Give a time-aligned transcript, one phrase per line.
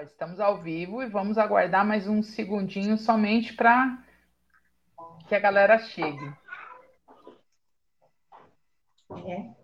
[0.00, 3.98] estamos ao vivo e vamos aguardar mais um segundinho somente para
[5.28, 6.32] que a galera chegue.
[9.26, 9.61] É.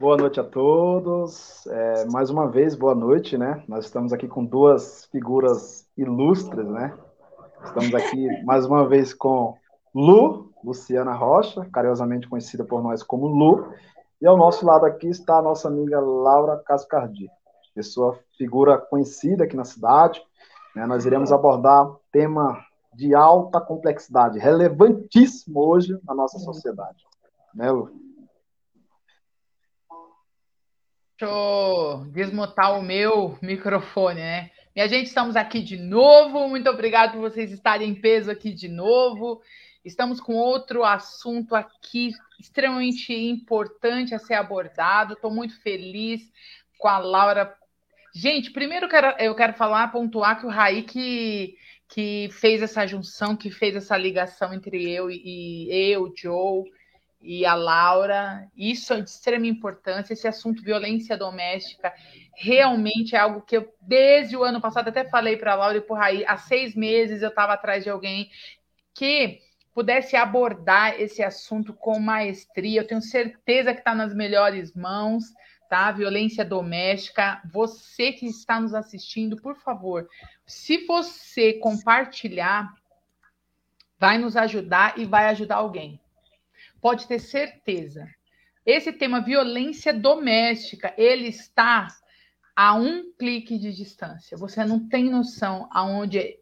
[0.00, 1.66] Boa noite a todos.
[1.66, 3.62] É, mais uma vez, boa noite, né?
[3.68, 6.96] Nós estamos aqui com duas figuras ilustres, né?
[7.62, 9.58] Estamos aqui mais uma vez com
[9.94, 13.74] Lu, Luciana Rocha, carinhosamente conhecida por nós como Lu,
[14.22, 17.28] e ao nosso lado aqui está a nossa amiga Laura Cascardi,
[17.74, 20.18] pessoa figura conhecida aqui na cidade.
[20.74, 20.86] Né?
[20.86, 22.58] Nós iremos abordar tema
[22.94, 27.04] de alta complexidade, relevantíssimo hoje na nossa sociedade.
[27.54, 28.09] Né, Lu?
[31.20, 34.50] Deixa eu desmutar o meu microfone, né?
[34.74, 36.48] Minha gente, estamos aqui de novo.
[36.48, 39.42] Muito obrigado por vocês estarem em peso aqui de novo.
[39.84, 45.12] Estamos com outro assunto aqui extremamente importante a ser abordado.
[45.12, 46.22] Estou muito feliz
[46.78, 47.54] com a Laura.
[48.14, 51.54] Gente, primeiro eu quero, eu quero falar, pontuar que o Raí que,
[51.86, 56.64] que fez essa junção, que fez essa ligação entre eu e eu, Joe
[57.20, 58.48] e a Laura.
[58.56, 60.12] Isso é de extrema importância.
[60.12, 61.92] Esse assunto violência doméstica
[62.34, 65.80] realmente é algo que eu, desde o ano passado, até falei para a Laura e
[65.80, 68.30] para Raí, há seis meses eu estava atrás de alguém
[68.94, 69.40] que
[69.74, 72.80] pudesse abordar esse assunto com maestria.
[72.80, 75.24] Eu tenho certeza que está nas melhores mãos,
[75.68, 75.92] tá?
[75.92, 77.40] Violência doméstica.
[77.52, 80.08] Você que está nos assistindo, por favor,
[80.46, 82.72] se você compartilhar,
[83.98, 86.00] vai nos ajudar e vai ajudar alguém
[86.80, 88.08] pode ter certeza.
[88.64, 91.88] Esse tema violência doméstica, ele está
[92.54, 94.36] a um clique de distância.
[94.36, 96.38] Você não tem noção aonde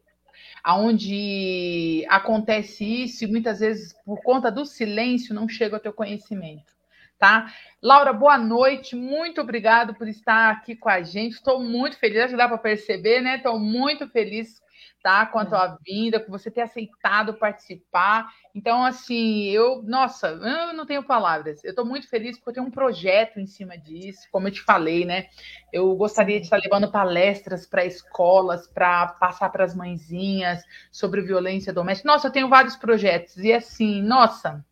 [0.63, 6.73] aonde acontece isso e muitas vezes por conta do silêncio não chega ao teu conhecimento,
[7.17, 7.53] tá?
[7.81, 11.33] Laura, boa noite, muito obrigado por estar aqui com a gente.
[11.33, 13.37] Estou muito feliz, já dá para perceber, né?
[13.37, 14.61] Estou muito feliz
[15.01, 15.25] tá?
[15.25, 18.29] Quanto à vinda, por você ter aceitado participar.
[18.53, 21.63] Então, assim, eu, nossa, eu não tenho palavras.
[21.63, 24.61] Eu estou muito feliz porque eu tenho um projeto em cima disso, como eu te
[24.61, 25.27] falei, né?
[25.71, 31.73] Eu gostaria de estar levando palestras para escolas, para passar para as mãezinhas sobre violência
[31.73, 32.07] doméstica.
[32.07, 33.37] Nossa, eu tenho vários projetos.
[33.37, 34.63] E assim, nossa,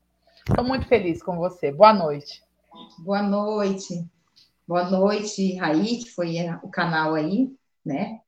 [0.48, 1.72] estou muito feliz com você.
[1.72, 2.44] Boa noite.
[3.00, 4.06] Boa noite.
[4.68, 7.50] Boa noite, Raí, que foi o canal aí,
[7.86, 8.20] né?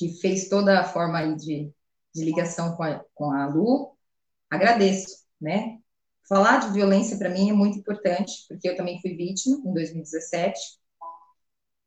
[0.00, 1.70] Que fez toda a forma de,
[2.14, 3.94] de ligação com a, com a Lu,
[4.48, 5.78] agradeço, né?
[6.26, 10.58] Falar de violência para mim é muito importante, porque eu também fui vítima em 2017.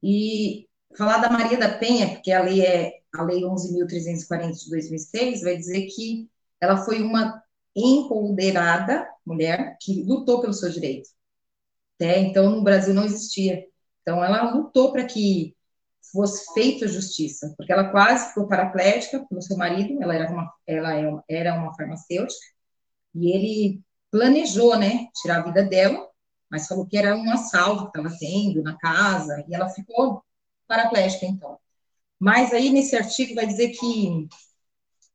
[0.03, 5.41] E falar da Maria da Penha, porque a lei é a lei 11.340 de 2006,
[5.41, 6.29] vai dizer que
[6.61, 7.41] ela foi uma
[7.75, 11.09] empoderada mulher que lutou pelo seu direito.
[11.99, 12.19] Né?
[12.19, 13.65] Então, no Brasil não existia.
[14.01, 15.55] Então, ela lutou para que
[16.11, 20.95] fosse feita justiça, porque ela quase ficou paraplégica pelo seu marido, ela era uma, ela
[20.95, 22.45] é era uma farmacêutica,
[23.15, 23.81] e ele
[24.11, 26.07] planejou, né, tirar a vida dela,
[26.49, 30.23] mas falou que era um assalto que estava tendo na casa, e ela ficou
[30.67, 31.57] paraplégica, então.
[32.19, 34.27] Mas aí, nesse artigo, vai dizer que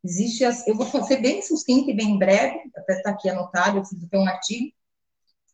[0.05, 3.85] existe, as, eu vou ser bem sucinto e bem breve, até está aqui anotado, eu
[3.85, 4.73] fiz até um artigo,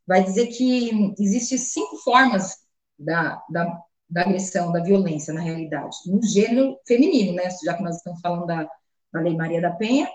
[0.07, 2.59] vai dizer que existe cinco formas
[2.99, 7.49] da, da da agressão, da violência, na realidade, no gênero feminino, né?
[7.65, 8.69] Já que nós estamos falando da,
[9.13, 10.09] da Lei Maria da Penha,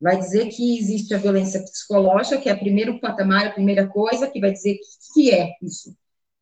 [0.00, 4.30] vai dizer que existe a violência psicológica, que é o primeiro patamar, a primeira coisa,
[4.30, 5.96] que vai dizer que, que é isso.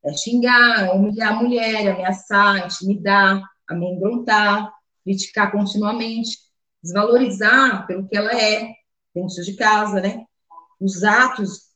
[0.05, 4.71] É xingar, humilhar a mulher, ameaçar, intimidar, amedrontar,
[5.03, 6.37] criticar continuamente,
[6.81, 8.73] desvalorizar pelo que ela é
[9.13, 10.23] dentro de casa, né?
[10.79, 11.66] Os atos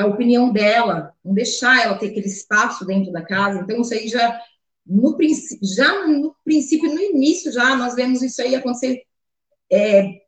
[0.00, 3.60] a opinião dela, não deixar ela ter aquele espaço dentro da casa.
[3.60, 4.40] Então, isso aí já
[4.86, 5.16] no,
[5.62, 9.02] já no princípio, no início, já nós vemos isso aí acontecer
[9.70, 10.22] é,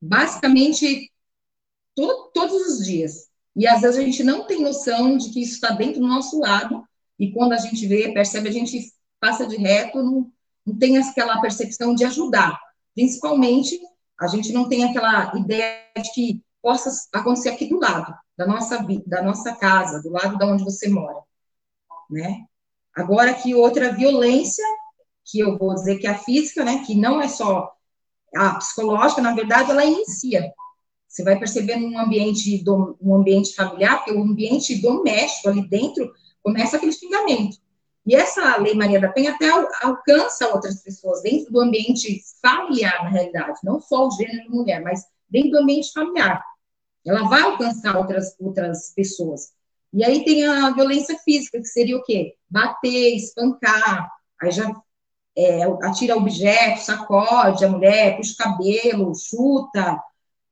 [0.00, 1.10] basicamente
[1.94, 3.28] to, todos os dias.
[3.54, 6.38] E às vezes a gente não tem noção de que isso está dentro do nosso
[6.38, 6.84] lado,
[7.18, 10.32] e quando a gente vê, percebe, a gente passa de reto, não,
[10.64, 12.58] não tem aquela percepção de ajudar.
[12.94, 13.78] Principalmente,
[14.18, 18.86] a gente não tem aquela ideia de que possa acontecer aqui do lado da nossa
[19.06, 21.18] da nossa casa, do lado da onde você mora,
[22.08, 22.46] né?
[22.96, 24.64] Agora que outra violência,
[25.26, 27.70] que eu vou dizer que é a física, né, que não é só
[28.34, 30.50] a psicológica, na verdade ela inicia.
[31.06, 36.10] Você vai perceber num ambiente do, um ambiente familiar, porque o ambiente doméstico ali dentro
[36.42, 37.58] começa aquele xingamento.
[38.06, 39.50] E essa Lei Maria da Penha até
[39.82, 45.04] alcança outras pessoas dentro do ambiente familiar, na realidade, não só o gênero mulher, mas
[45.28, 46.42] dentro do ambiente familiar.
[47.06, 49.52] Ela vai alcançar outras, outras pessoas.
[49.92, 52.36] E aí tem a violência física, que seria o quê?
[52.48, 54.10] Bater, espancar,
[54.40, 54.72] aí já
[55.36, 60.00] é, atira objeto, sacode a mulher, puxa o cabelo, chuta,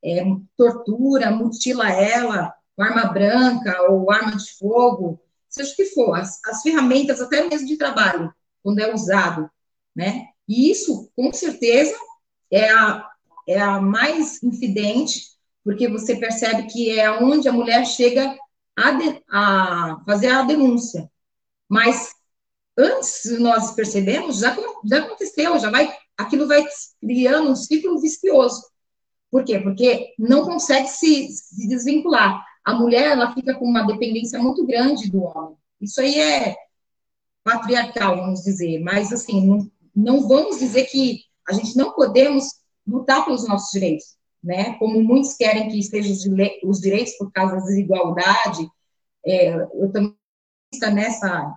[0.03, 0.23] é,
[0.57, 5.19] tortura, mutila ela com arma branca ou arma de fogo,
[5.49, 9.49] seja o que for, as, as ferramentas até mesmo de trabalho, quando é usado,
[9.93, 10.27] né?
[10.47, 11.93] E isso, com certeza,
[12.49, 13.05] é a,
[13.47, 15.37] é a mais incidente,
[15.69, 18.35] porque você percebe que é onde a mulher chega
[18.75, 21.07] a, de, a fazer a denúncia.
[21.69, 22.11] Mas
[22.75, 26.65] antes nós percebemos, já, já aconteceu, já vai, aquilo vai
[26.99, 28.63] criando um ciclo vicioso.
[29.29, 29.59] Por quê?
[29.59, 32.43] Porque não consegue se, se desvincular.
[32.65, 35.55] A mulher, ela fica com uma dependência muito grande do homem.
[35.79, 36.55] Isso aí é
[37.43, 38.79] patriarcal, vamos dizer.
[38.79, 42.55] Mas, assim, não, não vamos dizer que a gente não podemos
[42.87, 44.73] lutar pelos nossos direitos, né?
[44.73, 46.13] Como muitos querem que estejam
[46.63, 48.69] os direitos por causa da desigualdade.
[49.25, 50.15] É, eu também
[50.73, 51.53] estou nessa,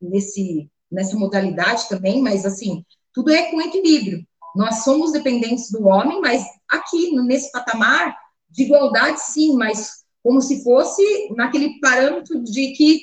[0.00, 4.26] nesse, nessa modalidade também, mas, assim, tudo é com equilíbrio.
[4.54, 8.16] Nós somos dependentes do homem, mas aqui, nesse patamar
[8.50, 11.02] de igualdade, sim, mas como se fosse
[11.36, 13.02] naquele parâmetro de que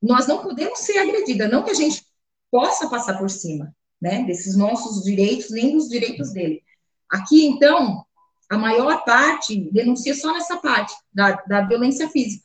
[0.00, 2.06] nós não podemos ser agredida, não que a gente
[2.50, 6.62] possa passar por cima, né, desses nossos direitos, nem dos direitos dele.
[7.10, 8.05] Aqui, então,
[8.48, 12.44] a maior parte denuncia só nessa parte da, da violência física,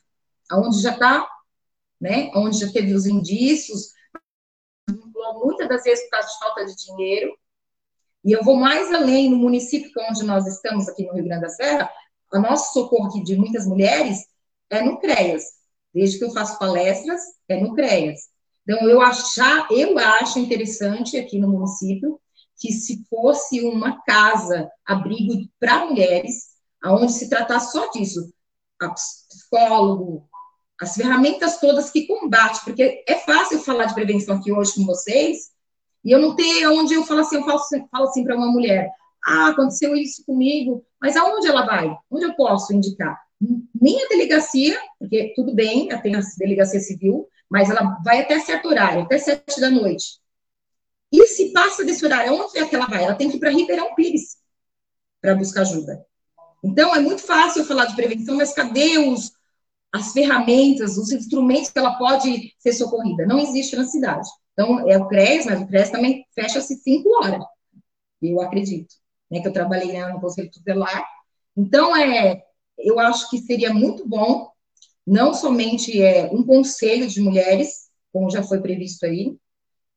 [0.52, 1.28] onde já está,
[2.00, 3.94] né, onde já teve os indícios,
[5.44, 7.38] muitas das vezes por causa de falta de dinheiro,
[8.24, 11.42] e eu vou mais além no município é onde nós estamos, aqui no Rio Grande
[11.42, 11.92] da Serra,
[12.32, 14.26] o nosso socorro aqui de muitas mulheres
[14.70, 15.44] é no CREAS.
[15.94, 17.20] Desde que eu faço palestras,
[17.50, 18.30] é no CREAS.
[18.64, 22.22] Então, eu, achar, eu acho interessante aqui no município
[22.62, 28.32] que se fosse uma casa, abrigo para mulheres, aonde se tratasse só disso,
[28.80, 30.30] a psicólogo,
[30.80, 35.50] as ferramentas todas que combate, porque é fácil falar de prevenção aqui hoje com vocês,
[36.06, 37.60] e eu não tenho onde eu falo assim, eu falo,
[37.92, 38.92] falo assim para uma mulher,
[39.26, 41.96] ah, aconteceu isso comigo, mas aonde ela vai?
[42.12, 43.20] Onde eu posso indicar?
[43.80, 48.68] Nem a delegacia, porque tudo bem, tem a delegacia civil, mas ela vai até certo
[48.68, 50.22] horário, até sete da noite.
[51.12, 53.04] E se passa desse horário, onde é que ela vai?
[53.04, 54.38] Ela tem que ir para Ribeirão Pires
[55.22, 56.06] para buscar ajuda.
[56.64, 59.32] Então, é muito fácil falar de prevenção, mas cadê os,
[59.92, 63.26] as ferramentas, os instrumentos que ela pode ser socorrida?
[63.26, 64.30] Não existe na cidade.
[64.54, 67.44] Então, é o CRES, mas o CRES também fecha-se cinco horas,
[68.22, 68.94] eu acredito,
[69.30, 71.04] né, que eu trabalhei no Conselho Tutelar.
[71.58, 72.44] Então, é,
[72.78, 74.52] eu acho que seria muito bom,
[75.06, 79.36] não somente é, um conselho de mulheres, como já foi previsto aí,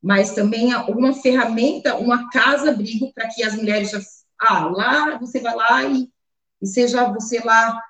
[0.05, 4.01] mas também uma ferramenta, uma casa-abrigo para que as mulheres já,
[4.39, 6.11] ah, lá você vai lá e,
[6.61, 7.81] e seja você lá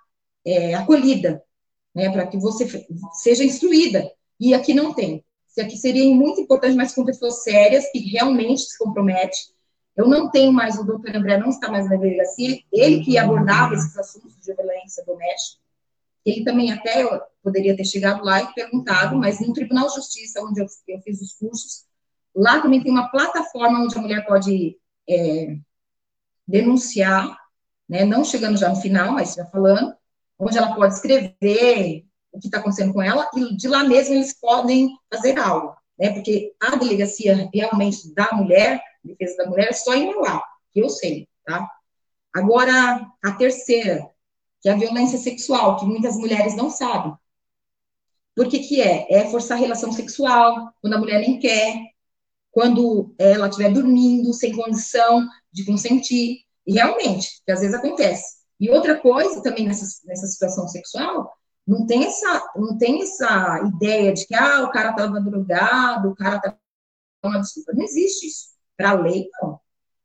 [0.46, 1.42] é, acolhida,
[1.92, 4.08] né, para que você seja instruída.
[4.38, 5.24] E aqui não tem
[5.60, 9.38] aqui seria muito importante, mas com pessoas sérias, que realmente se comprometem.
[9.96, 13.74] Eu não tenho mais, o doutor André não está mais na delegacia, ele que abordava
[13.74, 15.62] esses assuntos de violência doméstica.
[16.24, 17.04] Ele também até
[17.42, 21.20] poderia ter chegado lá e perguntado, mas no Tribunal de Justiça, onde eu, eu fiz
[21.20, 21.84] os cursos,
[22.34, 24.76] lá também tem uma plataforma onde a mulher pode
[25.08, 25.56] é,
[26.46, 27.38] denunciar,
[27.88, 29.94] né, não chegando já no final, mas já falando,
[30.38, 34.38] onde ela pode escrever o que está acontecendo com ela, e de lá mesmo eles
[34.38, 36.12] podem fazer algo, né?
[36.12, 40.88] Porque a delegacia realmente da mulher, defesa da mulher, é só em Mauá, que eu
[40.88, 41.70] sei, tá?
[42.34, 44.10] Agora, a terceira,
[44.60, 47.14] que é a violência sexual, que muitas mulheres não sabem.
[48.34, 49.06] Por que que é?
[49.08, 51.93] É forçar a relação sexual, quando a mulher nem quer,
[52.54, 58.36] quando ela estiver dormindo, sem condição de consentir, e realmente, que às vezes acontece.
[58.60, 61.30] E outra coisa também nessa, nessa situação sexual
[61.66, 66.14] não tem essa, não tem essa ideia de que ah, o cara estava drogado, o
[66.14, 66.58] cara estava
[67.24, 67.72] uma desculpa.
[67.74, 68.54] Não existe isso.
[68.76, 69.58] Para a lei, não.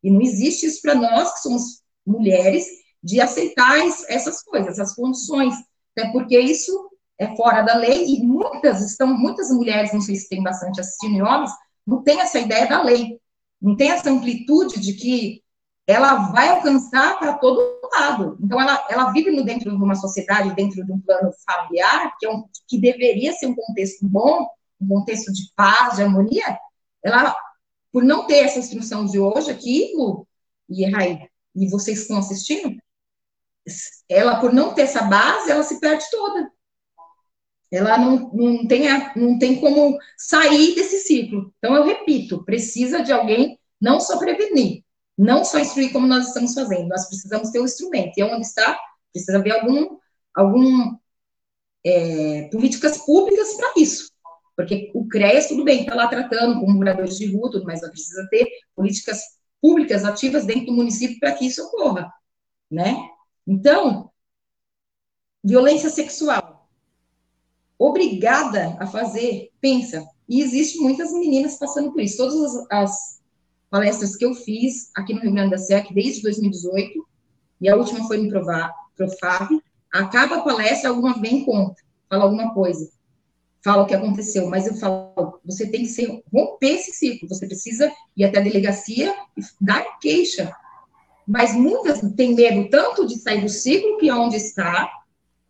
[0.04, 2.66] E não existe isso para nós, que somos mulheres,
[3.04, 3.78] de aceitar
[4.08, 5.54] essas coisas, essas condições.
[5.96, 6.90] Até porque isso
[7.20, 11.18] é fora da lei e muitas estão, muitas mulheres, não sei se tem bastante assistindo
[11.18, 11.52] e homens,
[11.90, 13.20] não tem essa ideia da lei.
[13.60, 15.44] Não tem essa amplitude de que
[15.88, 18.38] ela vai alcançar para todo lado.
[18.40, 22.28] Então, ela, ela vive no, dentro de uma sociedade, dentro de um plano familiar, que,
[22.28, 24.48] é um, que deveria ser um contexto bom,
[24.80, 26.60] um contexto de paz, de harmonia.
[27.04, 27.36] Ela,
[27.92, 30.28] por não ter essa instrução de hoje aqui, Lu
[30.70, 32.80] e Raí, e vocês que estão assistindo,
[34.08, 36.52] ela, por não ter essa base, ela se perde toda.
[37.72, 38.86] Ela não, não, tem,
[39.16, 41.54] não tem como sair desse ciclo.
[41.58, 44.84] Então, eu repito, precisa de alguém não só prevenir,
[45.18, 48.18] não só instruir como nós estamos fazendo, nós precisamos ter um instrumento.
[48.18, 48.80] E onde está,
[49.12, 49.98] precisa haver algum,
[50.36, 50.98] algum
[51.86, 54.10] é, políticas públicas para isso.
[54.56, 58.28] Porque o CREAS, tudo bem, está lá tratando com moradores de rua, tudo, mas precisa
[58.30, 58.46] ter
[58.76, 59.22] políticas
[59.62, 62.12] públicas ativas dentro do município para que isso ocorra,
[62.70, 62.98] né?
[63.48, 64.12] Então,
[65.44, 66.49] violência sexual.
[67.80, 72.18] Obrigada a fazer, pensa, e existe muitas meninas passando por isso.
[72.18, 73.22] Todas as, as
[73.70, 77.08] palestras que eu fiz aqui no Rio Grande do Sul, desde 2018,
[77.62, 82.92] e a última foi no Profab, acaba a palestra, alguma vem conta, fala alguma coisa,
[83.64, 87.48] fala o que aconteceu, mas eu falo, você tem que ser, romper esse ciclo, você
[87.48, 90.54] precisa ir até a delegacia e dar queixa.
[91.26, 94.90] Mas muitas têm medo tanto de sair do ciclo que é onde está,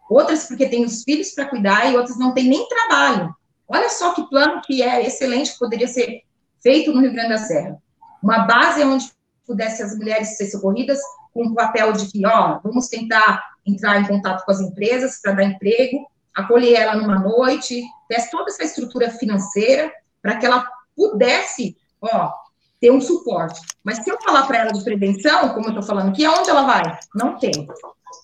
[0.09, 3.33] outras porque têm os filhos para cuidar e outras não têm nem trabalho.
[3.67, 6.23] Olha só que plano que é excelente, que poderia ser
[6.61, 7.77] feito no Rio Grande da Serra.
[8.21, 9.11] Uma base onde
[9.45, 10.99] pudesse as mulheres ser socorridas
[11.33, 15.33] com o papel de que, ó, vamos tentar entrar em contato com as empresas para
[15.33, 21.77] dar emprego, acolher ela numa noite, ter toda essa estrutura financeira para que ela pudesse,
[22.01, 22.31] ó,
[22.79, 23.59] ter um suporte.
[23.83, 26.63] Mas se eu falar para ela de prevenção, como eu estou falando aqui, aonde ela
[26.63, 26.99] vai?
[27.13, 27.67] Não tem.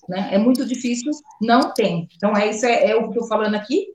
[0.08, 0.30] Né?
[0.34, 1.12] É muito difícil,
[1.42, 2.08] não tem.
[2.16, 3.94] Então, é isso é, é o que eu estou falando aqui,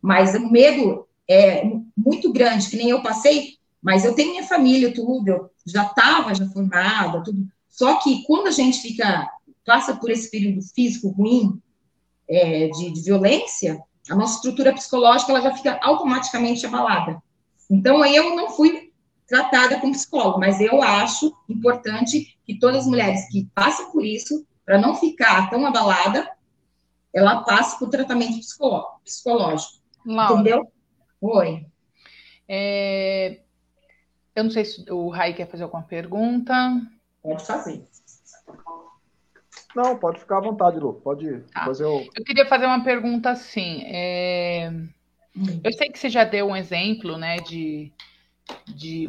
[0.00, 1.64] mas o medo é
[1.96, 6.34] muito grande, que nem eu passei, mas eu tenho minha família, tudo, eu já estava
[6.34, 7.46] já formada, tudo.
[7.68, 9.28] Só que quando a gente fica
[9.68, 11.60] passa por esse período físico ruim,
[12.26, 13.78] é, de, de, violência,
[14.08, 17.22] a nossa estrutura psicológica ela já fica automaticamente abalada.
[17.70, 18.90] Então, eu não fui
[19.26, 24.46] tratada como psicólogo, mas eu acho importante que todas as mulheres que passam por isso,
[24.68, 26.30] para não ficar tão abalada,
[27.10, 28.38] ela passe por tratamento
[29.02, 29.82] psicológico.
[30.04, 30.34] Laura.
[30.34, 30.70] Entendeu?
[31.22, 31.66] Oi.
[32.46, 33.40] É,
[34.36, 36.54] eu não sei se o Rai quer fazer alguma pergunta.
[37.22, 37.82] Pode fazer.
[39.74, 41.00] Não, pode ficar à vontade, Lu.
[41.00, 41.64] Pode tá.
[41.64, 42.00] fazer o.
[42.14, 43.84] Eu queria fazer uma pergunta assim.
[43.86, 44.70] É...
[45.34, 45.62] Hum.
[45.64, 47.90] Eu sei que você já deu um exemplo, né, de,
[48.66, 49.08] de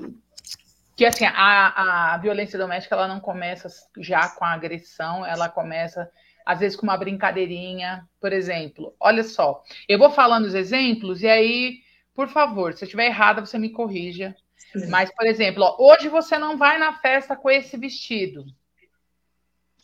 [1.00, 6.12] que assim a, a violência doméstica ela não começa já com a agressão, ela começa
[6.46, 8.94] às vezes com uma brincadeirinha, por exemplo.
[9.00, 11.80] Olha só, eu vou falando os exemplos e aí,
[12.14, 14.36] por favor, se eu estiver errada, você me corrija.
[14.74, 14.88] Sim.
[14.88, 18.46] Mas, por exemplo, ó, hoje você não vai na festa com esse vestido.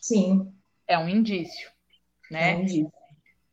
[0.00, 0.52] Sim
[0.86, 1.68] é um indício,
[2.30, 2.52] né?
[2.52, 2.92] É um indício.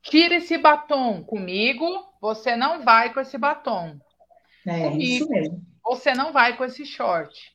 [0.02, 1.86] Tira esse batom comigo,
[2.22, 4.00] você não vai com esse batom.
[4.68, 5.66] É comigo, isso mesmo.
[5.84, 7.54] Você não vai com esse short,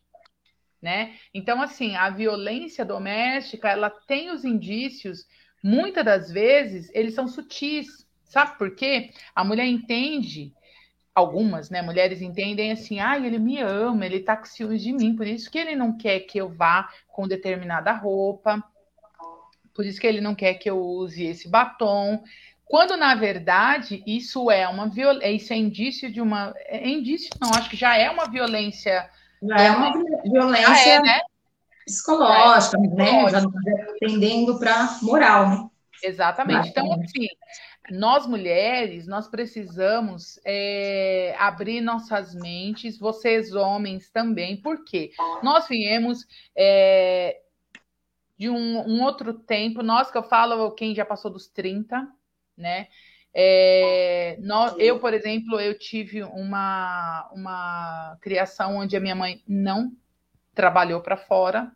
[0.81, 1.17] né?
[1.33, 5.27] Então, assim, a violência doméstica, ela tem os indícios,
[5.63, 8.07] muitas das vezes, eles são sutis.
[8.25, 9.11] Sabe por quê?
[9.35, 10.53] A mulher entende
[11.15, 15.17] algumas, né, mulheres entendem assim, ah, ele me ama, ele tá com ciúmes de mim,
[15.17, 18.63] por isso que ele não quer que eu vá com determinada roupa,
[19.75, 22.23] por isso que ele não quer que eu use esse batom.
[22.69, 26.55] Quando, na verdade, isso é uma violência, isso é indício de uma.
[26.67, 29.09] É indício, não, acho que já é uma violência.
[29.43, 31.21] Já é uma violência é, né?
[31.87, 33.31] psicológica, é, né?
[33.31, 33.43] Já
[33.99, 35.69] tendendo para moral, né?
[36.03, 36.69] Exatamente.
[36.69, 37.27] Então, assim,
[37.91, 45.11] nós mulheres, nós precisamos é, abrir nossas mentes, vocês homens também, porque
[45.43, 47.41] nós viemos é,
[48.37, 49.83] de um, um, outro tempo.
[49.83, 52.07] Nós que eu falo, quem já passou dos 30,
[52.59, 52.89] né?
[53.33, 59.93] É, nós, eu, por exemplo, eu tive uma, uma criação onde a minha mãe não
[60.55, 61.71] trabalhou para fora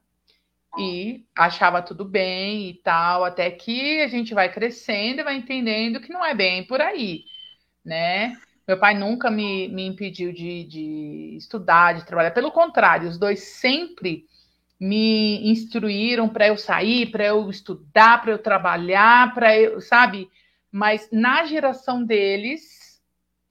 [0.78, 6.00] e achava tudo bem e tal, até que a gente vai crescendo e vai entendendo
[6.00, 7.24] que não é bem por aí,
[7.84, 8.36] né?
[8.66, 12.30] Meu pai nunca me, me impediu de, de estudar, de trabalhar.
[12.30, 14.24] Pelo contrário, os dois sempre
[14.80, 20.28] me instruíram para eu sair, para eu estudar, para eu trabalhar, para eu, sabe?
[20.72, 23.02] Mas na geração deles,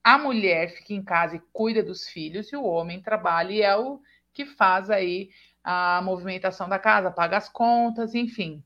[0.02, 3.76] a mulher fica em casa e cuida dos filhos e o homem trabalha e é
[3.76, 4.00] o
[4.34, 5.30] que faz aí
[5.62, 8.60] a movimentação da casa, paga as contas, enfim.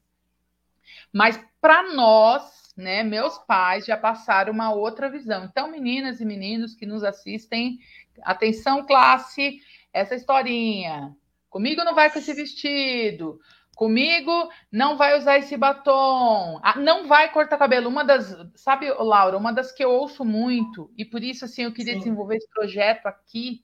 [1.13, 5.45] Mas para nós, né, meus pais já passaram uma outra visão.
[5.45, 7.79] Então, meninas e meninos que nos assistem,
[8.23, 9.61] atenção classe,
[9.93, 11.15] essa historinha
[11.57, 13.41] Comigo não vai com esse vestido.
[13.77, 16.59] Comigo não vai usar esse batom.
[16.63, 17.91] Ah, não vai cortar cabelo.
[17.91, 21.73] Uma das, sabe, Laura, uma das que eu ouço muito, e por isso assim eu
[21.75, 21.99] queria Sim.
[21.99, 23.63] desenvolver esse projeto aqui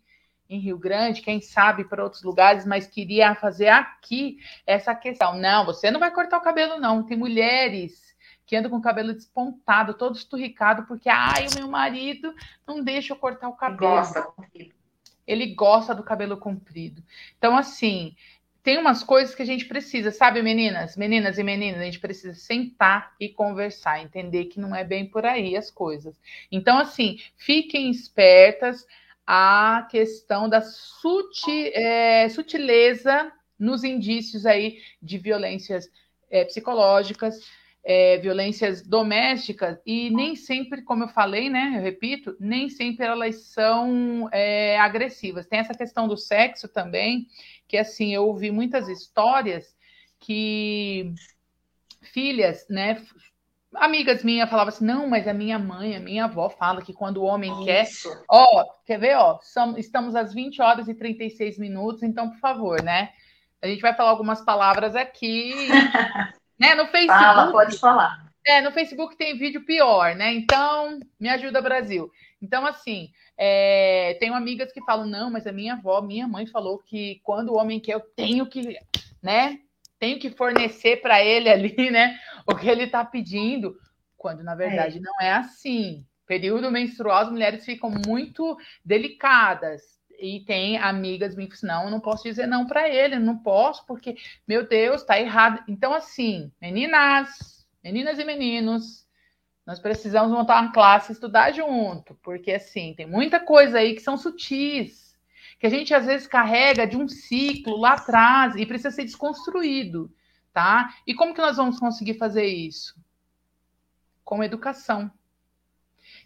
[0.50, 5.34] em Rio Grande, quem sabe para outros lugares, mas queria fazer aqui essa questão.
[5.34, 7.02] Não, você não vai cortar o cabelo, não.
[7.04, 8.14] Tem mulheres
[8.44, 12.34] que anda com o cabelo despontado, todo esturricado, porque ai, o meu marido
[12.66, 13.92] não deixa eu cortar o cabelo.
[13.92, 14.28] Gosta.
[15.26, 17.02] Ele gosta do cabelo comprido.
[17.38, 18.14] Então, assim,
[18.62, 20.96] tem umas coisas que a gente precisa, sabe, meninas?
[20.96, 25.26] Meninas e meninas, a gente precisa sentar e conversar, entender que não é bem por
[25.26, 26.14] aí as coisas.
[26.50, 28.86] Então, assim, fiquem espertas
[29.26, 35.90] à questão da suti, é, sutileza nos indícios aí de violências
[36.30, 37.40] é, psicológicas,
[37.84, 41.74] é, violências domésticas, e nem sempre, como eu falei, né?
[41.76, 45.46] Eu repito, nem sempre elas são é, agressivas.
[45.46, 47.26] Tem essa questão do sexo também,
[47.66, 49.76] que assim, eu ouvi muitas histórias
[50.20, 51.12] que
[52.00, 53.02] filhas, né?
[53.74, 57.16] Amigas minhas falavam assim, não, mas a minha mãe, a minha avó fala que quando
[57.16, 57.64] o homem Isso.
[58.10, 58.24] quer.
[58.28, 59.40] Ó, quer ver, ó?
[59.76, 63.10] estamos às 20 horas e 36 minutos, então, por favor, né?
[63.60, 65.54] A gente vai falar algumas palavras aqui.
[66.62, 66.74] né?
[66.76, 67.24] No Facebook.
[67.24, 68.32] Fala, pode falar.
[68.46, 70.32] É, no Facebook tem vídeo pior, né?
[70.32, 72.10] Então, me ajuda, Brasil.
[72.40, 76.78] Então, assim, é, tenho amigas que falam, não, mas a minha avó, minha mãe falou
[76.78, 78.76] que quando o homem quer, eu tenho que,
[79.20, 79.58] né?
[79.98, 82.18] Tenho que fornecer para ele ali, né?
[82.46, 83.76] O que ele está pedindo,
[84.16, 85.00] quando na verdade é.
[85.00, 86.04] não é assim.
[86.26, 89.82] Período menstrual, as mulheres ficam muito delicadas.
[90.22, 94.16] E tem amigas que não, eu não posso dizer não para ele, não posso, porque,
[94.46, 95.64] meu Deus, tá errado.
[95.66, 99.04] Então, assim, meninas, meninas e meninos,
[99.66, 104.00] nós precisamos montar uma classe e estudar junto, porque assim, tem muita coisa aí que
[104.00, 105.18] são sutis,
[105.58, 110.08] que a gente às vezes carrega de um ciclo lá atrás e precisa ser desconstruído,
[110.52, 110.94] tá?
[111.04, 112.94] E como que nós vamos conseguir fazer isso?
[114.24, 115.10] Com educação.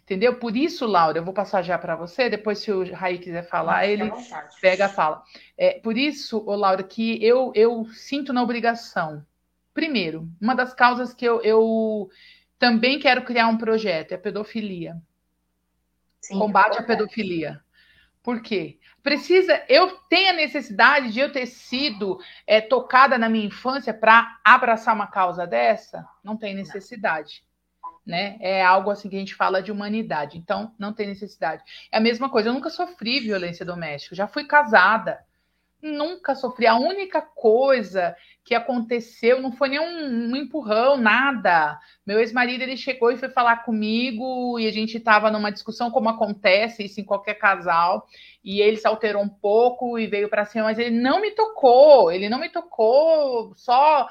[0.07, 0.39] Entendeu?
[0.39, 3.87] Por isso, Laura, eu vou passar já para você, depois se o Raí quiser falar,
[3.87, 4.09] ele
[4.61, 5.21] pega a fala.
[5.57, 9.21] É, por isso, ô, Laura, que eu, eu sinto na obrigação.
[9.73, 12.09] Primeiro, uma das causas que eu, eu
[12.57, 14.95] também quero criar um projeto, é a pedofilia.
[16.21, 17.61] Sim, Combate à pedofilia.
[18.23, 18.79] Por quê?
[19.03, 24.39] Precisa, eu tenho a necessidade de eu ter sido é, tocada na minha infância para
[24.41, 26.07] abraçar uma causa dessa?
[26.23, 27.45] Não tem necessidade.
[28.07, 28.37] Né?
[28.39, 30.37] É algo assim que a gente fala de humanidade.
[30.37, 31.61] Então, não tem necessidade.
[31.91, 35.19] É a mesma coisa, eu nunca sofri violência doméstica, já fui casada.
[35.81, 36.65] Nunca sofri.
[36.65, 41.77] A única coisa que aconteceu não foi nem um, um empurrão, nada.
[42.05, 46.09] Meu ex-marido ele chegou e foi falar comigo e a gente estava numa discussão como
[46.09, 48.07] acontece isso em qualquer casal
[48.43, 52.11] e ele se alterou um pouco e veio para cima, mas ele não me tocou.
[52.11, 54.07] Ele não me tocou, só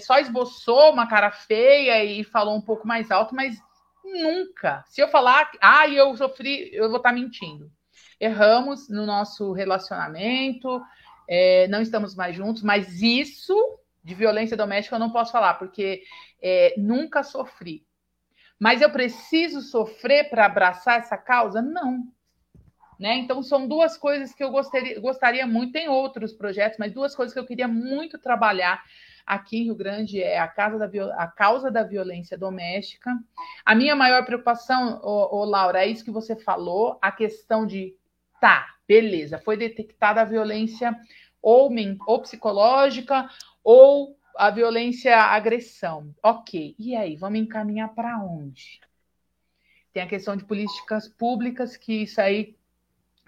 [0.00, 3.56] só esboçou uma cara feia e falou um pouco mais alto, mas
[4.04, 4.84] nunca.
[4.88, 7.70] Se eu falar, ah, eu sofri, eu vou estar tá mentindo
[8.20, 10.82] erramos no nosso relacionamento,
[11.28, 13.54] é, não estamos mais juntos, mas isso
[14.02, 16.02] de violência doméstica eu não posso falar, porque
[16.40, 17.84] é, nunca sofri.
[18.58, 21.60] Mas eu preciso sofrer para abraçar essa causa?
[21.60, 22.04] Não.
[22.98, 23.16] Né?
[23.16, 27.34] Então, são duas coisas que eu gostaria, gostaria muito, tem outros projetos, mas duas coisas
[27.34, 28.82] que eu queria muito trabalhar
[29.26, 33.12] aqui em Rio Grande é a, casa da, a causa da violência doméstica.
[33.64, 37.94] A minha maior preocupação, ô, ô, Laura, é isso que você falou, a questão de
[38.40, 39.38] Tá, beleza.
[39.38, 40.96] Foi detectada a violência
[41.40, 41.70] ou,
[42.06, 43.28] ou psicológica
[43.62, 46.14] ou a violência a agressão.
[46.22, 46.74] Ok.
[46.78, 48.80] E aí, vamos encaminhar para onde?
[49.92, 52.54] Tem a questão de políticas públicas, que isso aí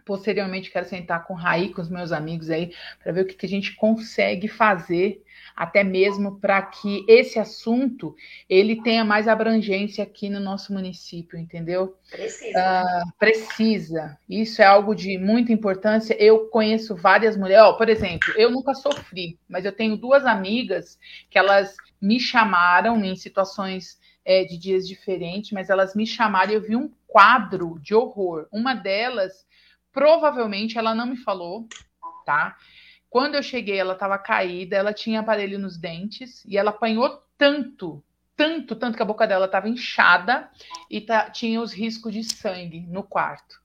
[0.09, 3.35] posteriormente quero sentar com o Raí, com os meus amigos aí, para ver o que,
[3.35, 5.23] que a gente consegue fazer
[5.55, 8.17] até mesmo para que esse assunto
[8.49, 11.95] ele tenha mais abrangência aqui no nosso município, entendeu?
[12.11, 12.59] Precisa.
[12.59, 14.19] Uh, precisa.
[14.27, 16.17] Isso é algo de muita importância.
[16.19, 17.67] Eu conheço várias mulheres.
[17.67, 23.05] Oh, por exemplo, eu nunca sofri, mas eu tenho duas amigas que elas me chamaram
[23.05, 27.79] em situações é, de dias diferentes, mas elas me chamaram e eu vi um quadro
[27.81, 28.47] de horror.
[28.53, 29.47] Uma delas,
[29.99, 31.67] provavelmente, ela não me falou,
[32.25, 32.57] tá?
[33.11, 38.01] Quando eu cheguei, ela estava caída, ela tinha aparelho nos dentes e ela apanhou tanto,
[38.37, 40.49] tanto, tanto que a boca dela estava inchada
[40.89, 43.61] e tinha os riscos de sangue no quarto.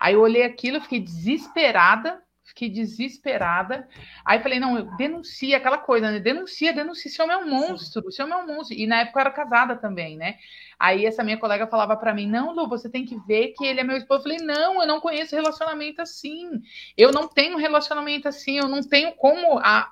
[0.00, 3.88] Aí eu olhei aquilo, fiquei desesperada, fiquei desesperada.
[4.24, 6.18] Aí falei, não, denuncia aquela coisa, né?
[6.18, 8.76] Denuncia, denuncia, esse homem é um monstro, esse homem é um monstro.
[8.76, 10.36] E na época eu era casada também, né?
[10.78, 13.80] Aí essa minha colega falava para mim, não, Lu, você tem que ver que ele
[13.80, 14.20] é meu esposo.
[14.20, 16.50] Eu falei, não, eu não conheço relacionamento assim.
[16.96, 19.58] Eu não tenho relacionamento assim, eu não tenho como...
[19.58, 19.90] A...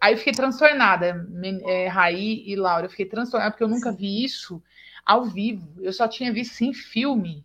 [0.00, 1.26] Aí eu fiquei transtornada,
[1.66, 4.62] é, Raí e Laura, eu fiquei transtornada porque eu nunca vi isso
[5.04, 5.74] ao vivo.
[5.82, 7.44] Eu só tinha visto em filme.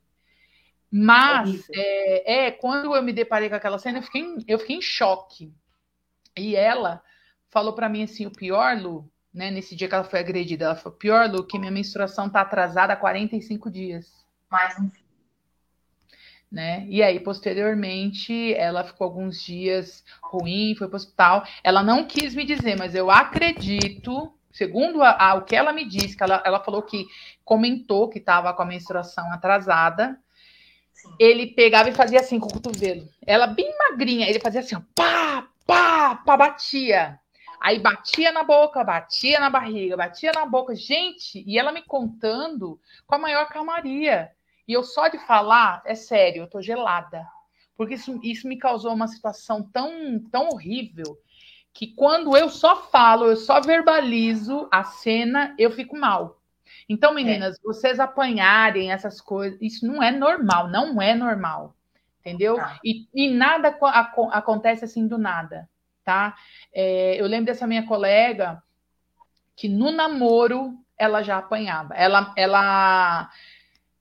[0.91, 4.77] Mas, é, é, quando eu me deparei com aquela cena, eu fiquei, em, eu fiquei
[4.77, 5.53] em choque.
[6.37, 7.01] E ela
[7.49, 10.65] falou para mim assim: o pior, Lu, né, nesse dia que ela foi agredida.
[10.65, 14.25] Ela falou: pior, Lu, que minha menstruação tá atrasada há 45 dias.
[14.49, 14.89] Mais um
[16.51, 16.85] né?
[16.87, 21.43] E aí, posteriormente, ela ficou alguns dias ruim, foi para o hospital.
[21.63, 25.85] Ela não quis me dizer, mas eu acredito, segundo a, a, o que ela me
[25.85, 27.05] disse, que ela, ela falou que
[27.43, 30.17] comentou que estava com a menstruação atrasada.
[31.19, 33.07] Ele pegava e fazia assim com o cotovelo.
[33.25, 37.19] Ela bem magrinha, ele fazia assim, ó, pá, pá, pá, batia.
[37.59, 40.75] Aí batia na boca, batia na barriga, batia na boca.
[40.75, 44.31] Gente, e ela me contando com a maior calmaria.
[44.67, 47.25] E eu só de falar, é sério, eu tô gelada.
[47.75, 51.17] Porque isso, isso me causou uma situação tão, tão horrível
[51.73, 56.36] que quando eu só falo, eu só verbalizo a cena, eu fico mal.
[56.89, 57.59] Então, meninas, é.
[57.63, 61.75] vocês apanharem essas coisas, isso não é normal, não é normal.
[62.21, 62.59] Entendeu?
[62.59, 62.77] Ah.
[62.83, 63.77] E, e nada
[64.31, 65.69] acontece assim do nada,
[66.03, 66.35] tá?
[66.73, 68.61] É, eu lembro dessa minha colega
[69.55, 71.93] que no namoro ela já apanhava.
[71.93, 73.29] Ela, ela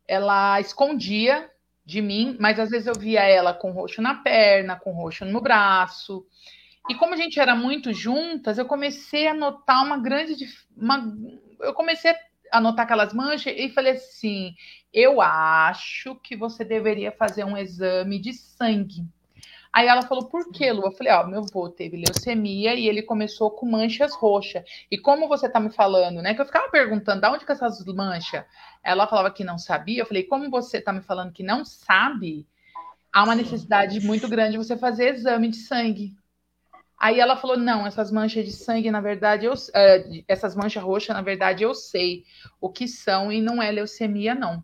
[0.07, 1.51] ela escondia
[1.85, 5.40] de mim, mas às vezes eu via ela com roxo na perna, com roxo no
[5.40, 6.27] braço.
[6.88, 10.46] E como a gente era muito juntas, eu comecei a notar uma grande.
[10.77, 11.16] Uma,
[11.61, 12.18] eu comecei a
[12.61, 14.55] notar aquelas manchas e falei assim:
[14.93, 19.07] eu acho que você deveria fazer um exame de sangue.
[19.77, 20.87] Aí ela falou, por que, Lu?
[20.87, 24.65] Eu falei, ó, meu avô teve leucemia e ele começou com manchas roxas.
[24.91, 26.33] E como você tá me falando, né?
[26.33, 28.43] Que eu ficava perguntando, de onde que essas manchas?
[28.83, 30.01] Ela falava que não sabia.
[30.01, 32.47] Eu falei, como você tá me falando que não sabe,
[33.13, 36.17] há uma necessidade muito grande de você fazer exame de sangue.
[37.07, 41.14] Aí ela falou, não, essas manchas de sangue, na verdade, eu, uh, essas manchas roxas,
[41.14, 42.25] na verdade, eu sei
[42.61, 44.61] o que são e não é leucemia, não.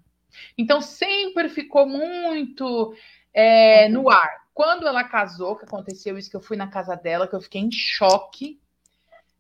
[0.59, 2.97] Então sempre ficou muito
[3.33, 4.29] é, no ar.
[4.53, 7.61] Quando ela casou, que aconteceu isso, que eu fui na casa dela, que eu fiquei
[7.61, 8.61] em choque.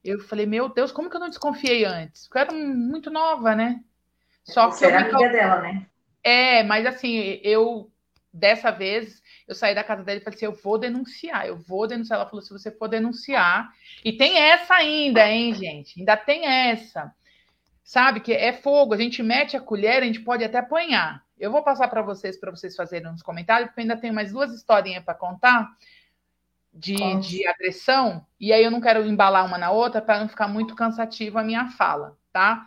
[0.05, 2.29] Eu falei, meu Deus, como que eu não desconfiei antes?
[2.29, 3.83] Porque eu era muito nova, né?
[4.45, 5.87] Só Você que era amiga dela, né?
[6.23, 7.91] É, mas assim, eu
[8.33, 9.22] dessa vez
[9.53, 12.19] eu saí da casa dela e falei assim: eu vou denunciar, eu vou denunciar.
[12.19, 13.73] Ela falou: se você for denunciar,
[14.05, 15.99] e tem essa ainda, hein, gente?
[16.01, 17.15] Ainda tem essa.
[17.85, 21.23] Sabe que é fogo, a gente mete a colher, a gente pode até apanhar.
[21.38, 24.53] Eu vou passar para vocês, para vocês fazerem nos comentários, porque ainda tenho mais duas
[24.53, 25.69] historinhas para contar
[26.73, 30.49] de, de agressão, e aí eu não quero embalar uma na outra para não ficar
[30.49, 32.67] muito cansativa a minha fala, tá?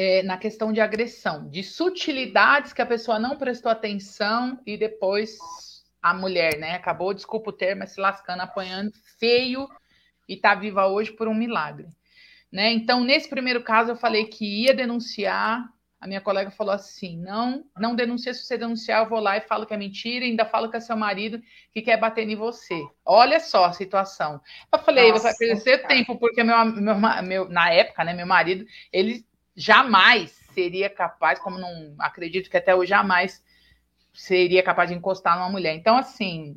[0.00, 5.36] É, na questão de agressão, de sutilidades que a pessoa não prestou atenção e depois
[6.00, 9.68] a mulher, né, acabou, desculpa o termo, se lascando, apanhando feio
[10.28, 11.88] e tá viva hoje por um milagre.
[12.52, 12.70] Né?
[12.70, 15.68] Então, nesse primeiro caso, eu falei que ia denunciar,
[16.00, 18.32] a minha colega falou assim: não, não denuncia.
[18.32, 20.76] Se você denunciar, eu vou lá e falo que é mentira, e ainda falo que
[20.76, 22.80] é seu marido que quer bater em você.
[23.04, 24.40] Olha só a situação.
[24.72, 28.26] Eu falei, Nossa, você vai perder tempo, porque meu, meu, meu, na época, né, meu
[28.26, 29.26] marido, ele
[29.58, 33.42] jamais seria capaz, como não acredito que até hoje jamais
[34.14, 35.74] seria capaz de encostar numa mulher.
[35.74, 36.56] Então, assim,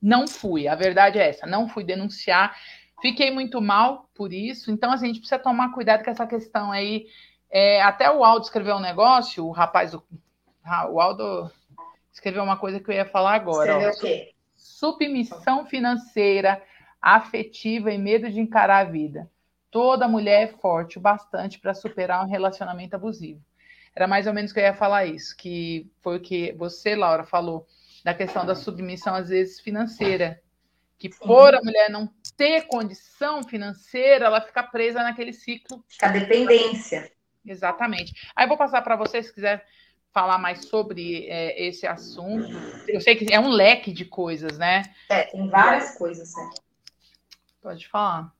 [0.00, 0.66] não fui.
[0.66, 2.56] A verdade é essa, não fui denunciar.
[3.00, 4.70] Fiquei muito mal por isso.
[4.70, 7.06] Então, assim, a gente precisa tomar cuidado com essa questão aí
[7.50, 10.02] é, até o Aldo escreveu um negócio, o rapaz, o,
[10.90, 11.50] o Aldo
[12.12, 13.70] escreveu uma coisa que eu ia falar agora.
[13.70, 14.34] Escreveu o quê?
[14.54, 16.62] Submissão financeira,
[17.00, 19.30] afetiva e medo de encarar a vida.
[19.70, 23.42] Toda mulher é forte o bastante para superar um relacionamento abusivo.
[23.94, 27.24] Era mais ou menos que eu ia falar isso, que foi o que você, Laura,
[27.24, 27.66] falou,
[28.04, 30.40] da questão da submissão, às vezes, financeira.
[30.98, 31.18] Que Sim.
[31.18, 35.84] por a mulher não ter condição financeira, ela fica presa naquele ciclo.
[35.88, 37.10] Fica dependência.
[37.44, 38.12] Exatamente.
[38.34, 39.66] Aí eu vou passar para vocês, se quiser
[40.12, 42.48] falar mais sobre é, esse assunto.
[42.86, 44.82] Eu sei que é um leque de coisas, né?
[45.08, 46.50] É, tem várias coisas, né?
[47.60, 48.32] Pode falar.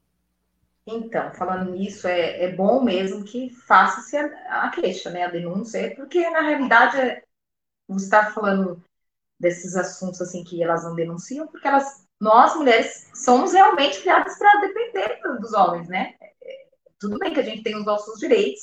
[0.91, 5.25] Então, falando nisso, é, é bom mesmo que faça-se a, a, queixa, né?
[5.25, 7.23] A denúncia, porque na realidade é,
[7.87, 8.83] você está falando
[9.39, 14.63] desses assuntos assim que elas não denunciam, porque elas, nós mulheres, somos realmente criadas para
[14.63, 16.15] depender dos homens, né?
[16.43, 16.67] É,
[16.99, 18.63] tudo bem que a gente tem os nossos direitos,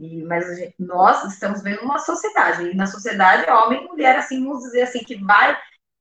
[0.00, 4.44] e, mas gente, nós estamos vendo uma sociedade, e na sociedade, homem e mulher, assim,
[4.44, 5.56] vamos dizer assim, que vai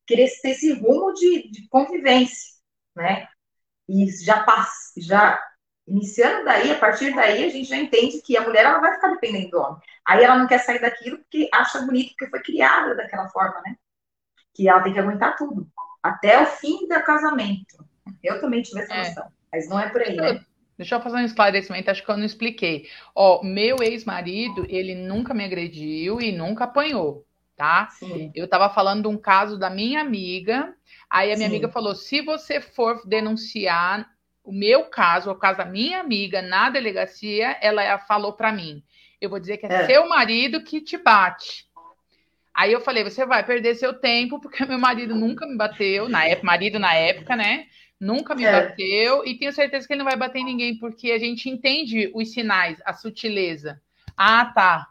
[0.07, 2.55] ter esse rumo de, de convivência,
[2.95, 3.27] né?
[3.87, 5.39] E já passa, já
[5.87, 9.09] iniciando daí, a partir daí, a gente já entende que a mulher ela vai ficar
[9.09, 9.81] dependendo do homem.
[10.07, 13.75] Aí ela não quer sair daquilo porque acha bonito, porque foi criada daquela forma, né?
[14.53, 15.67] Que ela tem que aguentar tudo,
[16.01, 17.85] até o fim do casamento.
[18.23, 19.09] Eu também tive essa é.
[19.09, 20.43] noção, mas não é por aí, né?
[20.77, 22.89] Deixa eu fazer um esclarecimento, acho que eu não expliquei.
[23.15, 27.87] Ó, meu ex-marido, ele nunca me agrediu e nunca apanhou, tá?
[27.91, 28.31] Sim.
[28.35, 30.75] Eu tava falando de um caso da minha amiga,
[31.09, 31.55] aí a minha Sim.
[31.55, 34.09] amiga falou: se você for denunciar,
[34.43, 38.83] o meu caso, o caso da minha amiga na delegacia, ela falou para mim:
[39.19, 41.65] eu vou dizer que é, é, seu marido que te bate.
[42.53, 46.25] Aí eu falei: você vai perder seu tempo, porque meu marido nunca me bateu, na
[46.25, 47.65] época, marido na época, né?
[47.99, 48.51] Nunca me é.
[48.51, 52.11] bateu, e tenho certeza que ele não vai bater em ninguém, porque a gente entende
[52.13, 53.81] os sinais, a sutileza.
[54.17, 54.87] Ah, tá.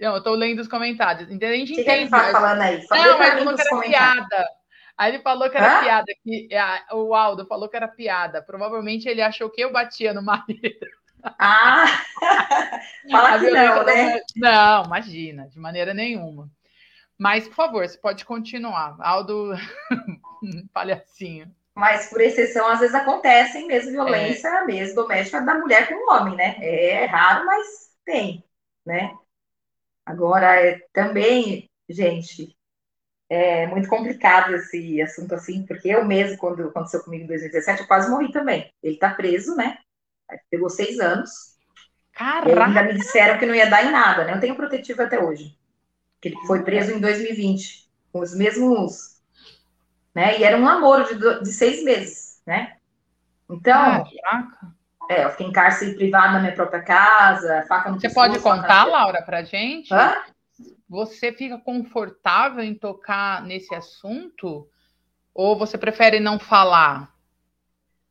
[0.00, 1.28] Não, eu tô lendo os comentários.
[1.28, 1.84] A gente que entende.
[1.84, 2.86] Que ele tá falando aí?
[2.88, 4.48] não, mas falou que era piada.
[4.98, 5.82] Aí ele falou que era Hã?
[5.84, 6.12] piada.
[6.24, 6.48] Que,
[6.92, 8.42] o Aldo falou que era piada.
[8.42, 10.86] Provavelmente ele achou que eu batia no marido.
[11.38, 11.86] Ah!
[13.10, 14.20] Fala que não, né?
[14.36, 16.50] Não, imagina, de maneira nenhuma.
[17.16, 18.96] Mas, por favor, você pode continuar.
[19.00, 19.52] Aldo,
[20.72, 21.52] palhacinho.
[21.74, 24.64] Mas, por exceção, às vezes acontecem mesmo violência é.
[24.64, 26.56] mesmo doméstica da mulher com o homem, né?
[26.60, 28.44] É raro, mas tem,
[28.84, 29.16] né?
[30.04, 32.56] Agora, é, também, gente,
[33.30, 37.86] é muito complicado esse assunto assim, porque eu mesmo, quando aconteceu comigo em 2017, eu
[37.86, 38.72] quase morri também.
[38.82, 39.78] Ele tá preso, né?
[40.50, 41.30] Pegou seis anos.
[42.12, 42.48] Caraca!
[42.48, 44.34] E ainda me disseram que não ia dar em nada, né?
[44.34, 45.56] Eu tenho protetivo até hoje.
[46.20, 49.18] Que ele foi preso em 2020, com os mesmos
[50.18, 50.36] né?
[50.40, 52.76] E era um namoro de, de seis meses, né?
[53.48, 54.48] Então, ah,
[55.08, 58.42] é, eu fiquei em cárcere privado na minha própria casa, faca no Você pescoço, pode
[58.42, 59.94] contar, Laura, pra gente?
[59.94, 60.16] Hã?
[60.88, 64.68] Você fica confortável em tocar nesse assunto?
[65.34, 67.12] Ou você prefere não falar?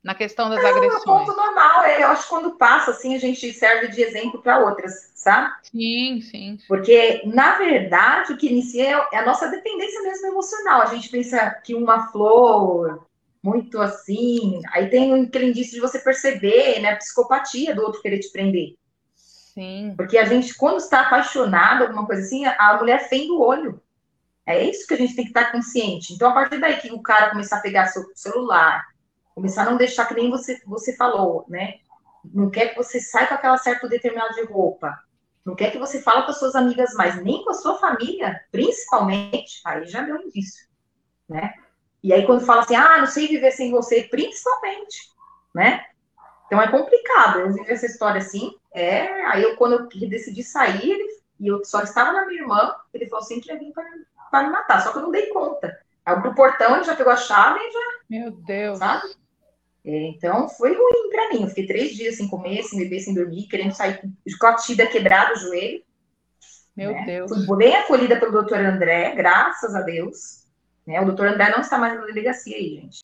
[0.07, 1.05] na questão das não, agressões?
[1.05, 1.83] É um ponto normal.
[1.83, 5.53] É, eu acho que quando passa, assim, a gente serve de exemplo para outras, sabe?
[5.63, 6.57] Sim, sim.
[6.65, 10.81] Porque, na verdade, o que inicia é a nossa dependência mesmo emocional.
[10.81, 13.05] A gente pensa que uma flor,
[13.43, 18.19] muito assim, aí tem aquele indício de você perceber, né, a psicopatia do outro querer
[18.19, 18.75] te prender.
[19.57, 19.93] Sim.
[19.97, 23.81] Porque a gente, quando está apaixonado, alguma coisa assim, a mulher fende o olho.
[24.45, 26.13] É isso que a gente tem que estar consciente.
[26.13, 28.85] Então, a partir daí que o cara começar a pegar seu celular,
[29.37, 31.75] Começar a não deixar que nem você, você falou, né?
[32.33, 34.97] Não quer que você saia com aquela certa determinada de roupa.
[35.45, 38.41] Não quer que você fale com as suas amigas mais, nem com a sua família,
[38.51, 39.61] principalmente.
[39.63, 40.67] Aí já deu indício,
[41.29, 41.53] né?
[42.01, 45.11] E aí quando fala assim, ah, não sei viver sem você, principalmente,
[45.53, 45.85] né?
[46.47, 47.41] Então é complicado.
[47.41, 48.55] Eu vivi essa história assim.
[48.73, 51.07] É, aí eu quando eu decidi sair, ele,
[51.39, 54.49] e eu só estava na minha irmã, ele falou assim que ia vir para me
[54.49, 55.77] matar, só que eu não dei conta.
[56.05, 57.79] Aí pro portão ele já pegou a chave e já.
[58.09, 58.79] Meu Deus.
[58.79, 59.13] Sabe?
[59.85, 61.43] É, então, foi ruim para mim.
[61.43, 64.01] Eu fiquei três dias sem comer, sem beber, sem dormir, querendo sair
[64.39, 65.81] com a tibia quebrada o joelho.
[66.75, 67.05] Meu né?
[67.05, 67.45] Deus.
[67.45, 70.45] Fui bem acolhida pelo doutor André, graças a Deus.
[70.85, 71.01] Né?
[71.01, 73.01] O doutor André não está mais na delegacia aí, gente.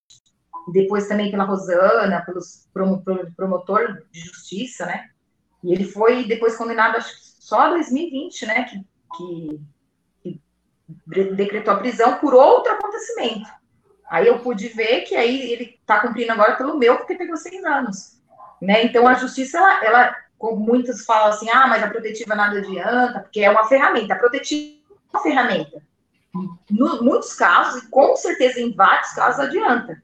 [0.71, 2.25] Depois também pela Rosana,
[2.73, 3.03] prom
[3.35, 5.09] promotor de justiça, né?
[5.63, 8.63] E ele foi depois condenado, acho que só em 2020, né?
[8.63, 8.85] Que,
[10.23, 10.41] que,
[11.11, 13.49] que decretou a prisão por outro acontecimento.
[14.09, 17.63] Aí eu pude ver que aí ele está cumprindo agora pelo meu, porque pegou seis
[17.65, 18.21] anos.
[18.61, 18.85] Né?
[18.85, 23.21] Então a justiça, ela, ela, como muitos falam assim, ah, mas a protetiva nada adianta,
[23.21, 24.13] porque é uma ferramenta.
[24.13, 25.81] A protetiva é uma ferramenta.
[26.35, 30.01] Em muitos casos, e com certeza em vários casos, adianta.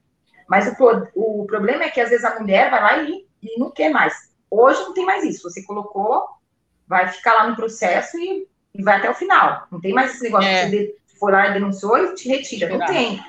[0.50, 3.72] Mas o, o problema é que às vezes a mulher vai lá e, e não
[3.72, 4.14] quer mais.
[4.50, 5.50] Hoje não tem mais isso.
[5.50, 6.28] Você colocou,
[6.88, 9.68] vai ficar lá no processo e, e vai até o final.
[9.72, 10.66] Não tem mais esse negócio é.
[10.68, 12.70] de você for lá e denunciou e te retira.
[12.70, 13.22] Não tem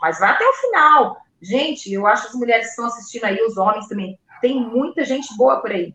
[0.00, 1.16] mas vai até o final.
[1.40, 5.04] Gente, eu acho que as mulheres que estão assistindo aí, os homens também, tem muita
[5.04, 5.94] gente boa por aí.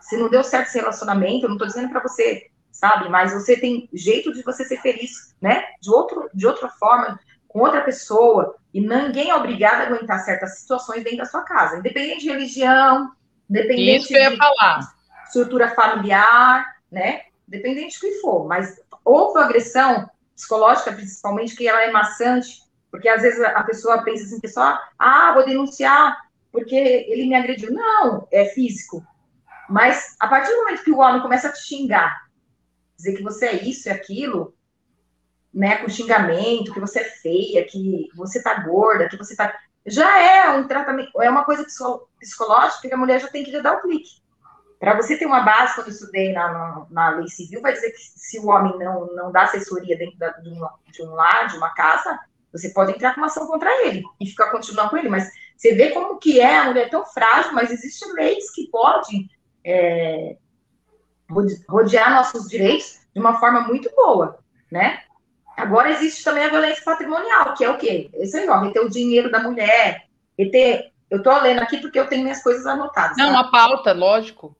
[0.00, 3.08] Se não deu certo esse relacionamento, eu não estou dizendo para você, sabe?
[3.08, 5.64] Mas você tem jeito de você ser feliz, né?
[5.80, 7.18] De, outro, de outra forma,
[7.52, 8.56] com outra pessoa.
[8.72, 13.12] E ninguém é obrigado a aguentar certas situações dentro da sua casa, independente de religião,
[13.48, 14.94] independente de falar.
[15.26, 17.22] estrutura familiar, né?
[17.46, 18.46] Independente do que for.
[18.46, 24.24] Mas houve agressão psicológica, principalmente, que ela é maçante, porque às vezes a pessoa pensa
[24.24, 26.16] assim, pessoal, ah, vou denunciar
[26.50, 27.72] porque ele me agrediu.
[27.72, 29.04] Não, é físico.
[29.68, 32.26] Mas a partir do momento que o homem começa a te xingar,
[32.96, 34.54] dizer que você é isso e aquilo,
[35.52, 39.54] né, com xingamento, que você é feia, que você tá gorda, que você tá.
[39.84, 41.66] Já é um tratamento, é uma coisa
[42.18, 44.22] psicológica que a mulher já tem que dar o clique.
[44.78, 47.90] Para você ter uma base, quando eu estudei na, na, na, lei civil, vai dizer
[47.90, 51.46] que se o homem não, não dá assessoria dentro da, de, um, de um lar,
[51.48, 52.18] de uma casa,
[52.52, 55.74] você pode entrar com uma ação contra ele e ficar continuando com ele, mas você
[55.74, 59.28] vê como que é a mulher tão frágil, mas existem leis que podem
[59.64, 60.36] é,
[61.68, 64.38] rodear nossos direitos de uma forma muito boa,
[64.70, 65.00] né?
[65.56, 68.10] Agora existe também a violência patrimonial, que é o quê?
[68.14, 70.06] Esse aí, ó, reter o dinheiro da mulher,
[70.38, 70.90] reter...
[71.10, 73.18] Eu estou lendo aqui porque eu tenho minhas coisas anotadas.
[73.18, 73.40] Não, tá?
[73.40, 74.56] a pauta, lógico.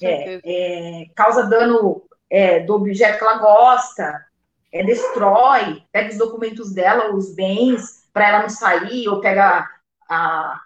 [0.00, 4.24] É, é, causa dano é, do objeto que ela gosta,
[4.72, 9.68] é, destrói, pega os documentos dela, os bens, para ela não sair, ou pega
[10.08, 10.60] a,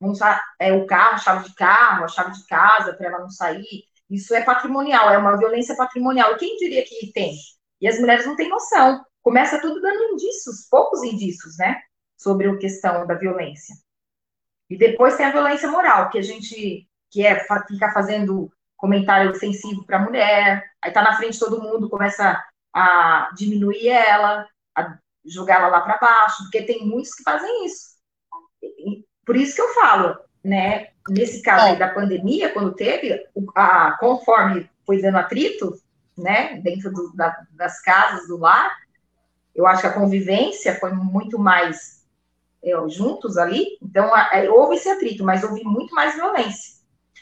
[0.00, 3.18] vamos usar é, o carro, a chave de carro, a chave de casa para ela
[3.20, 3.84] não sair.
[4.10, 6.36] Isso é patrimonial, é uma violência patrimonial.
[6.36, 7.34] Quem diria que tem?
[7.80, 9.04] E as mulheres não têm noção.
[9.22, 11.80] Começa tudo dando indícios, poucos indícios, né?
[12.16, 13.74] Sobre a questão da violência.
[14.68, 19.84] E depois tem a violência moral, que a gente que é ficar fazendo comentário ofensivo
[19.86, 22.42] para a mulher, aí tá na frente de todo mundo, começa
[22.74, 27.96] a diminuir ela, a jogar ela lá para baixo, porque tem muitos que fazem isso.
[29.24, 30.88] Por isso que eu falo, né?
[31.08, 35.74] Nesse caso aí da pandemia, quando teve, a, conforme foi dando atrito,
[36.16, 38.76] né, dentro do, da, das casas, do lar,
[39.54, 42.04] eu acho que a convivência foi muito mais
[42.62, 46.76] é, juntos ali, então a, a, houve esse atrito, mas houve muito mais violência.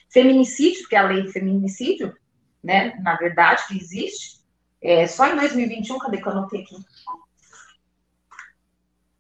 [0.09, 2.17] Feminicídio, porque a lei de feminicídio,
[2.63, 4.43] né, na verdade, que existe,
[4.81, 6.77] é, só em 2021, cadê que eu anotei aqui?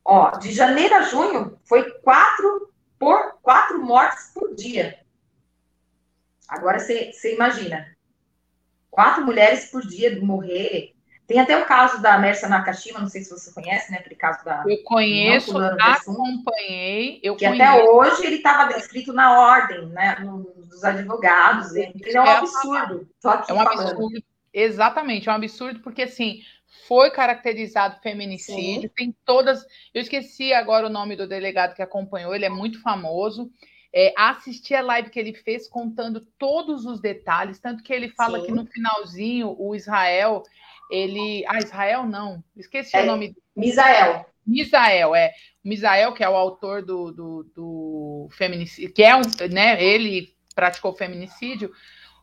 [0.04, 4.98] Ó, de janeiro a junho, foi quatro por quatro mortes por dia.
[6.46, 7.93] Agora você imagina,
[8.94, 10.94] quatro mulheres por dia morrer.
[11.26, 13.98] Tem até o caso da Mersa Nakashima, não sei se você conhece, né?
[13.98, 14.62] Aquele caso da.
[14.66, 17.18] Eu conheço, acompanhei.
[17.22, 17.62] Eu que conheço.
[17.62, 20.16] até hoje ele estava escrito na ordem, né?
[20.68, 21.74] Dos advogados.
[21.74, 23.09] Ele é um absurdo.
[23.48, 24.22] é um absurdo.
[24.52, 26.42] Exatamente, é um absurdo, porque assim,
[26.87, 28.94] foi caracterizado feminicídio, Sim.
[28.94, 29.64] tem todas.
[29.92, 33.50] Eu esqueci agora o nome do delegado que acompanhou, ele é muito famoso.
[33.96, 38.40] É, assisti a live que ele fez contando todos os detalhes, tanto que ele fala
[38.40, 38.46] Sim.
[38.46, 40.42] que no finalzinho o Israel,
[40.90, 41.44] ele.
[41.46, 43.37] Ah, Israel não, esqueci é, o nome.
[43.54, 44.26] Misael.
[44.44, 45.33] Misael, é.
[45.62, 49.83] Misael, que é o autor do, do, do feminicídio, que é um, né?
[49.83, 51.70] Ele praticou feminicídio.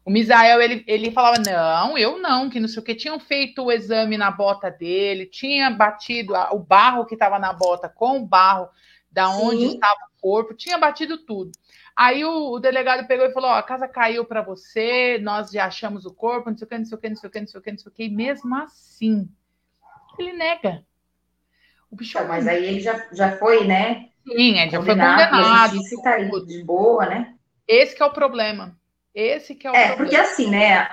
[0.04, 3.64] O Misael, ele, ele falava, não, eu não, que não sei o que, tinham feito
[3.64, 8.18] o exame na bota dele, tinha batido a, o barro que estava na bota com
[8.18, 8.68] o barro
[9.12, 11.52] da onde estava o corpo, tinha batido tudo.
[11.96, 15.66] Aí o, o delegado pegou e falou, ó, a casa caiu para você, nós já
[15.66, 17.40] achamos o corpo, não sei o que, não sei o que, não sei o que,
[17.42, 19.28] não sei o que, não sei o que, e mesmo assim,
[20.18, 20.86] ele nega.
[21.90, 24.10] O bicho então, mas aí ele já, já foi, né?
[24.26, 25.76] Sim, ele já foi condenado.
[25.76, 27.36] E tá aí, de boa, né?
[27.68, 28.78] Esse é o problema.
[29.14, 29.98] Esse que é o É, problema.
[29.98, 30.88] porque assim, né?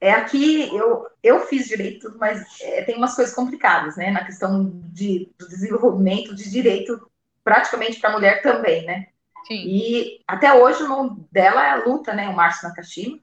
[0.00, 4.10] É aqui, eu, eu fiz direito, mas é, tem umas coisas complicadas, né?
[4.10, 7.10] Na questão de, do desenvolvimento de direito,
[7.44, 9.06] praticamente para a mulher também, né?
[9.46, 9.64] Sim.
[9.66, 12.28] E até hoje o nome dela é a luta, né?
[12.28, 13.18] O Márcio Nakashima.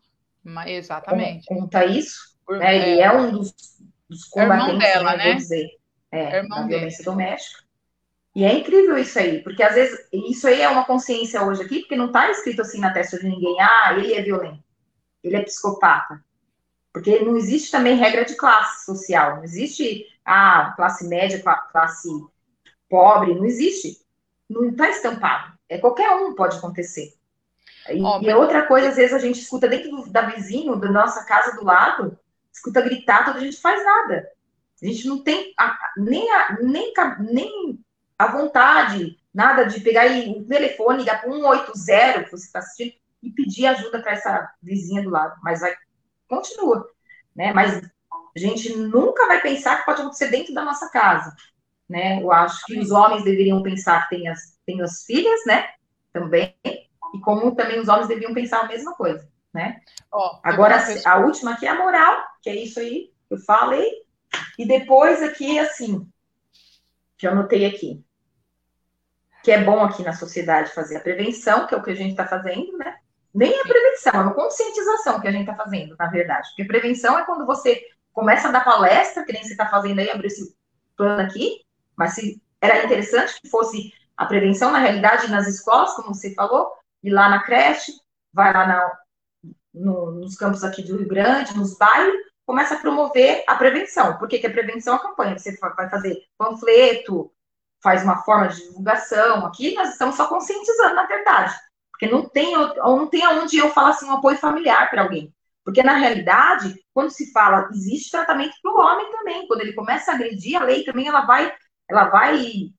[0.65, 1.45] Exatamente.
[1.47, 2.35] Conta isso.
[2.45, 2.75] Por, né?
[2.75, 3.53] Ele é, é um dos,
[4.09, 5.33] dos combatentes, dela, né?
[5.33, 5.69] dizer,
[6.11, 7.65] é, da violência doméstica.
[8.35, 11.79] E é incrível isso aí, porque às vezes isso aí é uma consciência hoje aqui,
[11.79, 14.61] porque não está escrito assim na testa de ninguém, ah, ele é violento,
[15.23, 16.21] ele é psicopata.
[16.91, 22.09] Porque não existe também regra de classe social, não existe ah, classe média, classe
[22.89, 24.04] pobre, não existe.
[24.49, 25.53] Não está estampado.
[25.67, 27.13] É qualquer um pode acontecer.
[27.89, 30.91] E, oh, e outra coisa, às vezes a gente escuta dentro do, da vizinho, da
[30.91, 32.17] nossa casa do lado,
[32.51, 34.29] escuta gritar, toda a gente faz nada.
[34.81, 37.79] A gente não tem a, nem, a, nem, nem
[38.17, 43.29] à vontade, nada de pegar o telefone, ligar para 180 que você está assistindo e
[43.31, 45.35] pedir ajuda para essa vizinha do lado.
[45.43, 45.75] Mas vai,
[46.27, 46.89] continua,
[47.35, 47.53] né?
[47.53, 47.81] Mas
[48.35, 51.35] a gente nunca vai pensar que pode acontecer dentro da nossa casa,
[51.87, 52.21] né?
[52.21, 55.67] Eu acho que os homens deveriam pensar que tem as, tem as filhas, né?
[56.11, 59.81] Também, e como também os homens deveriam pensar a mesma coisa, né?
[60.11, 63.89] Oh, Agora, a última aqui é a moral, que é isso aí que eu falei,
[64.57, 66.07] e depois aqui, assim,
[67.17, 68.05] que eu anotei aqui
[69.45, 72.09] que é bom aqui na sociedade fazer a prevenção, que é o que a gente
[72.09, 72.95] está fazendo, né?
[73.31, 76.49] Nem a prevenção, é uma conscientização que a gente está fazendo, na verdade.
[76.49, 77.79] Porque prevenção é quando você
[78.11, 80.57] começa a dar palestra, que nem você está fazendo aí, abrir esse
[80.97, 81.63] plano aqui,
[81.97, 86.71] mas se era interessante que fosse a prevenção, na realidade, nas escolas, como você falou,
[87.03, 87.91] e lá na creche,
[88.33, 88.99] vai lá na,
[89.73, 94.17] no, nos campos aqui do Rio Grande, nos bairros, começa a promover a prevenção.
[94.17, 95.37] Por que, que a prevenção é a campanha?
[95.37, 97.31] Você vai fazer panfleto,
[97.81, 99.45] faz uma forma de divulgação.
[99.45, 101.53] Aqui nós estamos só conscientizando, na verdade.
[101.91, 105.33] Porque não tem, não tem onde eu falar assim um apoio familiar para alguém.
[105.63, 109.47] Porque, na realidade, quando se fala, existe tratamento para o homem também.
[109.47, 111.51] Quando ele começa a agredir, a lei também ela vai,
[111.89, 112.71] ela vai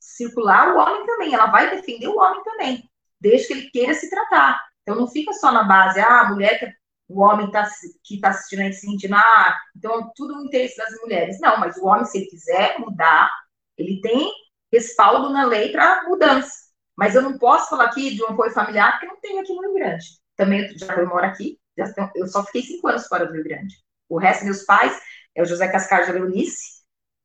[0.00, 4.08] circular o homem também, ela vai defender o homem também, desde que ele queira se
[4.08, 4.64] tratar.
[4.82, 6.72] Então, não fica só na base, ah, a mulher que
[7.08, 7.68] o homem tá,
[8.04, 11.38] que está assistindo aí se sentindo, ah, então tudo o interesse das mulheres.
[11.40, 13.30] Não, mas o homem, se ele quiser mudar,
[13.76, 14.30] ele tem
[14.72, 16.66] respaldo na lei para mudança.
[16.96, 19.60] Mas eu não posso falar aqui de um apoio familiar porque não tenho aqui no
[19.60, 20.06] Rio Grande.
[20.34, 23.74] Também, já eu moro aqui, já, eu só fiquei cinco anos fora do Rio Grande.
[24.08, 24.98] O resto, meus pais,
[25.34, 26.75] é o José Cascar de Leonice,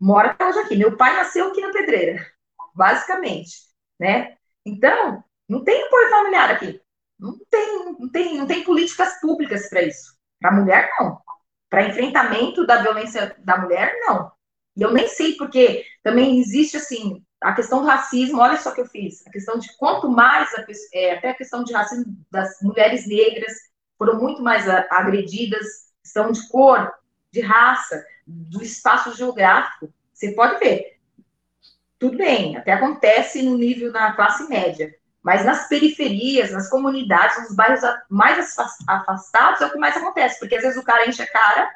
[0.01, 0.75] mora hoje aqui.
[0.75, 2.25] Meu pai nasceu aqui na Pedreira,
[2.75, 3.57] basicamente,
[3.99, 4.35] né?
[4.65, 6.81] Então, Não tem apoio familiar aqui.
[7.19, 10.17] Não tem, não tem, não tem políticas públicas para isso.
[10.39, 11.19] Para mulher, não.
[11.69, 14.31] Para enfrentamento da violência da mulher, não.
[14.77, 18.39] E eu nem sei porque também existe assim a questão do racismo.
[18.39, 19.27] Olha só que eu fiz.
[19.27, 23.53] A questão de quanto mais a, é, até a questão de racismo das mulheres negras
[23.97, 25.67] foram muito mais agredidas,
[26.01, 26.91] questão de cor,
[27.31, 29.93] de raça, do espaço geográfico.
[30.13, 30.97] Você pode ver.
[31.99, 37.55] Tudo bem, até acontece no nível da classe média, mas nas periferias, nas comunidades, nos
[37.55, 38.57] bairros mais
[38.87, 41.69] afastados é o que mais acontece, porque às vezes o cara enche a cara,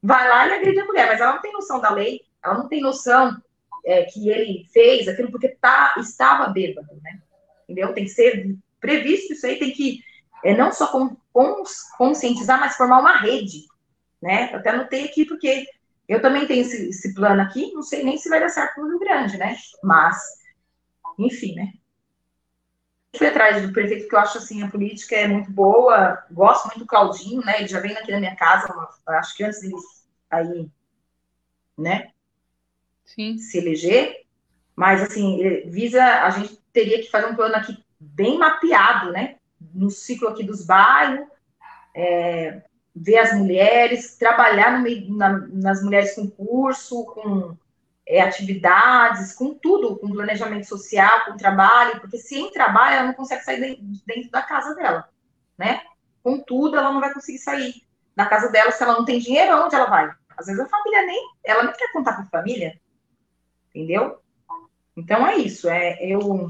[0.00, 2.68] vai lá e agride a mulher, mas ela não tem noção da lei, ela não
[2.68, 3.36] tem noção
[3.84, 7.18] é, que ele fez aquilo porque tá, estava bêbado, né?
[7.64, 7.92] Entendeu?
[7.92, 10.00] Tem que ser previsto isso aí, tem que
[10.44, 11.62] é, não só com, com,
[11.96, 13.66] conscientizar, mas formar uma rede,
[14.20, 14.50] né?
[14.52, 15.66] Eu até anotei aqui porque
[16.08, 18.88] eu também tenho esse, esse plano aqui, não sei nem se vai dar certo no
[18.88, 19.56] Rio Grande, né?
[19.82, 20.18] Mas,
[21.18, 21.72] enfim, né?
[23.16, 26.80] fui atrás do prefeito, que eu acho assim, a política é muito boa, gosto muito
[26.80, 27.58] do Claudinho, né?
[27.58, 28.72] Ele já vem aqui na minha casa,
[29.06, 29.74] acho que antes dele
[30.30, 30.70] aí,
[31.76, 32.10] né?
[33.04, 33.38] Sim.
[33.38, 34.22] Se eleger.
[34.74, 35.38] Mas assim,
[35.70, 39.36] visa, a gente teria que fazer um plano aqui bem mapeado, né?
[39.74, 41.26] No ciclo aqui dos bairros,
[41.94, 42.62] é,
[42.94, 47.56] ver as mulheres, trabalhar no meio, na, nas mulheres com curso, com
[48.06, 53.14] é, atividades, com tudo, com planejamento social, com trabalho, porque se em trabalho ela não
[53.14, 55.08] consegue sair dentro da casa dela,
[55.56, 55.82] né?
[56.22, 57.82] Com tudo, ela não vai conseguir sair
[58.14, 60.12] da casa dela se ela não tem dinheiro, onde ela vai?
[60.36, 62.78] Às vezes a família nem, ela nem quer contar para a família,
[63.70, 64.20] entendeu?
[64.96, 66.48] Então é isso, é, eu,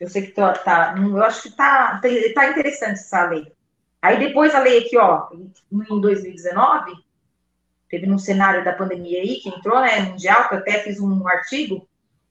[0.00, 2.00] eu sei que tá, tá eu acho que tá,
[2.34, 3.52] tá interessante essa lei.
[4.02, 6.92] Aí depois a lei aqui, ó, em 2019,
[7.88, 11.28] teve num cenário da pandemia aí, que entrou, né, mundial, que eu até fiz um
[11.28, 11.86] artigo,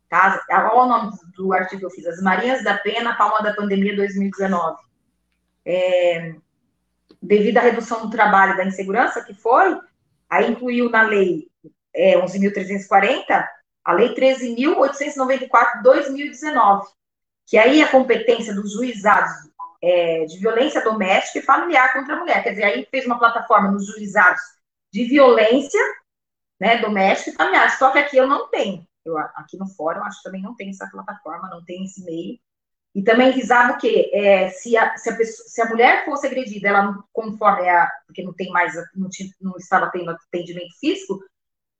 [0.10, 0.44] tá?
[0.50, 3.96] Olha o nome do artigo que eu fiz, As Marinhas da Pena, Palma da Pandemia
[3.96, 4.78] 2019.
[5.66, 6.34] É,
[7.22, 9.78] devido à redução do trabalho da insegurança que foi,
[10.30, 11.50] aí incluiu na lei
[11.94, 13.48] é, 11.340,
[13.84, 16.88] a lei 13.894, 2019,
[17.46, 19.50] que aí a competência dos juizados
[19.82, 23.72] é, de violência doméstica e familiar contra a mulher, quer dizer, aí fez uma plataforma
[23.72, 24.42] nos juizados
[24.92, 25.80] de violência
[26.60, 27.78] né, doméstica e familiar.
[27.78, 28.86] Só que aqui eu não tenho.
[29.06, 32.38] Eu, aqui no fórum, acho que também não tem essa plataforma, não tem esse meio.
[32.94, 34.10] E também visava o quê?
[34.14, 37.90] É, se, a, se, a pessoa, se a mulher fosse agredida, ela conforme a.
[38.06, 41.20] Porque não tem mais, não, tinha, não estava tendo atendimento físico,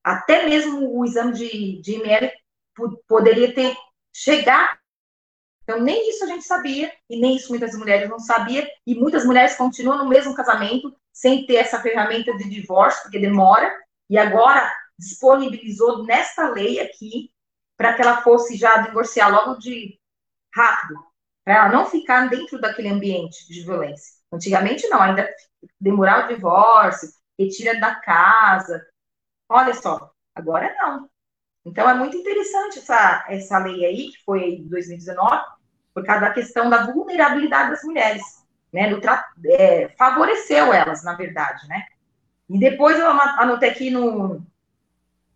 [0.04, 2.32] até mesmo o exame de, de IML
[3.08, 3.76] poderia ter
[4.16, 4.80] chegar.
[5.70, 9.24] Então, nem isso a gente sabia, e nem isso muitas mulheres não sabiam, e muitas
[9.24, 13.72] mulheres continuam no mesmo casamento, sem ter essa ferramenta de divórcio, porque demora,
[14.10, 14.68] e agora
[14.98, 17.32] disponibilizou nesta lei aqui
[17.78, 20.00] para que ela fosse já divorciar logo de
[20.56, 21.06] rápido,
[21.46, 24.16] para ela não ficar dentro daquele ambiente de violência.
[24.34, 25.32] Antigamente não, ainda
[25.80, 28.84] demorava o divórcio, retira da casa.
[29.48, 31.08] Olha só, agora não.
[31.64, 35.59] Então é muito interessante essa, essa lei aí, que foi em 2019,
[36.00, 38.22] por causa da questão da vulnerabilidade das mulheres
[38.72, 38.90] né,
[39.46, 41.86] é, favoreceu elas, na verdade, né?
[42.50, 44.42] E depois eu anotei aqui no,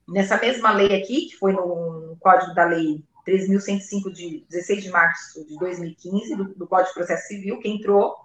[0.07, 4.89] nessa mesma lei aqui, que foi no, no Código da Lei 3.105 de 16 de
[4.89, 8.15] março de 2015, do, do Código de Processo Civil, que entrou,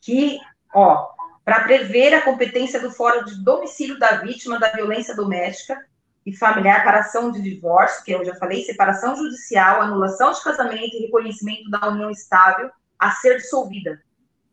[0.00, 0.38] que,
[0.74, 1.10] ó,
[1.44, 5.78] para prever a competência do Fórum de Domicílio da Vítima da Violência Doméstica
[6.24, 10.96] e Familiar para ação de divórcio, que eu já falei, separação judicial, anulação de casamento
[10.96, 14.02] e reconhecimento da união estável a ser dissolvida,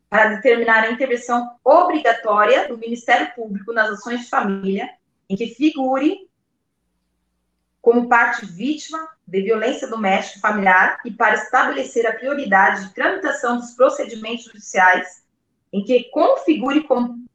[0.09, 4.89] para determinar a intervenção obrigatória do Ministério Público nas ações de família
[5.29, 6.27] em que figure
[7.81, 13.71] como parte vítima de violência doméstica familiar e para estabelecer a prioridade de tramitação dos
[13.71, 15.23] procedimentos judiciais
[15.71, 17.25] em que configure como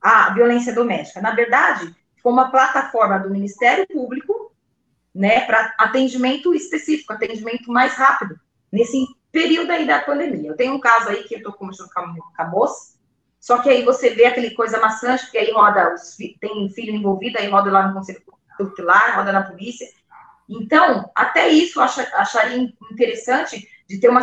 [0.00, 1.20] a violência doméstica.
[1.20, 1.94] Na verdade,
[2.28, 4.52] foi uma plataforma do Ministério Público,
[5.14, 8.38] né, para atendimento específico, atendimento mais rápido,
[8.70, 9.02] nesse
[9.32, 10.50] período aí da pandemia.
[10.50, 12.00] Eu tenho um caso aí que eu estou conversando com
[12.36, 12.98] a, moça,
[13.40, 17.38] só que aí você vê aquele coisa maçante, porque aí roda, os, tem filho envolvido,
[17.38, 18.22] aí roda lá no Conselho
[18.58, 19.88] Tutelar, roda na polícia.
[20.46, 24.20] Então, até isso eu acharia interessante de ter uma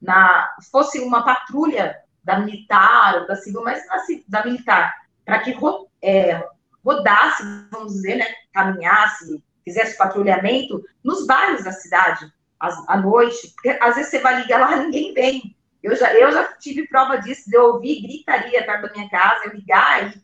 [0.00, 3.84] na fosse uma patrulha da militar ou da civil, mas
[4.26, 4.92] da militar,
[5.24, 5.54] para que
[6.02, 6.44] é,
[6.84, 13.96] rodasse, vamos dizer, né, caminhasse, fizesse patrulhamento nos bairros da cidade, à noite, porque às
[13.96, 15.56] vezes você vai ligar lá ninguém vem.
[15.82, 19.46] Eu já, eu já tive prova disso, de eu ouvir gritaria perto da minha casa,
[19.46, 20.22] eu ligar e.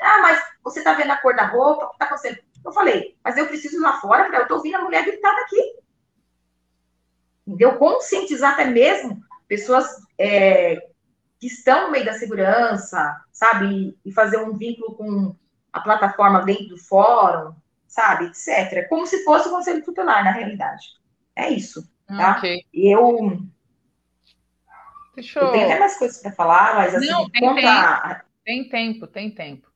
[0.00, 1.86] Ah, mas você tá vendo a cor da roupa?
[1.86, 2.38] O que tá acontecendo?
[2.64, 5.76] Eu falei, mas eu preciso ir lá fora, eu tô ouvindo a mulher gritar daqui.
[7.46, 7.76] entendeu?
[7.76, 9.86] Conscientizar até mesmo pessoas
[10.18, 10.76] é,
[11.38, 13.98] que estão no meio da segurança, sabe?
[14.04, 15.34] E fazer um vínculo com
[15.72, 17.54] a plataforma dentro do fórum,
[17.86, 18.26] sabe?
[18.26, 18.88] Etc.
[18.88, 20.86] Como se fosse o conselho tutelar, na realidade.
[21.34, 22.38] É isso, tá?
[22.38, 22.64] Okay.
[22.72, 23.40] Eu.
[25.14, 25.46] Deixa eu...
[25.46, 28.24] eu tenho até mais coisas para falar, mas assim, Não, tem, tempo.
[28.44, 29.68] tem tempo, tem tempo.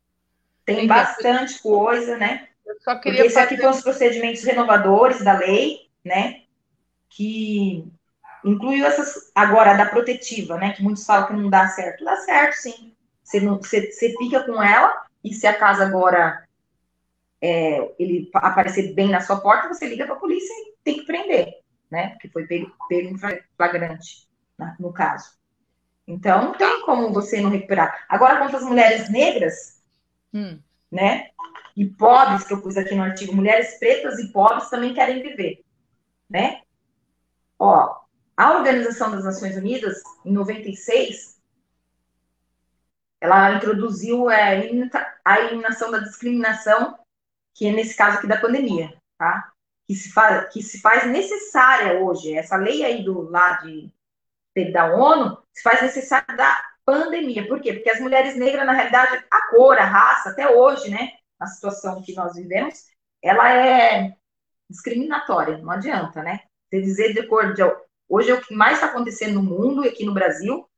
[0.64, 1.62] Tem, tem bastante tempo.
[1.62, 2.48] coisa, né?
[2.66, 3.68] Eu só queria Porque isso aqui fazer...
[3.68, 6.42] os procedimentos renovadores da lei, né?
[7.10, 7.86] Que
[8.44, 10.72] incluiu essas, agora, da protetiva, né?
[10.72, 12.04] Que muitos falam que não dá certo.
[12.04, 12.94] Dá certo, sim.
[13.22, 16.46] Você, não, você, você fica com ela, e se a casa agora
[17.40, 21.06] é, ele aparecer bem na sua porta, você liga para a polícia e tem que
[21.06, 21.60] prender,
[21.90, 22.10] né?
[22.10, 23.18] Porque foi pego, pego em
[23.56, 24.28] flagrante,
[24.78, 25.32] no caso.
[26.06, 28.04] Então, não tem como você não recuperar.
[28.08, 29.82] Agora, quanto às mulheres negras,
[30.32, 30.58] hum.
[30.92, 31.30] né?
[31.74, 35.64] E pobres, que eu pus aqui no artigo, mulheres pretas e pobres também querem viver,
[36.28, 36.60] né?
[37.58, 37.96] Ó,
[38.36, 41.40] a Organização das Nações Unidas, em 96,
[43.20, 44.68] ela introduziu é,
[45.24, 46.98] a eliminação da discriminação,
[47.54, 49.52] que é nesse caso aqui da pandemia, tá?
[49.86, 52.34] Que se faz, que se faz necessária hoje.
[52.34, 53.92] Essa lei aí do lá de,
[54.72, 57.46] da ONU se faz necessária da pandemia.
[57.46, 57.72] Por quê?
[57.72, 61.12] Porque as mulheres negras, na realidade, a cor, a raça, até hoje, né?
[61.38, 62.84] A situação que nós vivemos,
[63.22, 64.14] ela é
[64.68, 66.40] discriminatória, não adianta, né?
[66.68, 67.62] Você dizer de cor de.
[68.08, 70.68] Hoje é o que mais está acontecendo no mundo e aqui no Brasil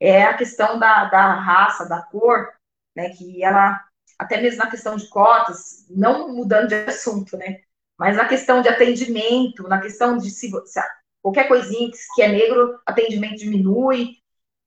[0.00, 2.48] é a questão da, da raça, da cor,
[2.94, 3.80] né, que ela,
[4.18, 7.60] até mesmo na questão de cotas, não mudando de assunto, né,
[7.98, 10.80] mas na questão de atendimento, na questão de se, se
[11.20, 14.16] qualquer coisinha que é negro, atendimento diminui,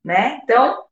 [0.03, 0.85] né, então,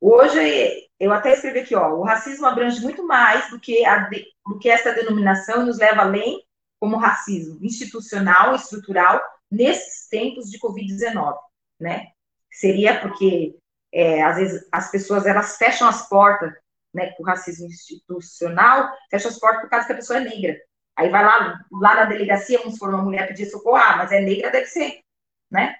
[0.00, 4.08] hoje, eu até escrevi aqui, ó, o racismo abrange muito mais do que, a,
[4.46, 6.44] do que essa denominação nos leva além
[6.80, 11.36] como racismo institucional estrutural nesses tempos de Covid-19,
[11.78, 12.12] né?
[12.50, 13.56] Seria porque
[13.92, 16.52] é, às vezes as pessoas elas fecham as portas,
[16.92, 20.60] né, o racismo institucional, fecham as portas por causa que a pessoa é negra.
[20.96, 24.20] Aí vai lá, lá na delegacia, vamos for uma mulher pedir socorro, ah, mas é
[24.20, 25.00] negra, deve ser,
[25.50, 25.76] né?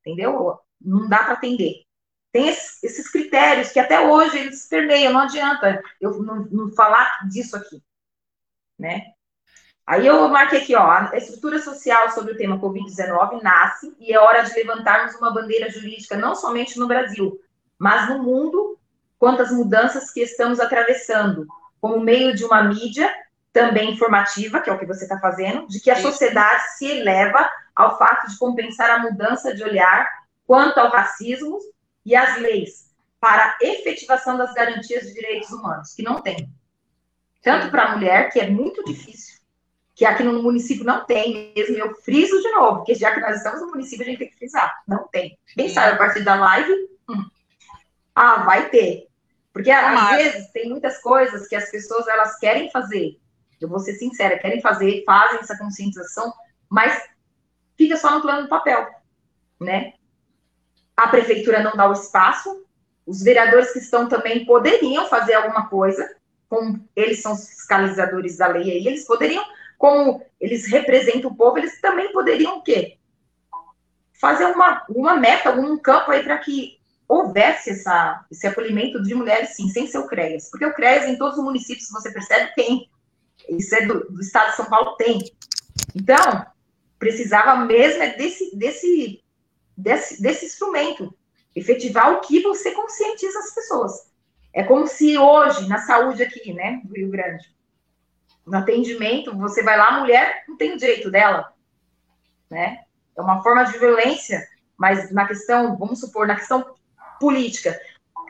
[0.00, 0.58] Entendeu?
[0.80, 1.84] Não dá para atender.
[2.32, 7.28] Tem esses, esses, critérios que até hoje eles permeiam, não adianta eu não, não falar
[7.28, 7.80] disso aqui,
[8.76, 9.12] né?
[9.86, 14.18] Aí eu marquei aqui, ó, a estrutura social sobre o tema Covid-19 nasce e é
[14.18, 17.38] hora de levantarmos uma bandeira jurídica não somente no Brasil,
[17.78, 18.78] mas no mundo,
[19.18, 21.46] quanto às mudanças que estamos atravessando,
[21.80, 23.14] como meio de uma mídia
[23.52, 27.46] também informativa, que é o que você está fazendo, de que a sociedade se eleva
[27.76, 30.08] ao fato de compensar a mudança de olhar
[30.46, 31.58] quanto ao racismo
[32.06, 36.48] e às leis para efetivação das garantias de direitos humanos, que não tem.
[37.42, 39.33] Tanto para a mulher, que é muito difícil,
[39.94, 43.36] que aqui no município não tem mesmo, eu friso de novo, porque já que nós
[43.36, 45.38] estamos no município, a gente tem que frisar, não tem.
[45.54, 46.72] Quem sabe a partir da live,
[47.08, 47.24] hum,
[48.14, 49.08] ah, vai ter.
[49.52, 53.20] Porque às vezes tem muitas coisas que as pessoas elas querem fazer.
[53.60, 56.32] Eu vou ser sincera, querem fazer, fazem essa conscientização,
[56.68, 57.00] mas
[57.76, 58.88] fica só no plano do papel,
[59.60, 59.92] né?
[60.96, 62.64] A prefeitura não dá o espaço,
[63.06, 66.16] os vereadores que estão também poderiam fazer alguma coisa,
[66.48, 69.44] como eles são os fiscalizadores da lei aí, eles poderiam,
[69.78, 72.98] como eles representam o povo, eles também poderiam o quê?
[74.20, 79.50] Fazer uma, uma meta, um campo aí para que houvesse essa, esse acolhimento de mulheres,
[79.50, 80.50] sim, sem ser o CREAS.
[80.50, 82.88] Porque o CREAS, em todos os municípios, você percebe, tem.
[83.48, 85.18] Isso é do, do estado de São Paulo, tem.
[85.94, 86.46] Então,
[86.98, 89.22] precisava mesmo é desse, desse,
[89.76, 91.14] desse, desse instrumento,
[91.54, 93.92] efetivar o que você conscientiza as pessoas.
[94.52, 97.54] É como se hoje, na saúde aqui, né, do Rio Grande,
[98.46, 101.52] no atendimento, você vai lá, a mulher não tem o direito dela,
[102.50, 102.80] né?
[103.16, 106.74] É uma forma de violência, mas na questão, vamos supor, na questão
[107.20, 107.78] política.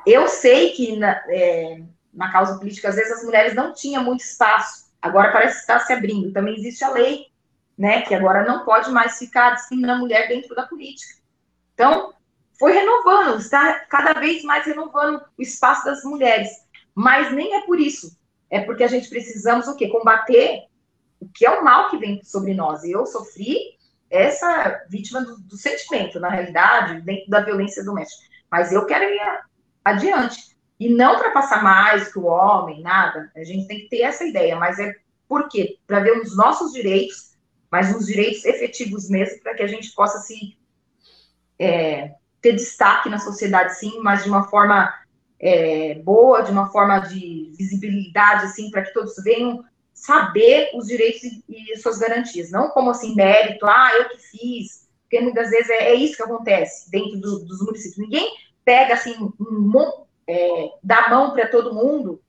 [0.07, 4.21] Eu sei que na, é, na causa política, às vezes, as mulheres não tinham muito
[4.21, 4.85] espaço.
[5.01, 6.33] Agora parece que está se abrindo.
[6.33, 7.27] Também existe a lei,
[7.77, 8.03] né?
[8.03, 11.15] Que agora não pode mais ficar discriminando a mulher dentro da política.
[11.75, 12.15] Então,
[12.59, 16.51] foi renovando, está cada vez mais renovando o espaço das mulheres.
[16.95, 18.17] Mas nem é por isso.
[18.55, 19.89] É porque a gente precisamos o quê?
[19.89, 20.63] Combater
[21.19, 22.85] o que é o mal que vem sobre nós.
[22.85, 23.59] Eu sofri
[24.09, 28.23] essa vítima do, do sentimento, na realidade, dentro da violência doméstica.
[28.49, 29.41] Mas eu quero ir
[29.85, 30.57] adiante.
[30.79, 33.29] E não para passar mais que o homem, nada.
[33.35, 34.95] A gente tem que ter essa ideia, mas é
[35.29, 35.77] por quê?
[35.85, 37.37] Para ver os nossos direitos,
[37.69, 40.57] mas os direitos efetivos mesmo, para que a gente possa se
[41.59, 44.95] é, ter destaque na sociedade, sim, mas de uma forma
[45.45, 51.23] é, boa, de uma forma de visibilidade, assim, para que todos venham saber os direitos
[51.47, 52.51] e, suas garantias.
[52.51, 54.89] Não como assim, mérito, ah, eu que fiz.
[55.03, 57.99] Porque muitas vezes é, é isso que acontece dentro do, dos municípios.
[57.99, 58.35] Ninguém
[58.65, 62.23] pega assim, um, é, dá mão para todo mundo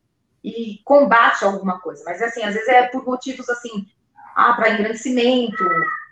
[0.43, 2.03] e combate alguma coisa.
[2.05, 3.87] Mas assim, às vezes é por motivos assim,
[4.35, 5.63] ah, para engrandecimento,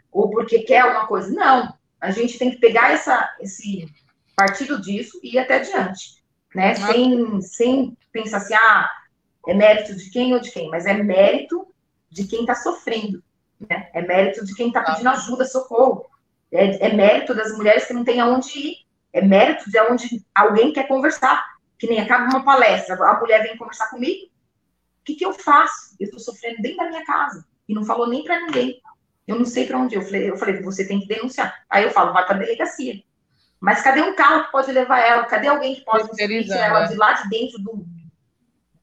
[0.10, 1.30] ou porque quer alguma coisa.
[1.34, 1.74] Não.
[2.00, 3.90] A gente tem que pegar essa, esse
[4.38, 6.23] partido disso e ir até adiante.
[6.54, 6.76] Né?
[6.76, 8.90] Sem, sem pensar assim, ah,
[9.48, 11.68] é mérito de quem ou de quem, mas é mérito
[12.10, 13.24] de quem está sofrendo.
[13.60, 13.90] Né?
[13.94, 16.06] É mérito de quem está pedindo ajuda, socorro.
[16.52, 18.76] É, é, mérito das mulheres que não têm aonde ir.
[19.12, 21.44] É mérito de onde alguém quer conversar.
[21.78, 24.28] Que nem acaba uma palestra, a mulher vem conversar comigo.
[24.28, 25.96] O que, que eu faço?
[26.00, 27.46] Eu estou sofrendo dentro da minha casa.
[27.68, 28.82] E não falou nem para ninguém.
[29.28, 29.96] Eu não sei para onde.
[29.96, 31.66] Eu falei, eu falei, você tem que denunciar.
[31.70, 33.04] Aí eu falo, vai para a delegacia.
[33.64, 35.24] Mas cadê um carro que pode levar ela?
[35.24, 37.86] Cadê alguém que pode tirar ela de lá de dentro do,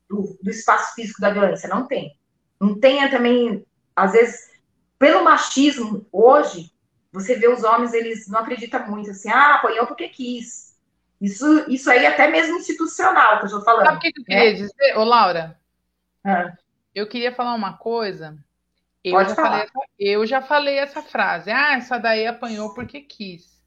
[0.09, 1.69] do, do espaço físico da violência?
[1.69, 2.19] Não tem.
[2.59, 3.63] Não tem também,
[3.95, 4.51] às vezes,
[4.99, 6.73] pelo machismo, hoje,
[7.13, 10.75] você vê os homens, eles não acreditam muito assim, ah, apanhou porque quis.
[11.21, 13.85] Isso, isso aí é até mesmo institucional que eu estou falando.
[13.85, 14.53] Sabe o que eu queria né?
[14.55, 15.61] dizer, ô Laura?
[16.25, 16.55] Ah.
[16.95, 18.35] Eu queria falar uma coisa.
[19.05, 19.67] Eu Pode já, falar.
[19.69, 21.51] Falei eu já falei essa frase.
[21.51, 23.60] Ah, essa daí apanhou porque quis.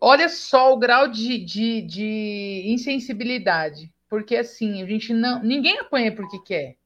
[0.00, 3.92] Olha só o grau de, de, de insensibilidade.
[4.08, 5.42] Porque assim, a gente não.
[5.42, 6.76] Ninguém apanha porque quer.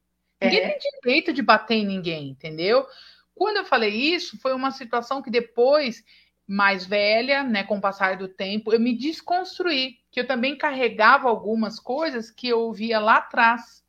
[0.42, 0.68] Ninguém é.
[0.68, 2.86] tem direito de bater em ninguém, entendeu?
[3.34, 6.04] Quando eu falei isso, foi uma situação que depois,
[6.46, 11.28] mais velha, né, com o passar do tempo, eu me desconstruí, que eu também carregava
[11.28, 13.82] algumas coisas que eu ouvia lá atrás.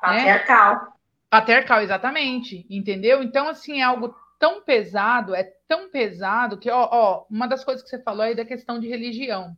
[0.00, 0.74] Patriarcal.
[0.74, 0.92] Né?
[1.30, 3.22] Patriarcal, exatamente, entendeu?
[3.22, 7.80] Então, assim, é algo tão pesado, é tão pesado que, ó, ó, uma das coisas
[7.80, 9.56] que você falou aí da questão de religião.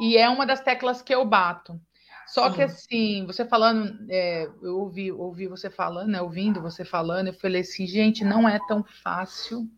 [0.00, 1.80] E é uma das teclas que eu bato.
[2.26, 7.28] Só que assim, você falando, é, eu ouvi, ouvi você falando, né, ouvindo você falando,
[7.28, 9.70] eu falei assim, gente, não é tão fácil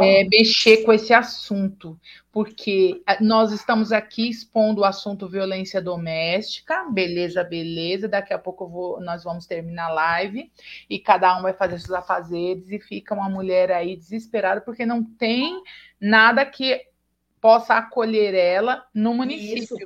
[0.00, 1.98] é, mexer com esse assunto,
[2.30, 8.08] porque é, nós estamos aqui expondo o assunto violência doméstica, beleza, beleza.
[8.08, 10.50] Daqui a pouco vou, nós vamos terminar a live
[10.88, 15.02] e cada um vai fazer seus afazeres e fica uma mulher aí desesperada porque não
[15.02, 15.62] tem
[16.00, 16.86] nada que
[17.40, 19.62] possa acolher ela no município.
[19.62, 19.76] Isso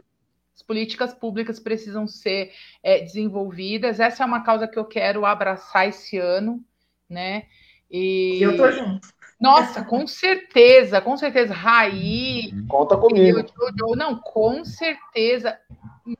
[0.54, 3.98] as políticas públicas precisam ser é, desenvolvidas.
[3.98, 6.64] Essa é uma causa que eu quero abraçar esse ano,
[7.10, 7.46] né?
[7.90, 9.13] E eu tô junto.
[9.40, 11.52] Nossa, com certeza, com certeza.
[11.52, 12.52] Raí.
[12.68, 13.38] Conta comigo.
[13.38, 15.58] Jojo, não, com certeza.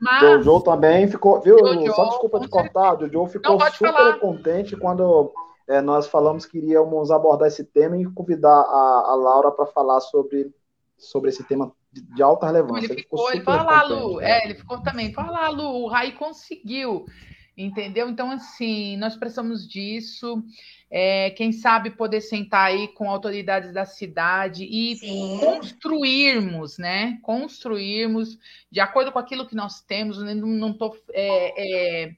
[0.01, 0.45] Mas...
[0.45, 1.59] Jojo também ficou, viu?
[1.59, 4.19] Jojo, Só desculpa te cortar, Jojo ficou super falar.
[4.19, 5.33] contente quando
[5.69, 10.01] é, nós falamos que iríamos abordar esse tema e convidar a, a Laura para falar
[10.01, 10.51] sobre,
[10.99, 12.93] sobre esse tema de alta relevância.
[12.93, 14.17] Ele ficou, ele falou lá, Lu.
[14.17, 14.31] Né?
[14.31, 15.13] É, ele ficou também.
[15.13, 17.05] Fala, Lu, o Rai conseguiu.
[17.57, 18.09] Entendeu?
[18.09, 20.43] Então, assim, nós precisamos disso.
[20.91, 25.39] É, quem sabe poder sentar aí com autoridades da cidade e Sim.
[25.39, 27.19] construirmos, né?
[27.23, 28.39] Construirmos
[28.71, 30.19] de acordo com aquilo que nós temos.
[30.19, 32.15] Não estou é, é,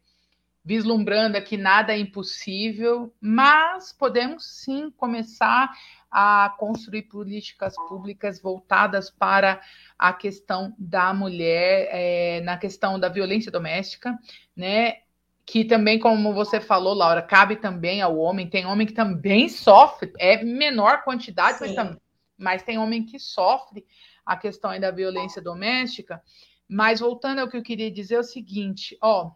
[0.66, 5.70] vislumbrando aqui nada é impossível, mas podemos sim começar
[6.11, 9.61] a construir políticas públicas voltadas para
[9.97, 14.18] a questão da mulher, é, na questão da violência doméstica,
[14.57, 15.05] né?
[15.47, 18.51] Que também, como você falou, Laura, cabe também ao homem.
[18.51, 22.01] Tem homem que também sofre, é menor quantidade, mas, também,
[22.36, 23.86] mas tem homem que sofre
[24.24, 26.20] a questão da violência doméstica.
[26.68, 29.30] Mas voltando ao que eu queria dizer, é o seguinte: ó,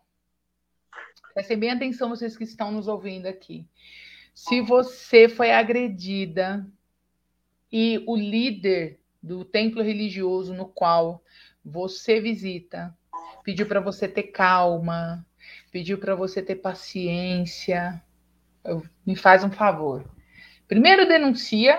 [1.33, 3.65] prestem bem atenção, vocês que estão nos ouvindo aqui.
[4.35, 6.67] Se você foi agredida
[7.71, 11.23] e o líder do templo religioso no qual
[11.65, 12.97] você visita
[13.43, 15.27] pediu para você ter calma,
[15.71, 18.03] pediu para você ter paciência,
[19.07, 20.05] me faz um favor.
[20.67, 21.79] Primeiro, denuncia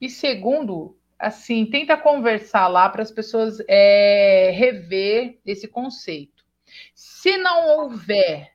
[0.00, 6.44] e segundo, assim, tenta conversar lá para as pessoas é, rever esse conceito.
[6.94, 8.52] Se não houver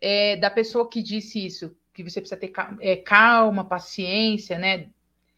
[0.00, 4.88] é, da pessoa que disse isso, que você precisa ter é, calma, paciência, né?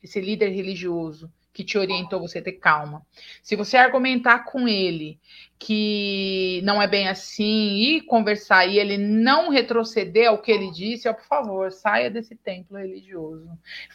[0.02, 3.04] Esse líder religioso que te orientou você ter calma.
[3.42, 5.18] Se você argumentar com ele
[5.58, 11.08] que não é bem assim e conversar e ele não retroceder ao que ele disse,
[11.08, 13.48] ó, por favor, saia desse templo religioso.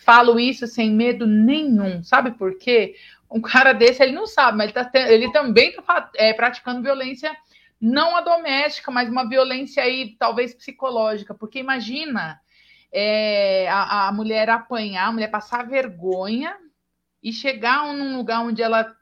[0.03, 2.03] Falo isso sem medo nenhum.
[2.03, 2.95] Sabe por quê?
[3.29, 7.35] Um cara desse, ele não sabe, mas ele, tá, ele também está é, praticando violência
[7.79, 12.39] não a doméstica, mas uma violência aí, talvez psicológica, porque imagina
[12.91, 16.57] é, a, a, mulher apanhar, a mulher passar vergonha
[17.21, 18.95] e chegar num lugar onde ela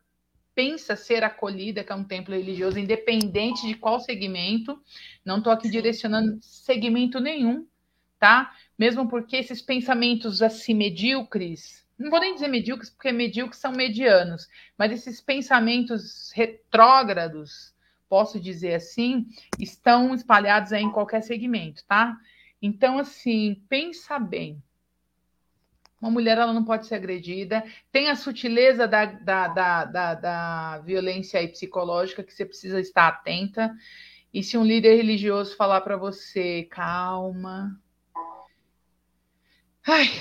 [0.56, 4.82] pensa ser acolhida, que é um templo religioso, independente de qual segmento.
[5.24, 7.68] Não estou aqui direcionando segmento nenhum,
[8.18, 8.54] tá?
[8.80, 14.48] Mesmo porque esses pensamentos assim medíocres, não vou nem dizer medíocres, porque medíocres são medianos,
[14.78, 17.74] mas esses pensamentos retrógrados,
[18.08, 19.28] posso dizer assim,
[19.60, 22.18] estão espalhados aí em qualquer segmento, tá?
[22.62, 24.62] Então, assim, pensa bem.
[26.06, 27.64] Uma mulher ela não pode ser agredida.
[27.92, 33.74] Tem a sutileza da, da, da, da, da violência psicológica que você precisa estar atenta.
[34.32, 37.76] E se um líder religioso falar para você, calma.
[39.88, 40.12] Ai,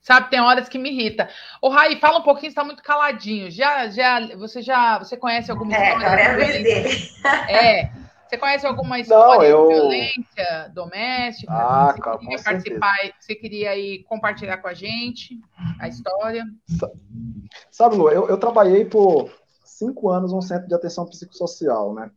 [0.00, 1.28] sabe, tem horas que me irrita.
[1.60, 3.50] O Rai, fala um pouquinho, está muito caladinho.
[3.50, 5.92] Já, já, você já, você conhece alguma história?
[5.92, 7.10] É, agora é a dele.
[7.46, 7.97] É.
[8.28, 9.68] Você conhece alguma história Não, eu...
[9.68, 11.50] de violência doméstica?
[11.52, 15.40] Ah, você cara, queria participar, você queria aí compartilhar com a gente
[15.80, 16.44] a história?
[17.70, 19.30] Sabe, Lu, eu, eu trabalhei por
[19.64, 22.10] cinco anos num centro de atenção psicossocial, né?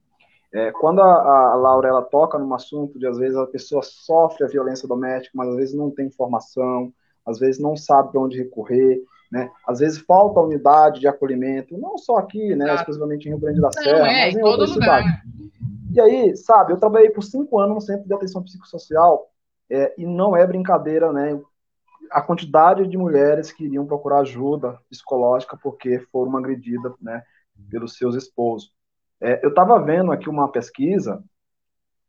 [0.54, 4.44] É, quando a, a Laura ela toca num assunto de às vezes a pessoa sofre
[4.44, 6.92] a violência doméstica, mas às vezes não tem informação,
[7.26, 9.02] às vezes não sabe para onde recorrer,
[9.32, 9.50] né?
[9.66, 13.72] Às vezes falta unidade de acolhimento, não só aqui, né, exclusivamente em Rio Grande da
[13.72, 15.04] Serra, não, é, mas em, em outras lugar.
[15.04, 15.52] cidades.
[15.94, 19.30] E aí, sabe, eu trabalhei por cinco anos no centro de atenção psicossocial
[19.70, 21.40] é, e não é brincadeira, né?
[22.12, 27.24] A quantidade de mulheres que iriam procurar ajuda psicológica porque foram agredidas, né,
[27.70, 28.72] pelos seus esposos.
[29.22, 31.24] É, eu estava vendo aqui uma pesquisa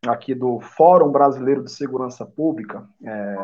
[0.06, 3.36] aqui do Fórum Brasileiro de Segurança Pública é,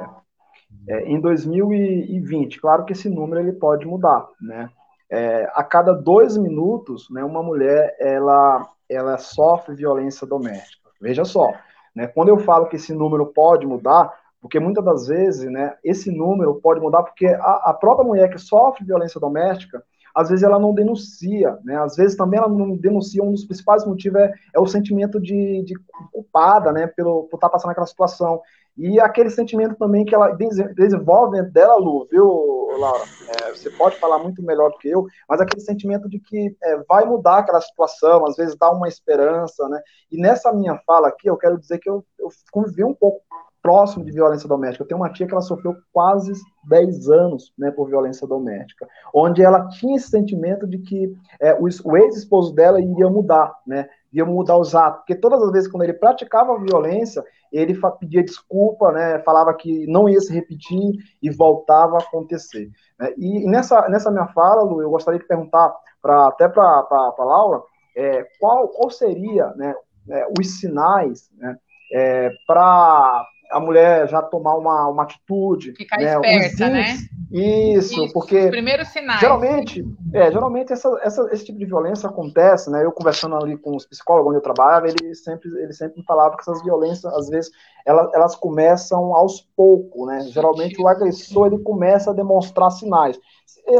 [0.88, 2.60] é, em 2020.
[2.60, 4.70] Claro que esse número ele pode mudar, né?
[5.10, 10.88] É, a cada dois minutos, né, uma mulher ela ela sofre violência doméstica.
[11.00, 11.52] Veja só,
[11.94, 16.10] né, quando eu falo que esse número pode mudar, porque muitas das vezes, né, esse
[16.10, 19.82] número pode mudar porque a, a própria mulher que sofre violência doméstica,
[20.18, 21.76] às vezes ela não denuncia, né?
[21.76, 25.62] Às vezes também ela não denuncia, um dos principais motivos é, é o sentimento de,
[25.62, 25.74] de
[26.12, 28.42] culpada, né, pelo, por estar passando aquela situação.
[28.76, 30.36] E aquele sentimento também que ela
[30.74, 33.04] desenvolve dela, Lu, viu, Laura?
[33.28, 36.76] É, você pode falar muito melhor do que eu, mas aquele sentimento de que é,
[36.88, 39.80] vai mudar aquela situação, às vezes dá uma esperança, né?
[40.10, 43.20] E nessa minha fala aqui, eu quero dizer que eu, eu convivi um pouco
[43.68, 44.82] próximo de violência doméstica.
[44.82, 46.32] Eu tenho uma tia que ela sofreu quase
[46.64, 51.68] 10 anos né, por violência doméstica, onde ela tinha esse sentimento de que é, o,
[51.98, 53.86] ex-esposo dela iria mudar, né?
[54.10, 58.90] Ia mudar os atos, porque todas as vezes quando ele praticava violência, ele pedia desculpa,
[58.90, 62.70] né, falava que não ia se repetir e voltava a acontecer.
[62.98, 63.12] Né?
[63.18, 67.60] E nessa, nessa minha fala, Lu, eu gostaria de perguntar pra, até para a Laura
[67.94, 69.74] é, qual, qual seria né,
[70.08, 71.54] é, os sinais né,
[71.92, 75.72] é, para a mulher já tomar uma, uma atitude.
[75.72, 76.96] Ficar né, esperta, né?
[77.30, 78.44] Isso, Isso, porque.
[78.44, 79.20] Os primeiros sinais.
[79.20, 82.84] Geralmente, é, geralmente essa, essa, esse tipo de violência acontece, né?
[82.84, 86.36] Eu conversando ali com os psicólogos onde eu trabalhava, ele sempre, ele sempre me falava
[86.36, 87.50] que essas violências, às vezes,
[87.84, 90.20] elas, elas começam aos poucos, né?
[90.28, 93.18] Geralmente o agressor ele começa a demonstrar sinais.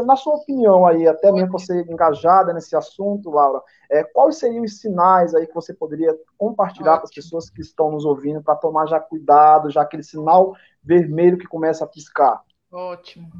[0.05, 4.79] Na sua opinião aí, até mesmo você engajada nesse assunto, Laura, é, quais seriam os
[4.79, 8.85] sinais aí que você poderia compartilhar com as pessoas que estão nos ouvindo para tomar
[8.85, 12.43] já cuidado, já aquele sinal vermelho que começa a piscar?
[12.71, 13.31] Ótimo.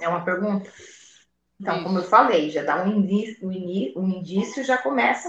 [0.00, 0.70] É uma pergunta?
[1.60, 1.84] Então, Isso.
[1.84, 5.28] como eu falei, já dá um indício, um indício já começa,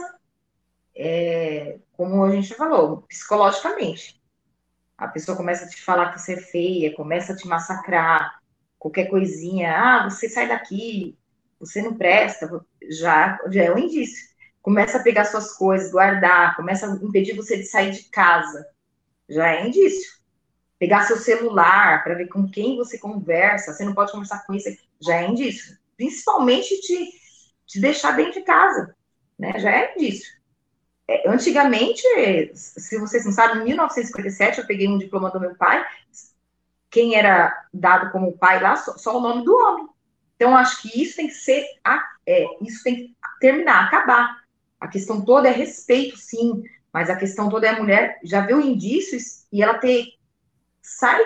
[0.95, 4.22] é, como a gente falou, psicologicamente.
[4.97, 8.39] A pessoa começa a te falar que você é feia, começa a te massacrar,
[8.78, 11.18] qualquer coisinha, ah, você sai daqui,
[11.60, 12.47] você não presta,
[12.89, 14.30] já, já é um indício.
[14.62, 18.68] Começa a pegar suas coisas, guardar, começa a impedir você de sair de casa,
[19.28, 20.18] já é indício
[20.80, 24.69] pegar seu celular para ver com quem você conversa, você não pode conversar com isso,
[25.01, 25.77] já é indício.
[25.97, 27.11] Principalmente te,
[27.67, 28.95] te deixar dentro de casa,
[29.38, 29.59] né?
[29.59, 30.39] Já é indício.
[31.05, 32.01] É, antigamente,
[32.53, 35.86] se vocês não sabem, em 1957 eu peguei um diploma do meu pai,
[36.89, 39.88] quem era dado como pai lá, só, só o nome do homem.
[40.36, 41.65] Então, acho que isso tem que ser,
[42.25, 44.39] é, isso tem que terminar, acabar.
[44.80, 46.63] A questão toda é respeito, sim,
[46.93, 50.18] mas a questão toda é a mulher já viu indícios e ela ter
[50.98, 51.22] sai,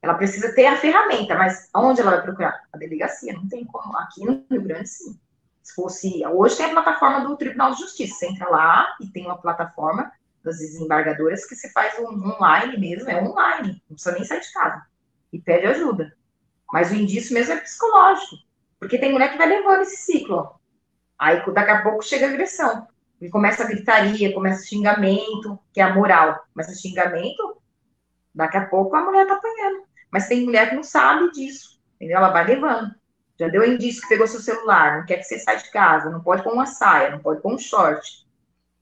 [0.00, 2.62] ela precisa ter a ferramenta, mas aonde ela vai procurar?
[2.72, 3.96] A delegacia, não tem como.
[3.98, 5.18] Aqui no Rio Grande, sim.
[5.62, 6.26] Se fosse.
[6.26, 8.14] Hoje tem a plataforma do Tribunal de Justiça.
[8.14, 10.10] Você entra lá e tem uma plataforma
[10.42, 14.52] das desembargadoras que você faz um online mesmo, é online, não precisa nem sair de
[14.52, 14.82] casa.
[15.32, 16.12] E pede ajuda.
[16.72, 18.36] Mas o indício mesmo é psicológico.
[18.80, 20.36] Porque tem mulher que vai levando esse ciclo.
[20.36, 20.54] Ó.
[21.18, 22.88] Aí daqui a pouco chega a agressão.
[23.20, 26.44] E começa a gritaria, começa xingamento, que é a moral.
[26.52, 27.61] Começa xingamento,
[28.34, 29.84] Daqui a pouco a mulher tá apanhando.
[30.10, 32.18] Mas tem mulher que não sabe disso, entendeu?
[32.18, 32.94] Ela vai levando.
[33.38, 36.22] Já deu indício que pegou seu celular, não quer que você saia de casa, não
[36.22, 38.26] pode pôr uma saia, não pode pôr um short.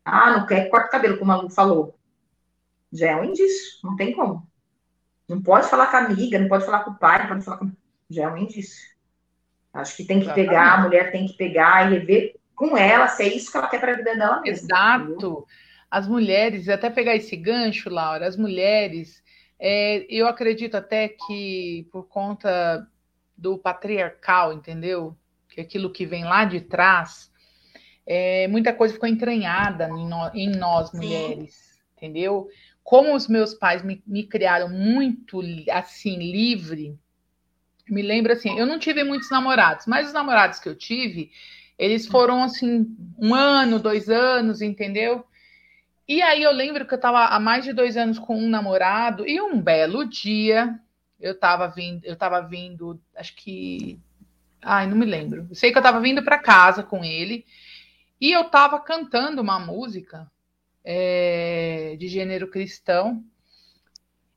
[0.04, 1.96] Ah, não quer que corte o cabelo, como a Lu falou.
[2.92, 4.46] Já é um indício, não tem como.
[5.28, 7.58] Não pode falar com a amiga, não pode falar com o pai, não pode falar
[7.58, 7.70] com...
[8.10, 8.90] Já é um indício.
[9.72, 10.48] Acho que tem que Exatamente.
[10.48, 13.68] pegar, a mulher tem que pegar e rever com ela se é isso que ela
[13.68, 14.66] quer para a vida dela mesma.
[14.66, 15.04] Exato.
[15.04, 15.46] Entendeu?
[15.88, 19.22] As mulheres, até pegar esse gancho, Laura, as mulheres,
[19.60, 22.88] é, eu acredito até que por conta
[23.36, 25.14] do patriarcal, entendeu?
[25.50, 27.30] Que aquilo que vem lá de trás,
[28.06, 31.80] é, muita coisa ficou entranhada em, no, em nós mulheres, Sim.
[31.96, 32.48] entendeu?
[32.82, 36.98] Como os meus pais me, me criaram muito assim, livre,
[37.88, 41.30] me lembro assim, eu não tive muitos namorados, mas os namorados que eu tive,
[41.78, 45.24] eles foram assim, um ano, dois anos, entendeu?
[46.10, 49.24] E aí eu lembro que eu estava há mais de dois anos com um namorado,
[49.28, 50.76] e um belo dia
[51.20, 53.96] eu estava vindo, eu tava vindo, acho que.
[54.60, 55.48] Ai, não me lembro.
[55.54, 57.46] Sei que eu estava vindo para casa com ele,
[58.20, 60.28] e eu estava cantando uma música
[60.84, 63.22] é, de gênero cristão.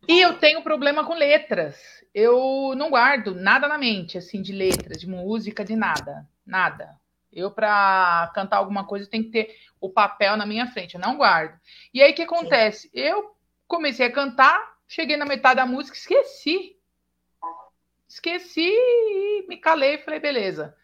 [0.07, 4.99] E eu tenho problema com letras eu não guardo nada na mente, assim, de letras,
[4.99, 6.27] de música, de nada.
[6.45, 6.95] Nada.
[7.35, 10.95] Eu, para cantar alguma coisa, tem que ter o papel na minha frente.
[10.95, 11.59] Eu não guardo.
[11.93, 12.89] E aí, o que acontece?
[12.89, 12.89] Sim.
[12.93, 13.35] Eu
[13.67, 16.77] comecei a cantar, cheguei na metade da música, esqueci.
[18.07, 20.75] Esqueci e me calei e falei, beleza.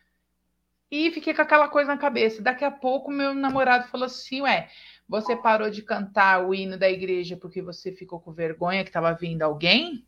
[0.92, 2.42] E fiquei com aquela coisa na cabeça.
[2.42, 4.68] Daqui a pouco, meu namorado falou assim: Ué,
[5.08, 9.14] você parou de cantar o hino da igreja porque você ficou com vergonha que estava
[9.14, 10.06] vindo alguém?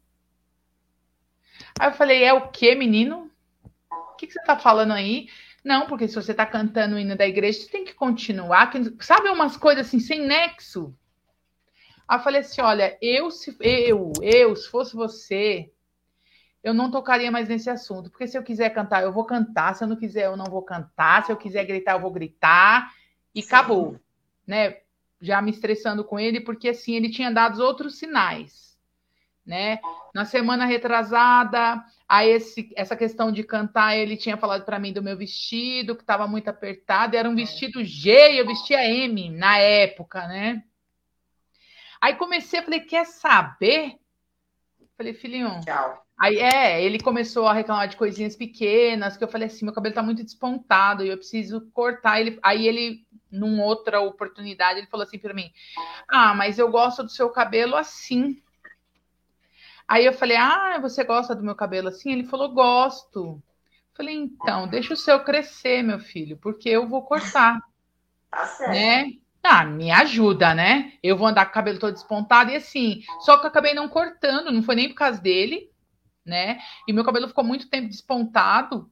[1.79, 3.31] Aí eu falei, é o que, menino?
[3.89, 5.27] O que, que você tá falando aí?
[5.63, 8.71] Não, porque se você tá cantando o hino da igreja, você tem que continuar.
[8.99, 10.95] Sabe umas coisas assim, sem nexo?
[12.07, 15.71] Aí eu falei assim: olha, eu, se eu, eu, se fosse você,
[16.63, 18.09] eu não tocaria mais nesse assunto.
[18.09, 19.75] Porque se eu quiser cantar, eu vou cantar.
[19.75, 21.25] Se eu não quiser, eu não vou cantar.
[21.25, 22.91] Se eu quiser gritar, eu vou gritar.
[23.33, 23.47] E Sim.
[23.47, 23.99] acabou.
[24.47, 24.77] Né?
[25.21, 28.71] Já me estressando com ele, porque assim, ele tinha dado outros sinais
[29.45, 29.79] né?
[30.13, 35.01] Na semana retrasada, a esse, essa questão de cantar, ele tinha falado para mim do
[35.01, 40.27] meu vestido, que estava muito apertado, era um vestido G, eu vestia M na época,
[40.27, 40.61] né?
[42.01, 43.95] Aí comecei, falei, quer saber?
[44.97, 45.57] Falei, filhinho.
[45.61, 46.05] Tchau.
[46.19, 49.95] Aí é, ele começou a reclamar de coisinhas pequenas, que eu falei assim, meu cabelo
[49.95, 52.37] tá muito despontado e eu preciso cortar ele.
[52.43, 55.49] Aí ele, numa outra oportunidade, ele falou assim para mim:
[56.09, 58.43] "Ah, mas eu gosto do seu cabelo assim".
[59.91, 62.13] Aí eu falei: Ah, você gosta do meu cabelo assim?
[62.13, 63.43] Ele falou: Gosto.
[63.93, 67.59] Falei: Então, deixa o seu crescer, meu filho, porque eu vou cortar.
[68.31, 68.71] Tá certo.
[68.71, 69.11] Né?
[69.43, 70.93] Ah, me ajuda, né?
[71.03, 73.01] Eu vou andar com o cabelo todo despontado e assim.
[73.19, 75.69] Só que eu acabei não cortando, não foi nem por causa dele,
[76.25, 76.57] né?
[76.87, 78.89] E meu cabelo ficou muito tempo despontado,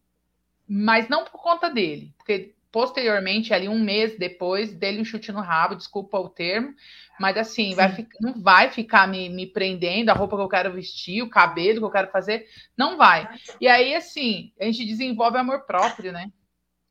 [0.68, 5.42] mas não por conta dele, porque posteriormente, ali um mês depois, dele um chute no
[5.42, 6.74] rabo, desculpa o termo,
[7.20, 11.22] mas assim, vai, não vai ficar me, me prendendo a roupa que eu quero vestir,
[11.22, 12.48] o cabelo que eu quero fazer,
[12.78, 13.28] não vai.
[13.60, 16.32] E aí, assim, a gente desenvolve amor próprio, né?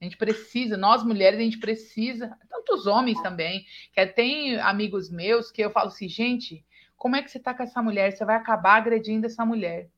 [0.00, 5.50] A gente precisa, nós mulheres, a gente precisa, tantos homens também, que tem amigos meus
[5.50, 6.64] que eu falo assim, gente,
[6.96, 8.12] como é que você tá com essa mulher?
[8.12, 9.88] Você vai acabar agredindo essa mulher.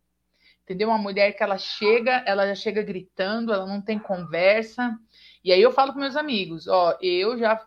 [0.65, 0.89] Entendeu?
[0.89, 4.97] Uma mulher que ela chega, ela já chega gritando, ela não tem conversa,
[5.45, 7.61] e aí eu falo para meus amigos, ó, eu já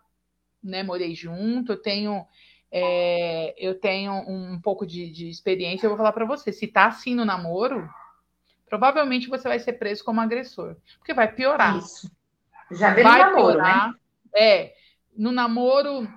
[0.64, 2.26] né, morei junto, eu tenho
[2.72, 6.88] é, eu tenho um pouco de, de experiência, eu vou falar para você, se tá
[6.88, 7.88] assim no namoro,
[8.68, 11.78] provavelmente você vai ser preso como agressor, porque vai piorar.
[11.78, 12.12] Isso.
[12.72, 13.64] Já veio vai namoro, né?
[13.64, 13.88] piorar.
[13.90, 13.96] né?
[14.36, 14.74] É,
[15.16, 16.08] no namoro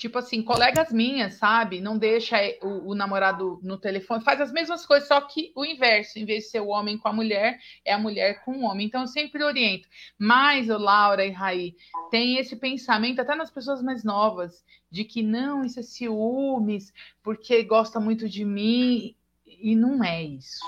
[0.00, 1.78] Tipo assim, colegas minhas, sabe?
[1.78, 6.18] Não deixa o, o, namorado no telefone, faz as mesmas coisas, só que o inverso,
[6.18, 8.86] em vez de ser o homem com a mulher, é a mulher com o homem.
[8.86, 9.86] Então, eu sempre oriento.
[10.18, 11.76] Mas, Laura e Raí,
[12.10, 17.62] tem esse pensamento, até nas pessoas mais novas, de que não, isso é ciúmes, porque
[17.62, 20.64] gosta muito de mim, e não é isso.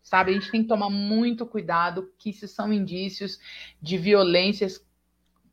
[0.00, 0.30] Sabe?
[0.30, 3.40] A gente tem que tomar muito cuidado, que isso são indícios
[3.82, 4.80] de violências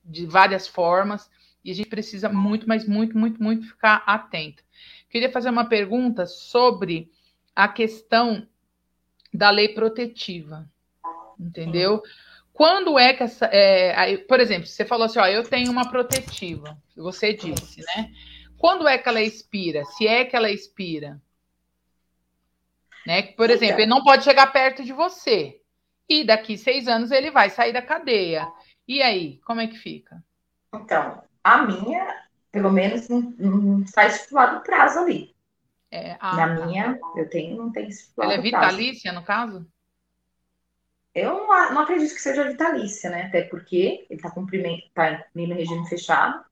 [0.05, 1.27] de várias formas
[1.67, 4.63] e a gente precisa muito, mas muito, muito, muito ficar atento.
[5.09, 7.11] Queria fazer uma pergunta sobre
[7.53, 8.47] a questão
[9.33, 10.65] da lei protetiva,
[11.37, 12.01] entendeu?
[12.53, 13.47] Quando é que essa.
[13.47, 18.13] É, aí, por exemplo, você falou assim: ó, eu tenho uma protetiva, você disse, né?
[18.57, 19.83] Quando é que ela expira?
[19.83, 21.21] Se é que ela expira?
[23.05, 23.23] Né?
[23.23, 25.59] Por exemplo, ele não pode chegar perto de você.
[26.07, 28.47] E daqui seis anos ele vai sair da cadeia.
[28.87, 30.23] E aí, como é que fica?
[30.73, 31.21] Então,
[31.53, 35.35] a minha, pelo menos, não, não está estipulado o prazo ali.
[35.89, 36.35] É, a...
[36.35, 39.65] Na minha, eu tenho, não tem estipulado Ela é vitalícia, no caso?
[41.15, 43.23] Eu não, não, acredito que seja vitalícia, né?
[43.23, 46.43] Até porque ele está cumprimento, tá em regime fechado,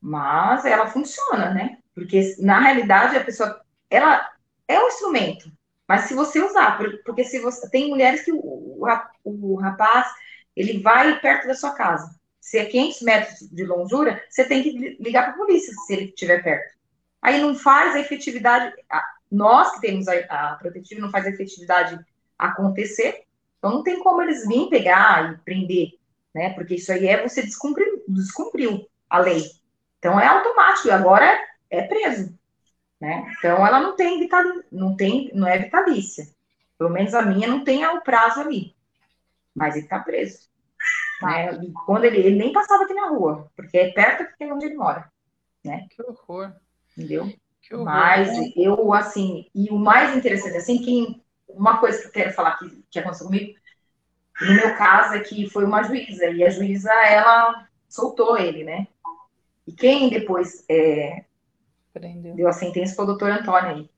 [0.00, 1.78] mas ela funciona, né?
[1.94, 4.32] Porque na realidade a pessoa, ela
[4.66, 5.52] é um instrumento,
[5.86, 8.84] Mas se você usar, porque se você tem mulheres que o,
[9.22, 10.08] o rapaz
[10.56, 12.18] ele vai perto da sua casa.
[12.44, 16.04] Se é 500 metros de longura, você tem que ligar para a polícia se ele
[16.04, 16.74] estiver perto.
[17.22, 18.70] Aí não faz a efetividade.
[19.32, 21.98] Nós que temos a, a protetiva não faz a efetividade
[22.38, 23.24] acontecer.
[23.58, 25.92] Então não tem como eles virem pegar e prender,
[26.34, 26.50] né?
[26.50, 29.50] Porque isso aí é você descumprir, descumpriu a lei.
[29.98, 32.38] Então é automático, agora é, é preso.
[33.00, 33.26] Né?
[33.38, 36.28] Então ela não tem vital, não tem, não é vitalícia.
[36.76, 38.76] Pelo menos a minha não tem o prazo ali.
[39.54, 40.52] Mas ele está preso.
[41.22, 41.60] Né?
[41.62, 44.74] E quando ele, ele nem passava aqui na rua, porque é perto de onde ele
[44.74, 45.10] mora.
[45.64, 45.86] Né?
[45.90, 46.52] Que horror.
[46.96, 47.32] Entendeu?
[47.62, 47.86] Que horror.
[47.86, 52.58] Mas eu, assim, e o mais interessante, assim, que uma coisa que eu quero falar
[52.58, 53.54] que, que aconteceu comigo,
[54.40, 58.88] no meu caso, é que foi uma juíza, e a juíza, ela soltou ele, né?
[59.66, 61.24] E quem depois é,
[62.34, 63.90] deu a sentença foi o doutor Antônio aí,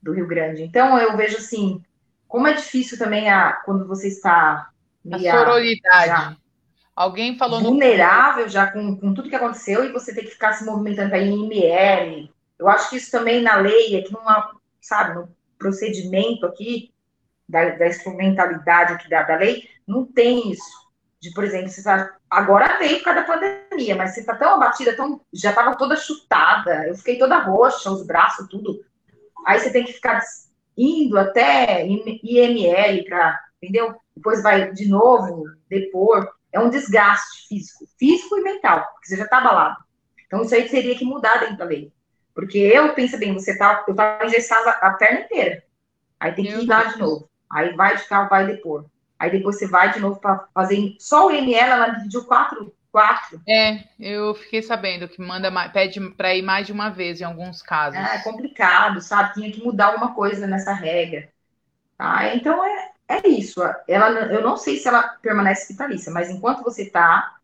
[0.00, 0.62] do Rio Grande.
[0.62, 1.84] Então, eu vejo assim,
[2.28, 4.70] como é difícil também a, quando você está...
[5.12, 6.06] A sororidade.
[6.06, 6.36] Já,
[7.00, 8.50] Alguém falou vulnerável no...
[8.50, 12.30] já com, com tudo que aconteceu e você tem que ficar se movimentando em ML.
[12.58, 16.92] Eu acho que isso também na lei, aqui numa, sabe, no procedimento aqui,
[17.48, 22.16] da, da instrumentalidade aqui da, da lei, não tem isso de, por exemplo, você tá,
[22.28, 25.96] agora veio por causa da pandemia, mas você tá tão abatida, tão, já tava toda
[25.96, 28.78] chutada, eu fiquei toda roxa, os braços, tudo.
[29.46, 30.20] Aí você tem que ficar
[30.76, 33.94] indo até IML para, entendeu?
[34.14, 36.30] Depois vai de novo depor.
[36.52, 39.76] É um desgaste físico, físico e mental, porque você já tá abalado.
[40.26, 41.92] Então isso aí teria que mudar dentro da lei.
[42.34, 45.62] Porque eu, pensa bem, você tá, eu tava engessada a perna inteira.
[46.18, 47.28] Aí tem que ir lá de novo.
[47.50, 48.86] Aí vai de carro, vai depor.
[49.18, 50.96] Aí depois você vai de novo para fazer.
[50.98, 52.74] Só o ML, ela pediu quatro.
[52.92, 53.40] Quatro.
[53.48, 57.62] É, eu fiquei sabendo que manda pede para ir mais de uma vez em alguns
[57.62, 57.98] casos.
[57.98, 59.34] É, é complicado, sabe?
[59.34, 61.28] Tinha que mudar alguma coisa nessa regra.
[61.96, 62.34] Tá?
[62.34, 63.60] Então é, é isso.
[63.88, 67.36] Ela, eu não sei se ela permanece vitalícia, mas enquanto você está,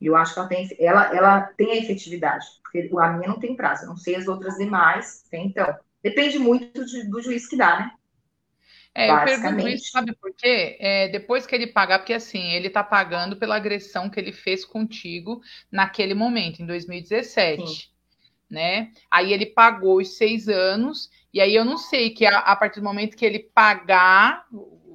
[0.00, 2.44] eu acho que ela tem, ela, ela tem a efetividade.
[2.62, 3.84] Porque a minha não tem prazo.
[3.84, 5.24] Eu não sei as outras demais.
[5.30, 5.74] Tem, então.
[6.02, 7.92] Depende muito de, do juiz que dá, né?
[8.94, 10.76] É, eu pergunto isso, sabe por quê?
[10.78, 14.66] É, depois que ele pagar, porque assim, ele tá pagando pela agressão que ele fez
[14.66, 15.40] contigo
[15.70, 17.66] naquele momento, em 2017.
[17.66, 17.92] Sim.
[18.50, 18.92] Né?
[19.10, 22.80] Aí ele pagou os seis anos, e aí eu não sei que a, a partir
[22.80, 24.44] do momento que ele pagar,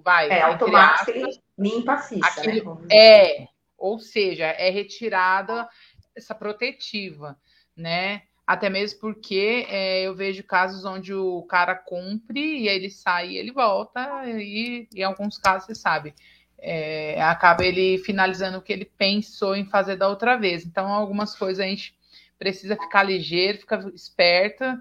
[0.08, 0.30] vai.
[0.30, 2.26] É automático, ele limpa a ficha.
[2.26, 2.88] Aquele, né?
[2.90, 3.48] É,
[3.78, 5.68] ou seja, é retirada
[6.16, 7.38] essa protetiva,
[7.76, 8.22] né?
[8.46, 13.32] Até mesmo porque é, eu vejo casos onde o cara cumpre e aí ele sai
[13.32, 16.16] e ele volta, e em alguns casos, você sabe,
[16.58, 20.66] é, acaba ele finalizando o que ele pensou em fazer da outra vez.
[20.66, 21.94] Então, algumas coisas a gente
[22.40, 24.80] precisa ficar ligeiro, ficar esperta,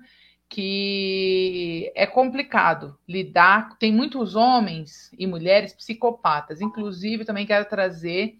[0.49, 3.77] que é complicado lidar.
[3.79, 6.61] Tem muitos homens e mulheres psicopatas.
[6.61, 8.37] Inclusive, também quero trazer,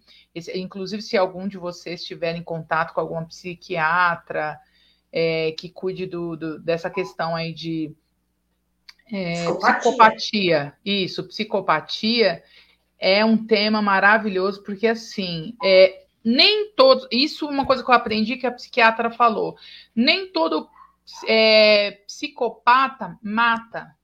[0.55, 4.57] inclusive, se algum de vocês estiver em contato com alguma psiquiatra
[5.11, 7.93] é, que cuide do, do, dessa questão aí de
[9.11, 9.79] é, psicopatia.
[9.79, 10.73] psicopatia.
[10.85, 12.43] Isso, psicopatia
[12.99, 17.07] é um tema maravilhoso, porque assim, é, nem todo.
[17.11, 19.55] Isso é uma coisa que eu aprendi que a psiquiatra falou.
[19.95, 20.69] Nem todo
[21.27, 23.95] é, psicopata mata,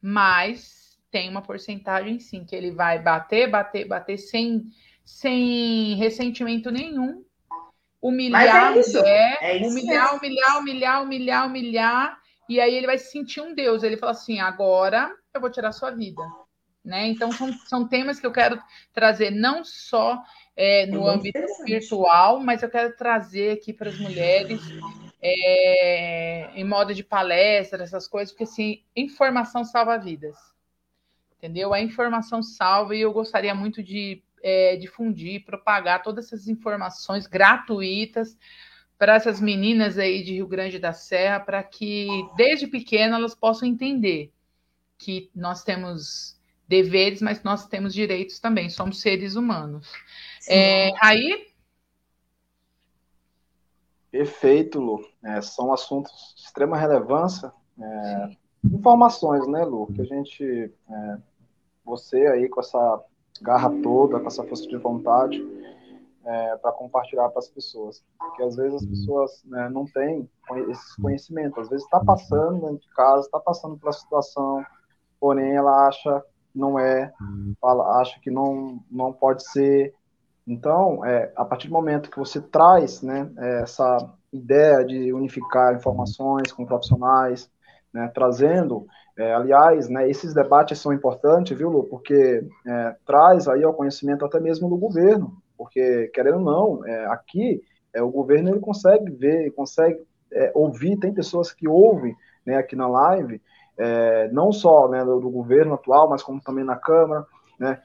[0.00, 4.64] mas tem uma porcentagem sim que ele vai bater, bater, bater sem,
[5.04, 7.24] sem ressentimento nenhum
[8.02, 8.98] humilhar é isso.
[8.98, 13.54] mulher, é isso humilhar, humilhar, humilhar, humilhar, humilhar, e aí ele vai se sentir um
[13.54, 13.84] Deus.
[13.84, 16.22] Ele fala assim: agora eu vou tirar sua vida.
[16.84, 17.06] Né?
[17.06, 18.60] Então, são, são temas que eu quero
[18.92, 20.20] trazer não só
[20.56, 24.60] é, no é âmbito virtual, mas eu quero trazer aqui para as mulheres
[25.22, 30.36] é, em modo de palestra, essas coisas, porque assim, informação salva vidas.
[31.38, 31.72] Entendeu?
[31.72, 38.36] A informação salva e eu gostaria muito de é, difundir, propagar todas essas informações gratuitas
[38.98, 42.06] para essas meninas aí de Rio Grande da Serra, para que
[42.36, 44.32] desde pequena elas possam entender
[44.98, 49.92] que nós temos deveres, mas nós temos direitos também, somos seres humanos.
[50.48, 51.51] É, aí.
[54.12, 55.04] Perfeito, Lu.
[55.24, 57.52] É, são assuntos de extrema relevância.
[57.80, 59.88] É, informações, né, Lu?
[59.88, 60.72] Que a gente.
[60.88, 61.18] É,
[61.84, 63.02] você aí com essa
[63.40, 65.42] garra toda, com essa força de vontade
[66.24, 68.04] é, para compartilhar para as pessoas.
[68.18, 70.28] Porque às vezes as pessoas né, não têm
[70.68, 74.64] esse conhecimento, às vezes está passando dentro de casa, está passando pela situação,
[75.18, 77.12] porém ela acha que não é,
[77.62, 79.94] ela acha que não, não pode ser.
[80.46, 83.30] Então, é, a partir do momento que você traz né,
[83.62, 87.50] essa ideia de unificar informações com profissionais,
[87.92, 88.86] né, trazendo,
[89.16, 94.24] é, aliás, né, esses debates são importantes, viu, Lu, porque é, traz aí ao conhecimento
[94.24, 97.62] até mesmo do governo, porque, querendo ou não, é, aqui
[97.94, 100.00] é, o governo ele consegue ver, consegue
[100.32, 103.40] é, ouvir, tem pessoas que ouvem né, aqui na live,
[103.76, 107.26] é, não só né, do, do, governo atual, mas como também na Câmara,
[107.58, 107.80] né,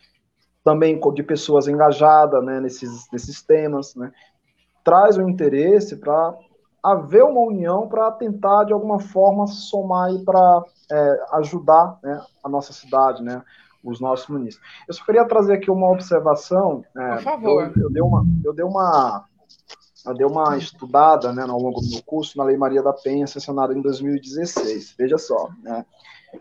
[0.68, 4.12] também de pessoas engajadas né, nesses, nesses temas, né,
[4.84, 6.36] traz o interesse para
[6.84, 12.50] haver uma união para tentar, de alguma forma, somar e para é, ajudar né, a
[12.50, 13.42] nossa cidade, né,
[13.82, 14.68] os nossos munícipes.
[14.86, 16.84] Eu só queria trazer aqui uma observação.
[16.98, 17.72] É, Por favor.
[17.74, 19.26] Eu, eu, dei uma, eu dei uma
[20.06, 23.26] eu dei uma estudada né, ao longo do meu curso na Lei Maria da Penha,
[23.26, 24.96] sancionada em 2016.
[24.98, 25.86] Veja só, né,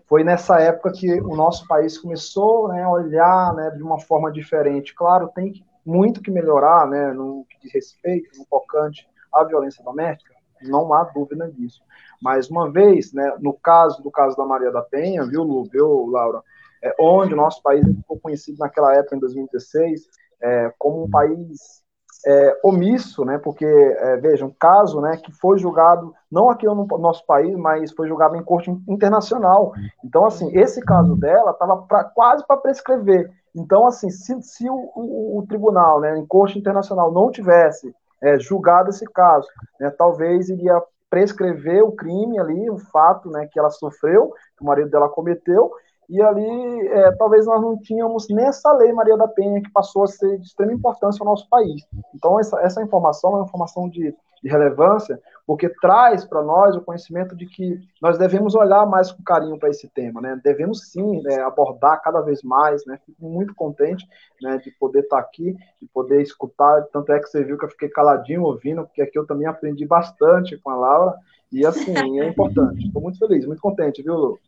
[0.06, 4.30] foi nessa época que o nosso país começou né, a olhar né, de uma forma
[4.30, 4.94] diferente.
[4.94, 10.34] Claro, tem muito que melhorar né, no que diz respeito, no tocante à violência doméstica,
[10.62, 11.80] não há dúvida disso.
[12.20, 16.06] Mas uma vez, né, no caso do caso da Maria da Penha, viu, Lu, viu,
[16.06, 16.42] Laura,
[16.82, 20.08] é, onde o nosso país ficou conhecido naquela época, em 2016,
[20.40, 21.84] é, como um país
[22.26, 23.38] é, omisso, né?
[23.38, 27.92] Porque é, veja, um caso, né, que foi julgado não aqui no nosso país, mas
[27.92, 29.72] foi julgado em corte internacional.
[30.04, 33.30] Então, assim, esse caso dela estava quase para prescrever.
[33.54, 38.38] Então, assim, se, se o, o, o, tribunal, né, em corte internacional, não tivesse é,
[38.40, 39.46] julgado esse caso,
[39.78, 44.66] né, talvez iria prescrever o crime ali, o fato, né, que ela sofreu, que o
[44.66, 45.70] marido dela cometeu,
[46.08, 50.06] e ali é, talvez nós não tínhamos nessa lei Maria da Penha que passou a
[50.06, 51.86] ser de extrema importância ao nosso país.
[52.14, 56.80] Então essa, essa informação é uma informação de, de relevância porque traz para nós o
[56.80, 60.38] conhecimento de que nós devemos olhar mais com carinho para esse tema, né?
[60.42, 62.98] Devemos sim né, abordar cada vez mais, né?
[63.06, 64.04] Fico muito contente
[64.42, 66.82] né, de poder estar aqui, de poder escutar.
[66.92, 69.86] Tanto é que você viu que eu fiquei caladinho ouvindo, porque aqui eu também aprendi
[69.86, 71.14] bastante com a Laura
[71.52, 72.84] e assim é importante.
[72.84, 74.38] Estou muito feliz, muito contente, viu, Lu?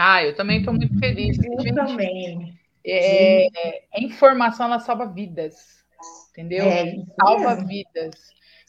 [0.00, 1.36] Ah, eu também estou muito feliz.
[1.38, 2.56] Eu gente, também.
[2.86, 5.84] É, é, informação, ela salva vidas,
[6.30, 6.66] entendeu?
[6.66, 8.14] É, salva vidas.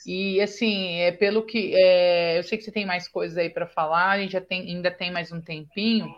[0.07, 3.67] E assim, é pelo que é, eu sei que você tem mais coisas aí para
[3.67, 6.11] falar, a gente já tem, ainda tem mais um tempinho.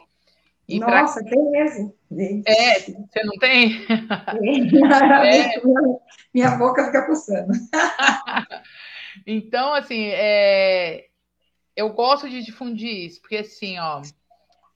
[0.66, 1.30] E Nossa, pra...
[1.30, 1.94] tem mesmo.
[2.48, 3.86] É, você não tem?
[5.26, 5.60] é.
[6.34, 7.52] Minha boca fica pulsando.
[9.28, 11.08] então, assim, é...
[11.76, 14.02] eu gosto de difundir isso, porque assim, ó,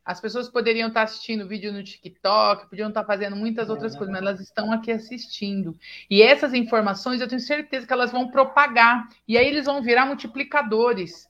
[0.06, 4.22] as pessoas poderiam estar assistindo vídeo no TikTok, podiam estar fazendo muitas outras coisas, mas
[4.22, 5.76] elas estão aqui assistindo.
[6.08, 9.08] E essas informações eu tenho certeza que elas vão propagar.
[9.28, 11.28] E aí eles vão virar multiplicadores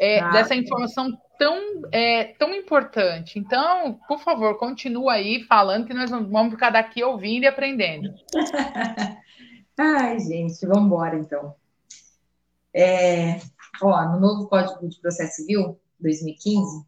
[0.00, 3.38] é, ah, dessa informação tão, é, tão importante.
[3.38, 8.12] Então, por favor, continua aí falando que nós vamos ficar daqui ouvindo e aprendendo.
[9.78, 11.54] Ai, gente, vamos embora então.
[12.74, 13.40] É,
[13.80, 16.84] ó, no novo Código de Processo Civil, 2015,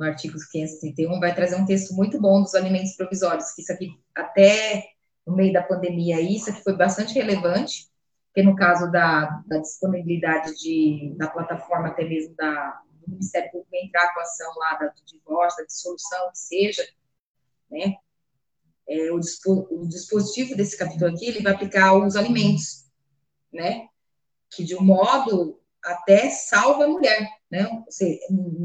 [0.00, 4.00] no artigo 531, vai trazer um texto muito bom dos alimentos provisórios, que isso aqui,
[4.14, 4.92] até
[5.26, 7.86] no meio da pandemia, isso aqui foi bastante relevante,
[8.28, 13.76] porque no caso da, da disponibilidade de, da plataforma, até mesmo da, do Ministério Público
[13.76, 16.88] entrar com a ação lá da, do divórcio, da dissolução, que seja,
[17.70, 17.96] né,
[18.88, 19.20] é, o,
[19.70, 22.86] o dispositivo desse capítulo aqui, ele vai aplicar os alimentos,
[23.52, 23.86] né,
[24.48, 27.68] que de um modo até salva a mulher, né?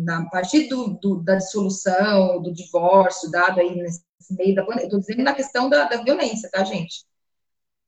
[0.04, 5.00] Na partir do, do, da dissolução, do divórcio, dado aí nesse meio da pandemia, estou
[5.00, 7.06] dizendo na questão da, da violência, tá, gente?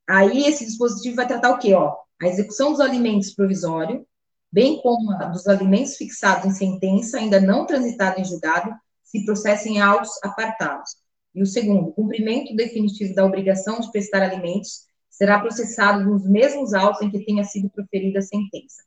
[0.10, 1.96] Aí esse dispositivo vai tratar o quê, ó?
[2.22, 4.08] A execução dos alimentos provisório,
[4.52, 8.74] bem como a dos alimentos fixados em sentença, ainda não transitado em julgado,
[9.04, 10.96] se processem em autos apartados.
[11.36, 17.02] E o segundo, cumprimento definitivo da obrigação de prestar alimentos será processado nos mesmos autos
[17.02, 18.84] em que tenha sido proferida a sentença.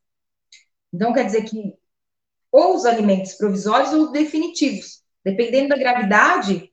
[0.93, 1.75] Então, quer dizer que
[2.53, 6.71] ou os alimentos provisórios ou definitivos, dependendo da gravidade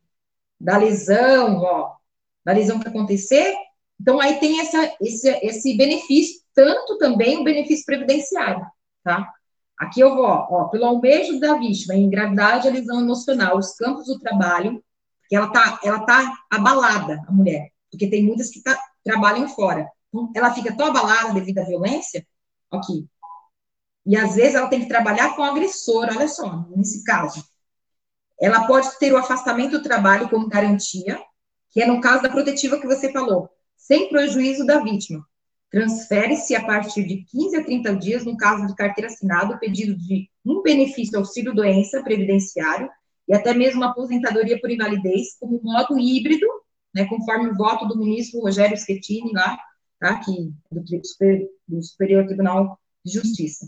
[0.60, 1.95] da lesão, ó,
[2.44, 3.56] da lesão que acontecer.
[3.99, 8.66] Então, aí tem essa, esse, esse benefício, tanto também o benefício previdenciário,
[9.04, 9.32] tá?
[9.78, 14.08] Aqui eu vou, ó, pelo almejo da vítima em gravidade a lesão emocional, os campos
[14.08, 14.84] do trabalho,
[15.30, 19.88] que ela tá, ela tá abalada, a mulher, porque tem muitas que tá, trabalham fora.
[20.10, 22.26] Então, ela fica tão abalada devido à violência,
[22.72, 23.08] aqui,
[24.08, 27.44] e às vezes ela tem que trabalhar com o agressor, olha só, nesse caso.
[28.40, 31.20] Ela pode ter o afastamento do trabalho como garantia,
[31.70, 35.28] que é no caso da protetiva que você falou, sem prejuízo da vítima.
[35.70, 39.94] Transfere-se a partir de 15 a 30 dias, no caso de carteira assinada, o pedido
[39.98, 42.90] de um benefício auxílio-doença previdenciário
[43.28, 46.48] e até mesmo aposentadoria por invalidez, como modo híbrido,
[46.96, 49.60] né, conforme o voto do ministro Rogério Schettini lá,
[50.00, 50.22] tá,
[50.72, 50.82] do,
[51.68, 53.68] do Superior Tribunal de Justiça.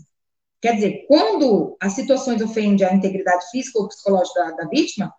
[0.60, 5.12] Quer dizer, quando as situações ofendem a integridade física ou psicológica da, da vítima,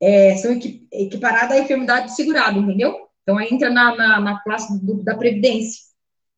[0.00, 0.58] é, são
[0.92, 3.06] equiparadas à enfermidade segurada, entendeu?
[3.22, 5.82] Então, aí entra na, na, na classe do, da previdência.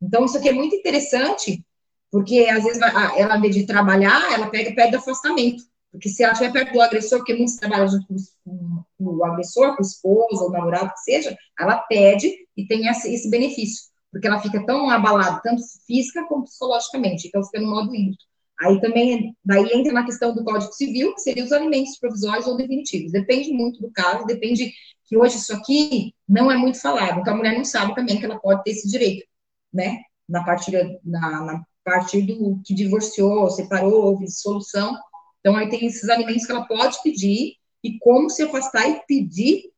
[0.01, 1.65] Então, isso aqui é muito interessante,
[2.11, 5.62] porque às vezes ela, vez de trabalhar, ela pega pede afastamento.
[5.90, 8.07] Porque se ela estiver perto do agressor, porque muitos trabalham junto
[8.45, 13.31] com, o agressor, com o esposo ou namorado, que seja, ela pede e tem esse
[13.31, 13.89] benefício.
[14.10, 17.28] Porque ela fica tão abalada, tanto física como psicologicamente.
[17.28, 18.18] Então, fica no modo híbrido.
[18.60, 22.56] Aí também, daí entra na questão do Código Civil, que seria os alimentos provisórios ou
[22.56, 23.12] definitivos.
[23.12, 24.72] Depende muito do caso, depende
[25.06, 27.20] que hoje isso aqui não é muito falado.
[27.20, 29.26] Então, a mulher não sabe também que ela pode ter esse direito,
[29.72, 30.01] né?
[30.28, 30.72] Na partir,
[31.05, 34.97] na, na partir do que divorciou, separou, houve solução.
[35.40, 39.70] Então, aí tem esses alimentos que ela pode pedir e como se afastar e pedir,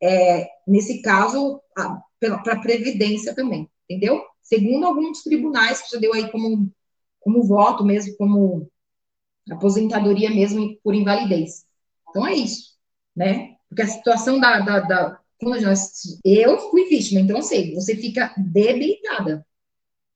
[0.00, 1.60] é, nesse caso,
[2.42, 4.22] para a Previdência também, entendeu?
[4.42, 6.70] Segundo alguns tribunais, que já deu aí como
[7.20, 8.68] como voto mesmo, como
[9.48, 11.64] aposentadoria mesmo por invalidez.
[12.10, 12.76] Então é isso,
[13.14, 13.54] né?
[13.68, 15.22] Porque a situação da, da, da
[16.24, 19.44] eu fui vítima, então sei, você fica debilitada.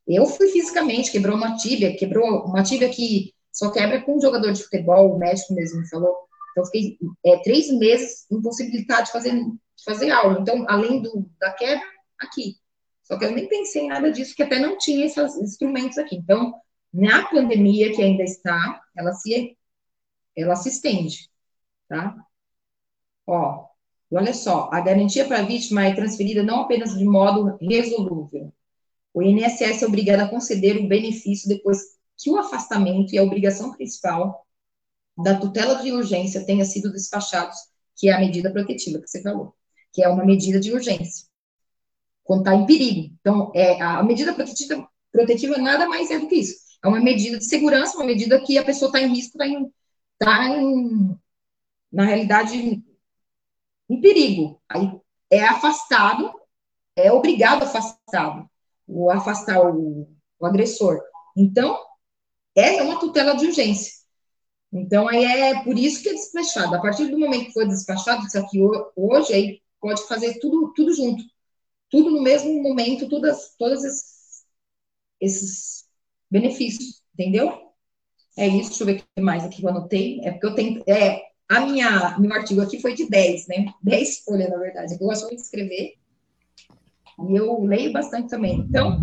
[0.06, 4.52] Eu fui fisicamente, quebrou uma tíbia, quebrou uma tíbia que só quebra com um jogador
[4.52, 6.14] de futebol, o médico mesmo me falou.
[6.52, 10.38] Então, fiquei é, três meses impossibilitada de fazer, de fazer aula.
[10.40, 11.84] Então, além do, da quebra,
[12.18, 12.56] aqui.
[13.02, 16.16] Só que eu nem pensei em nada disso, que até não tinha esses instrumentos aqui.
[16.16, 16.54] Então,
[16.92, 19.56] na pandemia que ainda está, ela se,
[20.36, 21.30] ela se estende,
[21.88, 22.16] tá?
[23.26, 23.66] Ó,
[24.10, 28.52] olha só, a garantia para a vítima é transferida não apenas de modo resolúvel.
[29.14, 31.78] O INSS é obrigado a conceder o benefício depois
[32.18, 34.46] que o afastamento e a obrigação principal
[35.16, 37.56] da tutela de urgência tenha sido despachados,
[37.96, 39.54] que é a medida protetiva que você falou,
[39.92, 41.26] que é uma medida de urgência,
[42.26, 43.14] quando está em perigo.
[43.20, 47.38] Então, é, a medida protetiva, protetiva nada mais é do que isso é uma medida
[47.38, 49.72] de segurança, uma medida que a pessoa está em risco, está em,
[50.18, 51.18] tá em,
[51.92, 52.82] na realidade,
[53.88, 54.60] em perigo.
[54.68, 54.90] Aí
[55.30, 56.32] é afastado,
[56.94, 58.48] é obrigado afastado,
[58.86, 60.08] o afastar o,
[60.38, 61.00] o agressor.
[61.36, 61.76] Então,
[62.54, 63.92] é uma tutela de urgência.
[64.72, 66.74] Então, aí é por isso que é despachado.
[66.74, 68.60] A partir do momento que for despachado, isso aqui
[68.94, 71.22] hoje, aí pode fazer tudo, tudo junto.
[71.90, 74.44] Tudo no mesmo momento, todas, todas esses,
[75.20, 75.84] esses
[76.30, 77.66] benefícios, entendeu?
[78.36, 80.20] É isso, deixa eu ver o que mais aqui que eu anotei.
[80.22, 80.82] É porque eu tenho.
[80.86, 83.72] É, a minha, meu artigo aqui foi de 10, né?
[83.82, 84.92] 10 folhas, na verdade.
[84.92, 85.94] Eu gosto de escrever.
[87.18, 88.58] E eu leio bastante também.
[88.58, 88.98] Então,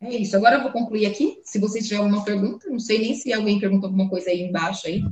[0.00, 0.36] é isso.
[0.36, 1.40] Agora eu vou concluir aqui.
[1.42, 4.86] Se vocês tiverem alguma pergunta, não sei nem se alguém perguntou alguma coisa aí embaixo
[4.86, 5.02] aí.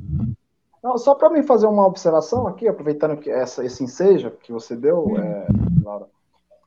[0.82, 4.76] Não, só para mim fazer uma observação aqui, aproveitando que essa, esse ensejo que você
[4.76, 5.46] deu, é,
[5.82, 6.06] Laura.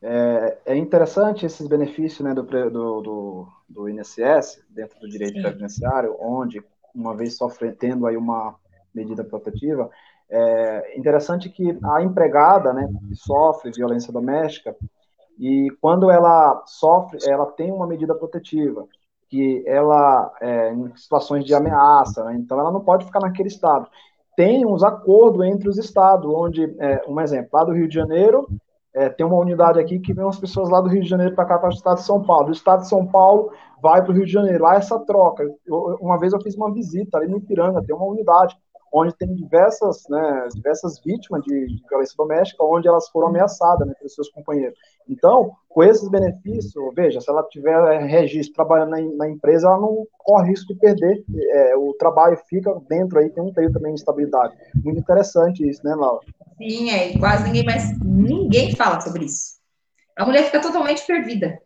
[0.01, 5.41] É, é interessante esses benefícios né, do, do, do, do INSS, dentro do direito Sim.
[5.41, 6.63] previdenciário, onde,
[6.95, 8.55] uma vez sofrendo aí uma
[8.93, 9.89] medida protetiva,
[10.29, 14.75] é interessante que a empregada, né, que sofre violência doméstica,
[15.37, 18.87] e quando ela sofre, ela tem uma medida protetiva,
[19.27, 23.87] que ela, é, em situações de ameaça, né, então ela não pode ficar naquele estado.
[24.35, 28.47] Tem uns acordos entre os estados, onde, é, um exemplo, lá do Rio de Janeiro,
[28.99, 31.45] é, tem uma unidade aqui que vem umas pessoas lá do Rio de Janeiro para
[31.45, 32.47] cá, para o estado de São Paulo.
[32.47, 33.49] Do estado de São Paulo
[33.81, 34.61] vai para o Rio de Janeiro.
[34.61, 35.41] Lá essa troca.
[35.65, 38.57] Eu, uma vez eu fiz uma visita ali no Ipiranga, tem uma unidade
[38.91, 43.93] onde tem diversas, né, diversas vítimas de, de, violência doméstica, onde elas foram ameaçadas né,
[43.93, 44.77] pelos seus companheiros.
[45.07, 49.79] Então, com esses benefícios, veja, se ela tiver é, registro trabalhando na, na empresa, ela
[49.79, 53.93] não corre risco de perder, é, o trabalho fica dentro aí, tem um período também
[53.93, 54.55] de estabilidade.
[54.83, 56.25] Muito interessante isso, né, Laura?
[56.57, 59.59] Sim, é, quase ninguém mais, ninguém fala sobre isso.
[60.17, 61.59] A mulher fica totalmente perdida.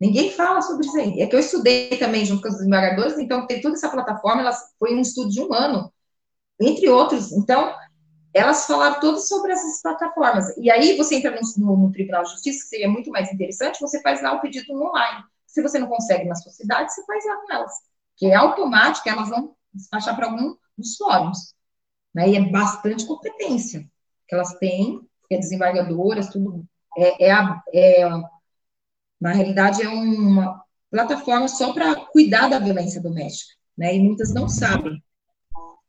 [0.00, 1.20] Ninguém fala sobre isso aí.
[1.20, 4.52] É que eu estudei também junto com os desembargadores, então tem toda essa plataforma, ela
[4.78, 5.92] foi um estudo de um ano,
[6.60, 7.32] entre outros.
[7.32, 7.74] Então,
[8.34, 10.56] elas falaram todas sobre essas plataformas.
[10.56, 14.02] E aí você entra no, no, Tribunal de Justiça, que seria muito mais interessante, você
[14.02, 15.24] faz lá o pedido online.
[15.46, 17.72] Se você não consegue na sua cidade, você faz lá com elas.
[18.16, 21.54] Que é automático, elas vão despachar para algum dos fóruns.
[22.12, 22.30] Né?
[22.30, 23.88] E é bastante competência
[24.26, 26.66] que elas têm, que é desembargadoras, tudo.
[26.98, 28.08] É, é, a, é,
[29.20, 33.54] na realidade, é uma plataforma só para cuidar da violência doméstica.
[33.78, 33.94] Né?
[33.94, 35.00] E muitas não sabem.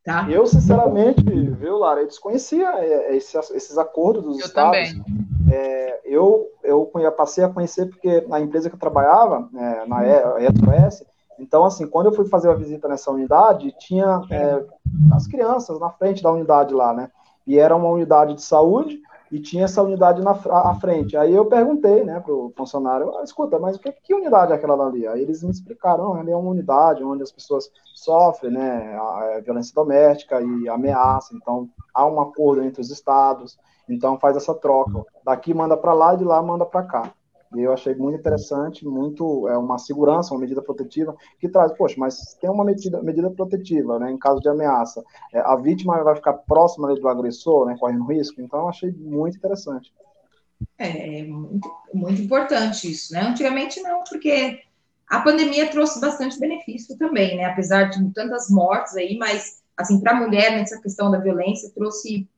[0.06, 0.24] Tá?
[0.30, 4.92] Eu, sinceramente, viu, Lara, eu desconhecia é, é, esses, acordos dos eu estados.
[4.92, 5.04] Também.
[5.50, 10.04] É, eu, eu passei a conhecer porque na empresa que eu trabalhava, é, na
[10.40, 11.02] ETOS,
[11.40, 14.64] então, assim, quando eu fui fazer a visita nessa unidade, tinha é,
[15.12, 17.10] as crianças na frente da unidade lá, né?
[17.44, 19.00] E era uma unidade de saúde,
[19.30, 21.16] e tinha essa unidade na à frente.
[21.16, 25.06] Aí eu perguntei, né, pro funcionário, ah, escuta, mas que, que unidade é aquela ali?
[25.06, 29.40] Aí eles me explicaram, ali é uma unidade onde as pessoas sofrem, né, a, a
[29.40, 33.58] violência doméstica e ameaça, então há um acordo entre os estados,
[33.88, 35.04] então faz essa troca.
[35.24, 37.12] Daqui manda para lá e de lá manda para cá.
[37.54, 41.94] E eu achei muito interessante, muito é uma segurança, uma medida protetiva que traz, poxa,
[41.98, 45.04] mas tem uma medida, medida protetiva, né, em caso de ameaça.
[45.32, 48.40] É, a vítima vai ficar próxima do agressor, né, correndo risco.
[48.40, 49.92] Então, eu achei muito interessante.
[50.78, 53.20] É, é muito, muito importante isso, né?
[53.20, 54.60] Antigamente não, porque
[55.06, 57.44] a pandemia trouxe bastante benefício também, né?
[57.44, 62.28] Apesar de tantas mortes aí, mas assim para a mulher nessa questão da violência trouxe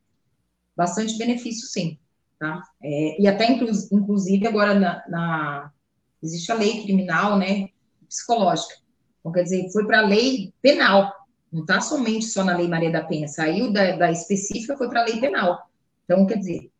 [0.77, 1.99] bastante benefício, sim.
[2.39, 2.63] Tá?
[2.83, 5.73] É, e até, inclusive, agora na, na,
[6.23, 7.71] existe a lei criminal, né,
[8.09, 8.77] psicológica.
[9.19, 11.13] Então, quer dizer, foi para a lei penal,
[11.53, 15.03] não está somente só na lei Maria da Penha, saiu da, da específica, foi para
[15.03, 15.69] a lei penal.
[16.05, 16.71] Então, quer dizer,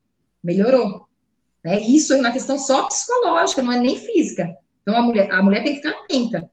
[0.43, 1.09] melhorou.
[1.65, 1.81] Né?
[1.81, 4.57] Isso é uma questão só psicológica, não é nem física.
[4.83, 6.51] Então, a mulher, a mulher tem que ficar atenta.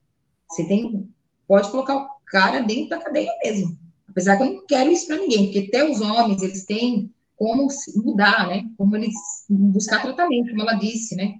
[0.49, 1.07] Você tem,
[1.47, 3.77] pode colocar o cara dentro da cadeia mesmo.
[4.09, 7.67] Apesar que eu não quero isso para ninguém, porque até os homens, eles têm como
[7.95, 8.63] mudar, né?
[8.77, 9.13] Como eles
[9.49, 11.35] buscar tratamento, como ela disse, né?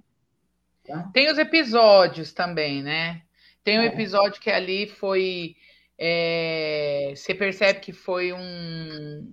[0.86, 1.10] Tá?
[1.12, 3.22] Tem os episódios também, né?
[3.64, 3.86] Tem um é.
[3.86, 5.56] episódio que ali foi.
[5.98, 9.28] É, você percebe que foi um.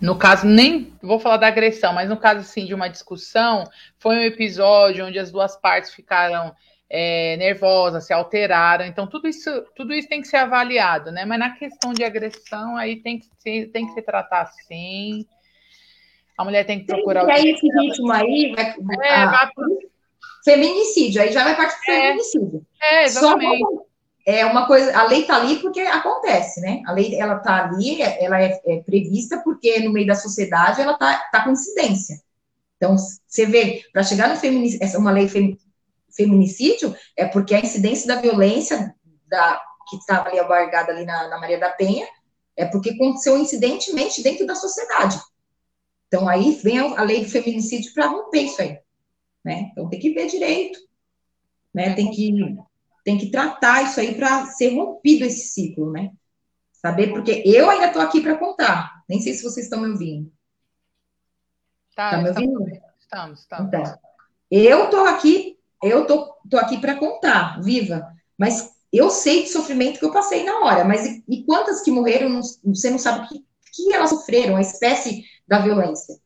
[0.00, 3.64] No caso, nem vou falar da agressão, mas no caso assim, de uma discussão,
[3.98, 6.54] foi um episódio onde as duas partes ficaram
[6.88, 8.84] é, nervosas, se alteraram.
[8.84, 11.24] Então, tudo isso, tudo isso tem que ser avaliado, né?
[11.24, 15.26] Mas na questão de agressão, aí tem que, ser, tem que se tratar assim.
[16.36, 17.26] A mulher tem que procurar.
[17.26, 18.74] E aí, esse ritmo aí vai.
[19.02, 19.50] É, a, vai
[20.44, 22.00] Feminicídio, aí já vai partir do é.
[22.02, 22.66] feminicídio.
[22.80, 23.58] É, exatamente.
[23.58, 23.86] Só
[24.26, 26.82] é uma coisa, a lei está ali porque acontece, né?
[26.84, 30.94] A lei ela está ali, ela é, é, prevista porque no meio da sociedade ela
[30.94, 32.20] está tá com incidência.
[32.76, 35.56] Então, você vê, para chegar no feminicídio, essa uma lei fem,
[36.14, 38.92] feminicídio, é porque a incidência da violência
[39.28, 42.06] da, que estava ali abargada ali na, na Maria da Penha,
[42.56, 45.20] é porque aconteceu incidentemente dentro da sociedade.
[46.06, 48.78] Então, aí vem a lei do feminicídio para romper isso aí.
[49.44, 49.70] Né?
[49.72, 50.78] Então, tem que ver direito.
[51.74, 51.94] Né?
[51.94, 52.56] Tem, que,
[53.04, 55.90] tem que tratar isso aí para ser rompido esse ciclo.
[55.90, 56.12] Né?
[56.72, 59.02] Saber, porque eu ainda estou aqui para contar.
[59.08, 60.32] Nem sei se vocês estão me ouvindo.
[61.94, 62.64] Tá, tá me ouvindo?
[63.00, 63.68] Estamos, estamos.
[63.68, 63.98] Então,
[64.50, 68.06] eu estou aqui, eu tô, tô aqui para contar, viva.
[68.38, 70.84] Mas eu sei do sofrimento que eu passei na hora.
[70.84, 74.56] Mas e, e quantas que morreram, não, você não sabe o que, que elas sofreram,
[74.56, 76.16] a espécie da violência.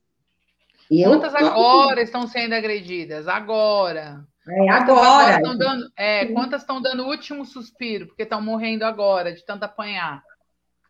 [0.90, 3.28] Eu Quantas agora estão sendo agredidas?
[3.28, 4.24] Agora.
[4.48, 5.36] É, agora.
[5.36, 9.64] Estão dando, é, quantas estão dando o último suspiro, porque estão morrendo agora, de tanto
[9.64, 10.22] apanhar.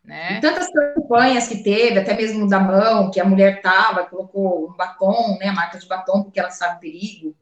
[0.03, 0.37] Né?
[0.37, 4.75] E tantas campanhas que teve, até mesmo da mão, que a mulher tava, colocou um
[4.75, 7.35] batom, né, a marca de batom, porque ela sabe o perigo,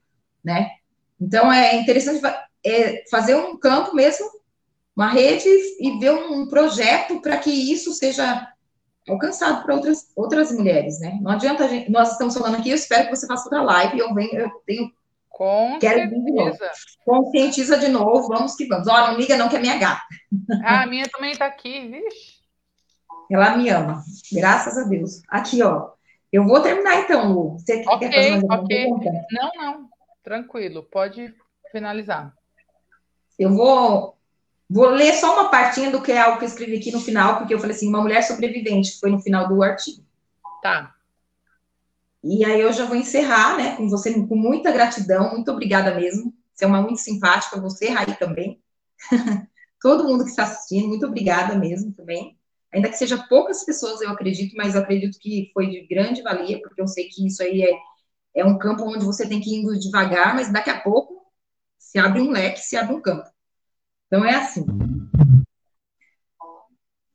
[0.44, 0.72] né?
[1.22, 2.22] Então é interessante
[2.66, 4.26] é, fazer um campo mesmo,
[4.94, 5.48] uma rede
[5.80, 8.52] e ver um projeto para que isso seja
[9.10, 11.18] alcançado para outras, outras mulheres, né?
[11.22, 14.00] Não adianta a gente, nós estamos falando aqui, eu espero que você faça outra live,
[14.00, 14.92] eu venho, eu tenho
[15.30, 16.72] com quero certeza.
[17.06, 18.88] Conscientiza de novo, vamos que vamos.
[18.88, 20.02] Ó, não liga não que é minha gata.
[20.64, 22.40] Ah, a minha também está aqui, vixe.
[23.32, 24.04] Ela me ama,
[24.34, 25.22] graças a Deus.
[25.30, 25.92] Aqui, ó.
[26.32, 27.58] Eu vou terminar então, Lu.
[27.58, 28.78] Você okay, quer fazer mais alguma okay.
[28.78, 29.12] pergunta?
[29.32, 29.90] Não, não.
[30.24, 31.34] Tranquilo, pode
[31.72, 32.34] finalizar.
[33.38, 34.19] Eu vou
[34.70, 37.38] Vou ler só uma partinha do que é algo que eu escrevi aqui no final,
[37.38, 40.04] porque eu falei assim, uma mulher sobrevivente, que foi no final do artigo.
[40.62, 40.94] Tá.
[42.24, 46.34] E aí eu já vou encerrar, né, com você, com muita gratidão, muito obrigada mesmo.
[46.54, 48.62] Você é uma muito simpática, você, Raí, também.
[49.82, 52.38] Todo mundo que está assistindo, muito obrigada mesmo também.
[52.72, 56.62] Ainda que seja poucas pessoas, eu acredito, mas eu acredito que foi de grande valia,
[56.62, 57.72] porque eu sei que isso aí é,
[58.36, 61.26] é um campo onde você tem que ir indo devagar, mas daqui a pouco
[61.78, 63.28] se abre um leque, se abre um campo.
[64.10, 64.66] Então, é assim.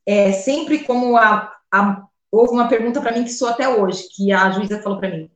[0.05, 4.31] É sempre como a, a houve uma pergunta para mim que sou até hoje, que
[4.31, 5.29] a juíza falou para mim.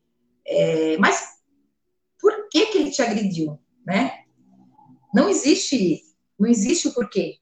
[0.47, 1.39] É, mas
[2.19, 4.23] por que que ele te agrediu, né?
[5.13, 6.01] Não existe,
[6.39, 7.39] não existe o porquê,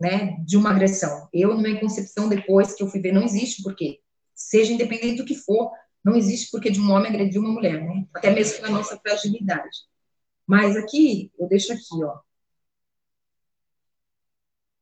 [0.00, 1.28] né, de uma agressão.
[1.32, 4.00] Eu, na minha concepção, depois que eu fui ver, não existe o porquê.
[4.34, 5.72] Seja independente do que for,
[6.04, 8.06] não existe porquê de um homem agredir uma mulher, né?
[8.14, 9.78] Até mesmo pela nossa fragilidade.
[10.46, 12.18] Mas aqui, eu deixo aqui, ó.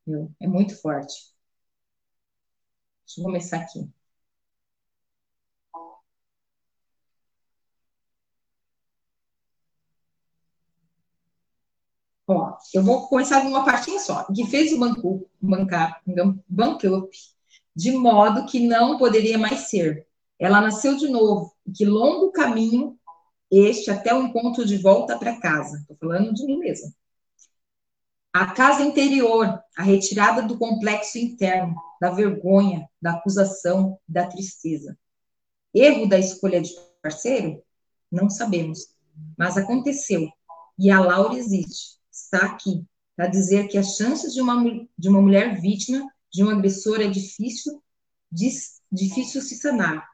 [0.07, 0.33] Viu?
[0.41, 1.15] É muito forte.
[3.07, 3.89] Deixa eu começar aqui.
[12.29, 14.25] Ó, eu vou começar com uma partinha só.
[14.33, 16.03] Que fez o banco, bancar,
[16.49, 17.09] banco
[17.75, 20.07] de modo que não poderia mais ser.
[20.39, 22.99] ela nasceu de novo, que longo caminho
[23.51, 25.79] este até o encontro de volta para casa.
[25.79, 26.93] Estou falando de mim mesma.
[28.39, 34.95] A casa interior, a retirada do complexo interno, da vergonha, da acusação, da tristeza.
[35.73, 37.63] Erro da escolha de parceiro?
[38.13, 38.95] Não sabemos,
[39.39, 40.29] mas aconteceu.
[40.79, 42.85] E a Laura existe, está aqui,
[43.17, 47.07] para dizer que as chances de uma, de uma mulher vítima de um agressor é
[47.09, 47.83] difícil,
[48.31, 50.07] difícil se sanar.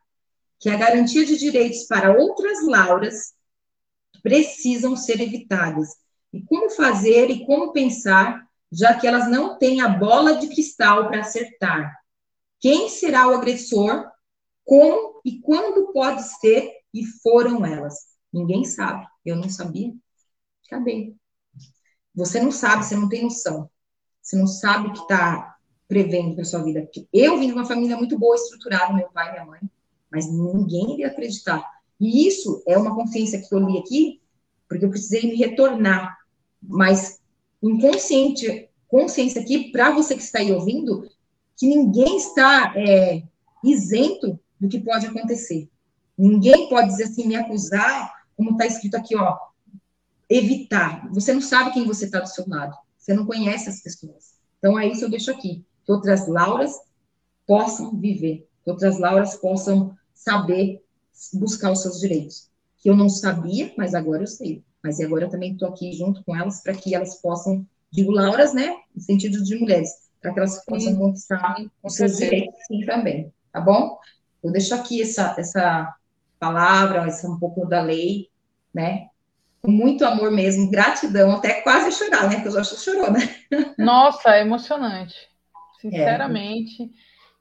[0.60, 3.34] Que a garantia de direitos para outras Lauras
[4.22, 6.01] precisam ser evitadas.
[6.32, 11.08] E como fazer e como pensar, já que elas não têm a bola de cristal
[11.08, 11.94] para acertar?
[12.58, 14.10] Quem será o agressor?
[14.64, 17.94] Como e quando pode ser e foram elas?
[18.32, 19.06] Ninguém sabe.
[19.24, 19.92] Eu não sabia.
[20.66, 21.14] Acabei.
[22.14, 23.70] Você não sabe, você não tem noção.
[24.20, 25.56] Você não sabe o que está
[25.88, 26.88] prevendo para sua vida.
[27.12, 29.60] Eu vim de uma família muito boa, estruturada, meu pai e minha mãe,
[30.10, 31.62] mas ninguém iria acreditar.
[32.00, 34.22] E isso é uma consciência que eu li aqui,
[34.68, 36.16] porque eu precisei me retornar.
[36.62, 37.20] Mas
[37.62, 41.08] inconsciente, consciência aqui, para você que está aí ouvindo,
[41.56, 43.22] que ninguém está é,
[43.64, 45.68] isento do que pode acontecer.
[46.16, 49.38] Ninguém pode dizer assim, me acusar, como está escrito aqui, ó,
[50.28, 51.08] evitar.
[51.12, 52.76] Você não sabe quem você está do seu lado.
[52.98, 54.34] Você não conhece as pessoas.
[54.58, 55.64] Então, é isso eu deixo aqui.
[55.84, 56.72] Que outras Lauras
[57.46, 58.48] possam viver.
[58.64, 60.82] Que outras Lauras possam saber
[61.34, 62.48] buscar os seus direitos.
[62.78, 64.62] Que eu não sabia, mas agora eu sei.
[64.82, 68.52] Mas agora eu também estou aqui junto com elas para que elas possam, digo Lauras,
[68.52, 68.74] né?
[68.94, 69.90] No sentido de mulheres,
[70.20, 73.32] para que elas possam conquistar os seus direitos, sim, também.
[73.52, 73.98] Tá bom?
[74.42, 75.94] Eu deixo aqui essa, essa
[76.38, 78.28] palavra, essa um pouco da lei,
[78.74, 79.08] né?
[79.62, 82.34] com muito amor mesmo, gratidão, até quase chorar, né?
[82.34, 83.20] Porque eu já chorou, né?
[83.78, 85.14] Nossa, é emocionante.
[85.80, 86.90] Sinceramente,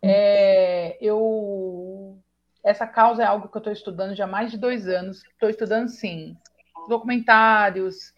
[0.01, 0.93] é.
[0.93, 2.18] É, eu
[2.63, 5.23] essa causa é algo que eu estou estudando já há mais de dois anos.
[5.23, 6.38] Estou estudando, sim,
[6.87, 8.13] documentários,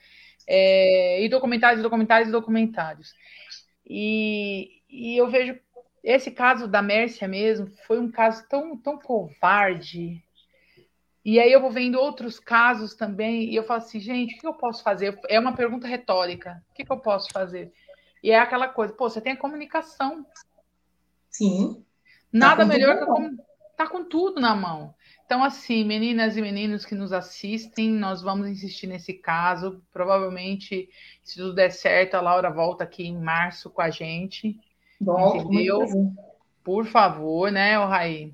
[0.47, 3.13] é, e documentários, documentários, documentários.
[3.85, 5.59] E, e eu vejo
[6.03, 10.21] esse caso da Mércia mesmo foi um caso tão, tão covarde,
[11.25, 14.47] e aí eu vou vendo outros casos também, e eu falo assim, gente, o que
[14.47, 15.17] eu posso fazer?
[15.29, 16.61] É uma pergunta retórica.
[16.69, 17.71] O que eu posso fazer?
[18.21, 20.25] E é aquela coisa, pô, você tem a comunicação.
[21.29, 21.83] Sim.
[22.31, 23.37] Nada tá melhor que com...
[23.77, 24.93] tá com tudo na mão.
[25.33, 29.81] Então, assim, meninas e meninos que nos assistem, nós vamos insistir nesse caso.
[29.91, 30.87] Provavelmente,
[31.23, 34.55] se tudo der certo, a Laura volta aqui em março com a gente.
[35.01, 36.13] Bom, entendeu?
[36.63, 38.31] Por favor, né, o Raí?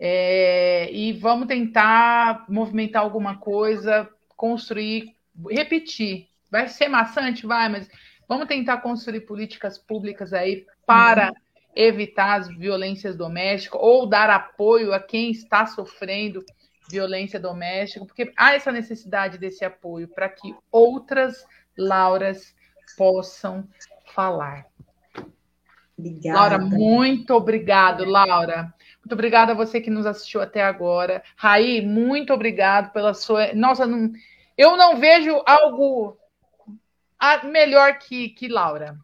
[0.00, 5.14] É, e vamos tentar movimentar alguma coisa, construir,
[5.50, 6.28] repetir.
[6.50, 7.46] Vai ser maçante?
[7.46, 7.90] Vai, mas
[8.26, 11.34] vamos tentar construir políticas públicas aí para uhum.
[11.74, 16.44] Evitar as violências domésticas ou dar apoio a quem está sofrendo
[16.90, 21.44] violência doméstica, porque há essa necessidade desse apoio para que outras
[21.76, 22.54] Lauras
[22.96, 23.68] possam
[24.14, 24.66] falar.
[25.96, 26.38] Obrigada.
[26.38, 28.72] Laura, muito obrigado, Laura.
[29.00, 31.22] Muito obrigada a você que nos assistiu até agora.
[31.36, 33.52] Raí, muito obrigado pela sua.
[33.52, 34.12] Nossa, não...
[34.56, 36.16] eu não vejo algo
[37.44, 38.96] melhor que, que Laura.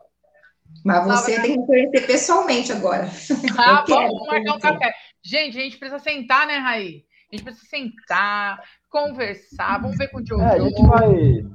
[0.84, 1.42] Mas você Laura...
[1.42, 3.08] tem que conhecer pessoalmente agora.
[3.58, 4.92] Ah, vamos marcar um café.
[5.22, 7.04] Gente, a gente precisa sentar, né, Raí?
[7.32, 10.42] A gente precisa sentar, conversar, vamos ver com o Jojo.
[10.42, 11.08] É, a gente vai,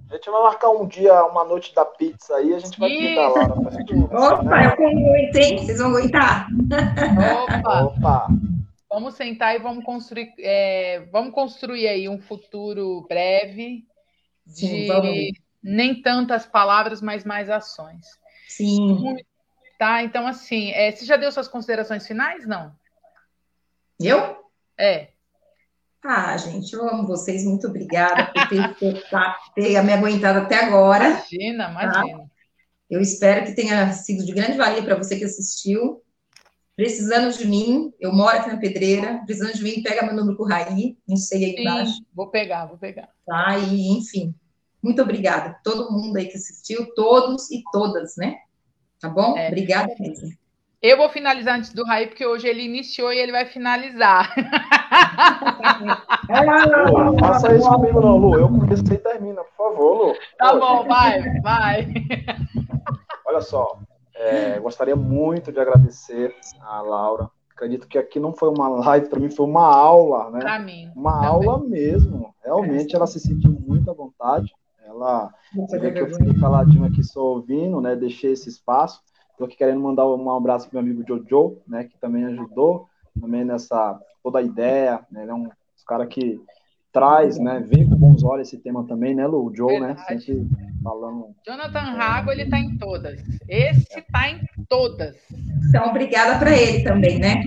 [0.10, 3.16] a gente vai marcar um dia, uma noite da pizza aí, a gente vai pedir
[3.16, 3.30] lá.
[3.30, 4.66] Opa, né?
[4.78, 5.58] eu aguento, hein?
[5.58, 6.48] Vocês vão aguentar?
[7.44, 7.82] Opa!
[7.84, 8.28] Opa!
[8.92, 13.84] Vamos sentar e vamos construir, é, vamos construir aí um futuro breve
[14.48, 15.32] de Sim,
[15.62, 18.06] nem tantas palavras, mas mais ações.
[18.50, 19.16] Sim.
[19.78, 22.46] Tá, então assim, é, você já deu suas considerações finais?
[22.46, 22.76] Não?
[24.00, 24.38] Eu?
[24.78, 25.10] É.
[26.04, 27.44] Ah, gente, eu amo vocês.
[27.46, 29.04] Muito obrigada por ter, ter,
[29.56, 31.10] ter me aguentado até agora.
[31.10, 31.72] Imagina, tá?
[31.72, 32.18] imagina.
[32.18, 32.26] Tá?
[32.90, 36.02] Eu espero que tenha sido de grande valia para você que assistiu.
[36.76, 39.22] Precisando de mim, eu moro aqui na Pedreira.
[39.26, 40.98] Precisando de mim, pega meu número com o Raí.
[41.08, 42.02] Não sei aí Sim, embaixo.
[42.14, 43.10] Vou pegar, vou pegar.
[43.26, 44.34] Tá, e enfim.
[44.82, 45.58] Muito obrigada.
[45.64, 48.38] Todo mundo aí que assistiu, todos e todas, né?
[49.00, 49.38] Tá bom?
[49.38, 49.48] É.
[49.48, 50.30] Obrigada mesmo.
[50.82, 54.34] Eu vou finalizar antes do Raí, porque hoje ele iniciou e ele vai finalizar.
[56.94, 58.40] Lu, faça isso comigo não, Lu.
[58.40, 60.16] Eu comecei e termina, por favor, Lu.
[60.38, 61.94] Tá bom, vai, vai.
[63.26, 63.78] Olha só,
[64.16, 67.30] é, gostaria muito de agradecer a Laura.
[67.54, 70.40] Acredito que aqui não foi uma live, para mim foi uma aula, né?
[70.40, 70.90] Para mim.
[70.96, 71.28] Uma também.
[71.28, 72.34] aula mesmo.
[72.42, 74.54] Realmente ela se sentiu muito à vontade.
[74.90, 77.96] Ela, você vê que eu fiquei caladinho aqui só ouvindo, né?
[77.96, 79.02] Deixei esse espaço.
[79.32, 82.88] Estou aqui querendo mandar um abraço para meu amigo Jojo, né, que também ajudou.
[83.20, 85.22] também nessa toda a ideia, né?
[85.22, 85.50] Ele é um
[85.88, 86.42] cara que
[86.92, 89.46] traz, né, vê com bons olhos esse tema também, né, Lu?
[89.46, 90.14] O Joe, né, Verdade.
[90.14, 90.48] né, sempre
[90.84, 91.36] falando.
[91.46, 93.22] Jonathan Rago, ele tá em todas.
[93.48, 95.16] Esse tá em todas.
[95.68, 97.44] Então, obrigada para ele também, né?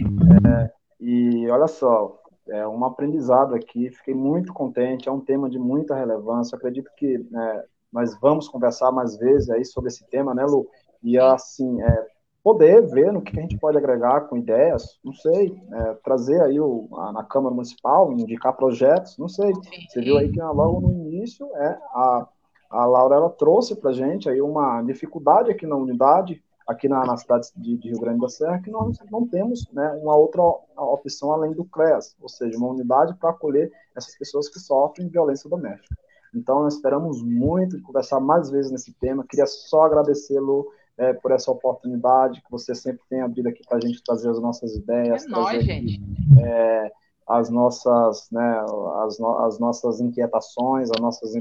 [0.46, 0.70] É,
[1.00, 5.94] e olha só, é um aprendizado aqui, fiquei muito contente, é um tema de muita
[5.94, 10.66] relevância, acredito que né, nós vamos conversar mais vezes aí sobre esse tema, né, Lu?
[11.02, 12.06] E assim, é,
[12.42, 16.58] poder ver no que a gente pode agregar com ideias, não sei, é, trazer aí
[16.58, 19.52] o, a, na Câmara Municipal, indicar projetos, não sei.
[19.88, 22.28] Você viu aí que logo no início é, a,
[22.70, 27.04] a Laura ela trouxe para a gente aí uma dificuldade aqui na unidade, aqui na,
[27.04, 30.42] na cidade de, de, Rio Grande da Serra, que nós não temos né, uma outra
[30.76, 35.48] opção além do CREAS, ou seja, uma unidade para acolher essas pessoas que sofrem violência
[35.48, 35.96] doméstica.
[36.34, 39.24] Então, nós esperamos muito conversar mais vezes nesse tema.
[39.28, 40.66] Queria só agradecê-lo
[40.96, 44.40] é, por essa oportunidade que você sempre tem abrido aqui para a gente trazer as
[44.40, 45.24] nossas ideias.
[45.24, 46.00] É nóis, gente.
[46.42, 46.90] É,
[47.28, 48.64] as nossas, né,
[49.04, 51.34] as, no, as nossas inquietações, as nossas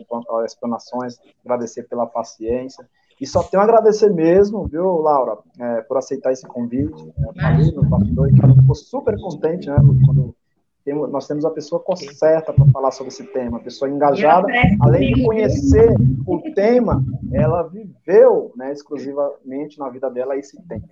[0.46, 2.88] explanações, agradecer pela paciência.
[3.22, 7.14] E só tenho a agradecer mesmo, viu, Laura, é, por aceitar esse convite.
[7.20, 10.36] É, falei no bastidor e cara, ficou super contente, né, quando
[10.84, 14.48] temos, nós temos a pessoa certa para falar sobre esse tema, a pessoa engajada,
[14.80, 15.96] além de conhecer
[16.26, 20.90] o tema, ela viveu né, exclusivamente na vida dela esse tema.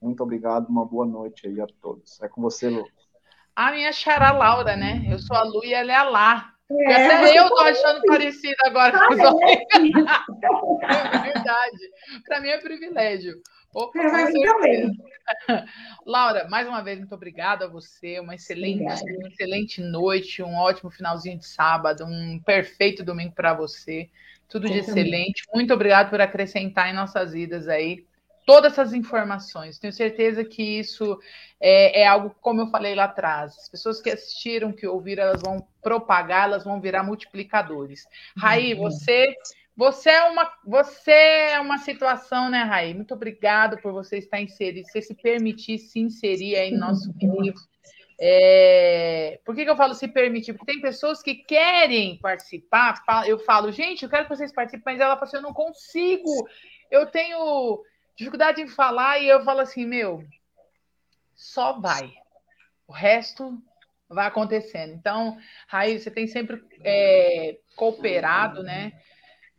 [0.00, 2.22] Muito obrigado, uma boa noite aí a todos.
[2.22, 2.86] É com você, Lu.
[3.54, 5.04] A minha xará Laura, né?
[5.10, 6.55] Eu sou a Lu e ela é a Lá.
[6.70, 9.60] É, até eu tô achando parecido agora com os homens.
[10.88, 11.90] É verdade.
[12.26, 13.40] Para mim é privilégio.
[13.74, 14.86] Opa, é,
[16.06, 18.18] Laura, mais uma vez, muito obrigada a você.
[18.20, 24.08] Uma excelente, uma excelente noite, um ótimo finalzinho de sábado, um perfeito domingo para você.
[24.48, 25.42] Tudo de excelente.
[25.52, 28.05] Muito obrigado por acrescentar em nossas vidas aí
[28.46, 29.78] todas essas informações.
[29.78, 31.18] Tenho certeza que isso
[31.60, 35.42] é, é, algo, como eu falei lá atrás, as pessoas que assistiram, que ouviram, elas
[35.42, 38.06] vão propagar, elas vão virar multiplicadores.
[38.38, 38.82] Raí, uhum.
[38.82, 39.34] você
[39.76, 42.94] você é uma, você é uma situação, né, Raí?
[42.94, 47.52] Muito obrigado por você estar inserido, você se permitir se inserir aí no nosso meio.
[48.18, 49.38] É...
[49.44, 50.54] Por que, que eu falo se permitir?
[50.54, 53.04] Porque tem pessoas que querem participar.
[53.26, 56.48] Eu falo, gente, eu quero que vocês participem, mas ela fala assim, eu não consigo.
[56.90, 57.82] Eu tenho
[58.16, 60.24] dificuldade em falar e eu falo assim, meu,
[61.34, 62.12] só vai.
[62.86, 63.60] O resto
[64.08, 64.94] vai acontecendo.
[64.94, 65.36] Então,
[65.68, 68.92] Raí, você tem sempre é, cooperado, né?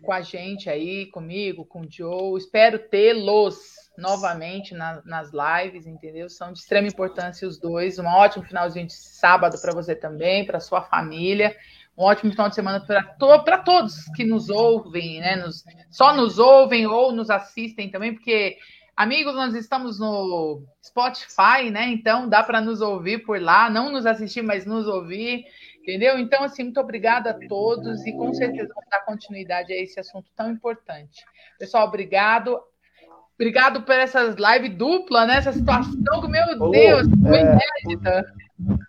[0.02, 2.38] com a gente aí, comigo, com o Joe.
[2.38, 3.58] Espero tê-los
[3.98, 6.30] novamente na, nas lives, entendeu?
[6.30, 7.98] São de extrema importância os dois.
[7.98, 11.56] Um ótimo finalzinho de sábado para você também, para sua família.
[11.98, 15.36] Um ótimo final de semana para to todos que nos ouvem, né?
[15.38, 18.58] Nos, só nos ouvem ou nos assistem também, porque,
[18.96, 21.88] amigos, nós estamos no Spotify, né?
[21.88, 25.46] Então dá para nos ouvir por lá, não nos assistir, mas nos ouvir.
[25.82, 26.20] Entendeu?
[26.20, 30.30] Então, assim, muito obrigada a todos e com certeza vamos dar continuidade a esse assunto
[30.36, 31.24] tão importante.
[31.58, 32.60] Pessoal, obrigado.
[33.36, 35.38] Obrigado por essas live dupla, né?
[35.38, 37.42] Essa situação que, meu Deus, foi é,
[37.86, 38.26] inédita.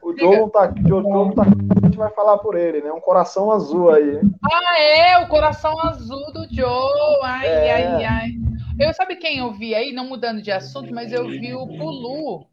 [0.02, 2.92] O, o Joe não tá aqui, o tá aqui, vai falar por ele, né?
[2.92, 4.20] Um coração azul aí.
[4.50, 7.20] Ah, é, o coração azul do Joe.
[7.24, 7.72] Ai, é.
[7.72, 8.30] ai, ai.
[8.78, 12.46] Eu sabe quem eu vi aí, não mudando de assunto, mas eu vi o Pulu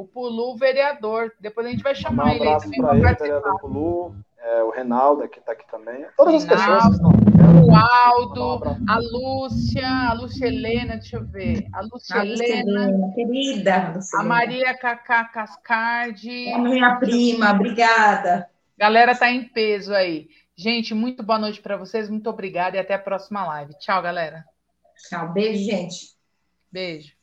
[0.00, 1.32] o Pulu vereador.
[1.38, 2.40] Depois a gente vai chamar um ele.
[2.40, 6.06] Um abraço para ele, vereador Pulu, é, o Reinaldo que está aqui também.
[6.16, 11.66] Todas Reinaldo, as pessoas estão O Aldo, a Lúcia, a Lúcia Helena, deixa eu ver.
[11.74, 13.92] A Lúcia, a Lúcia Helena, Helena, querida.
[13.94, 16.48] Lúcia a Maria Cacá Cascardi.
[16.48, 18.48] É minha prima, obrigada.
[18.80, 20.30] Galera tá em peso aí.
[20.56, 23.78] Gente, muito boa noite para vocês, muito obrigada e até a próxima live.
[23.78, 24.42] Tchau, galera.
[25.06, 26.16] Tchau, beijo, gente.
[26.72, 27.19] Beijo.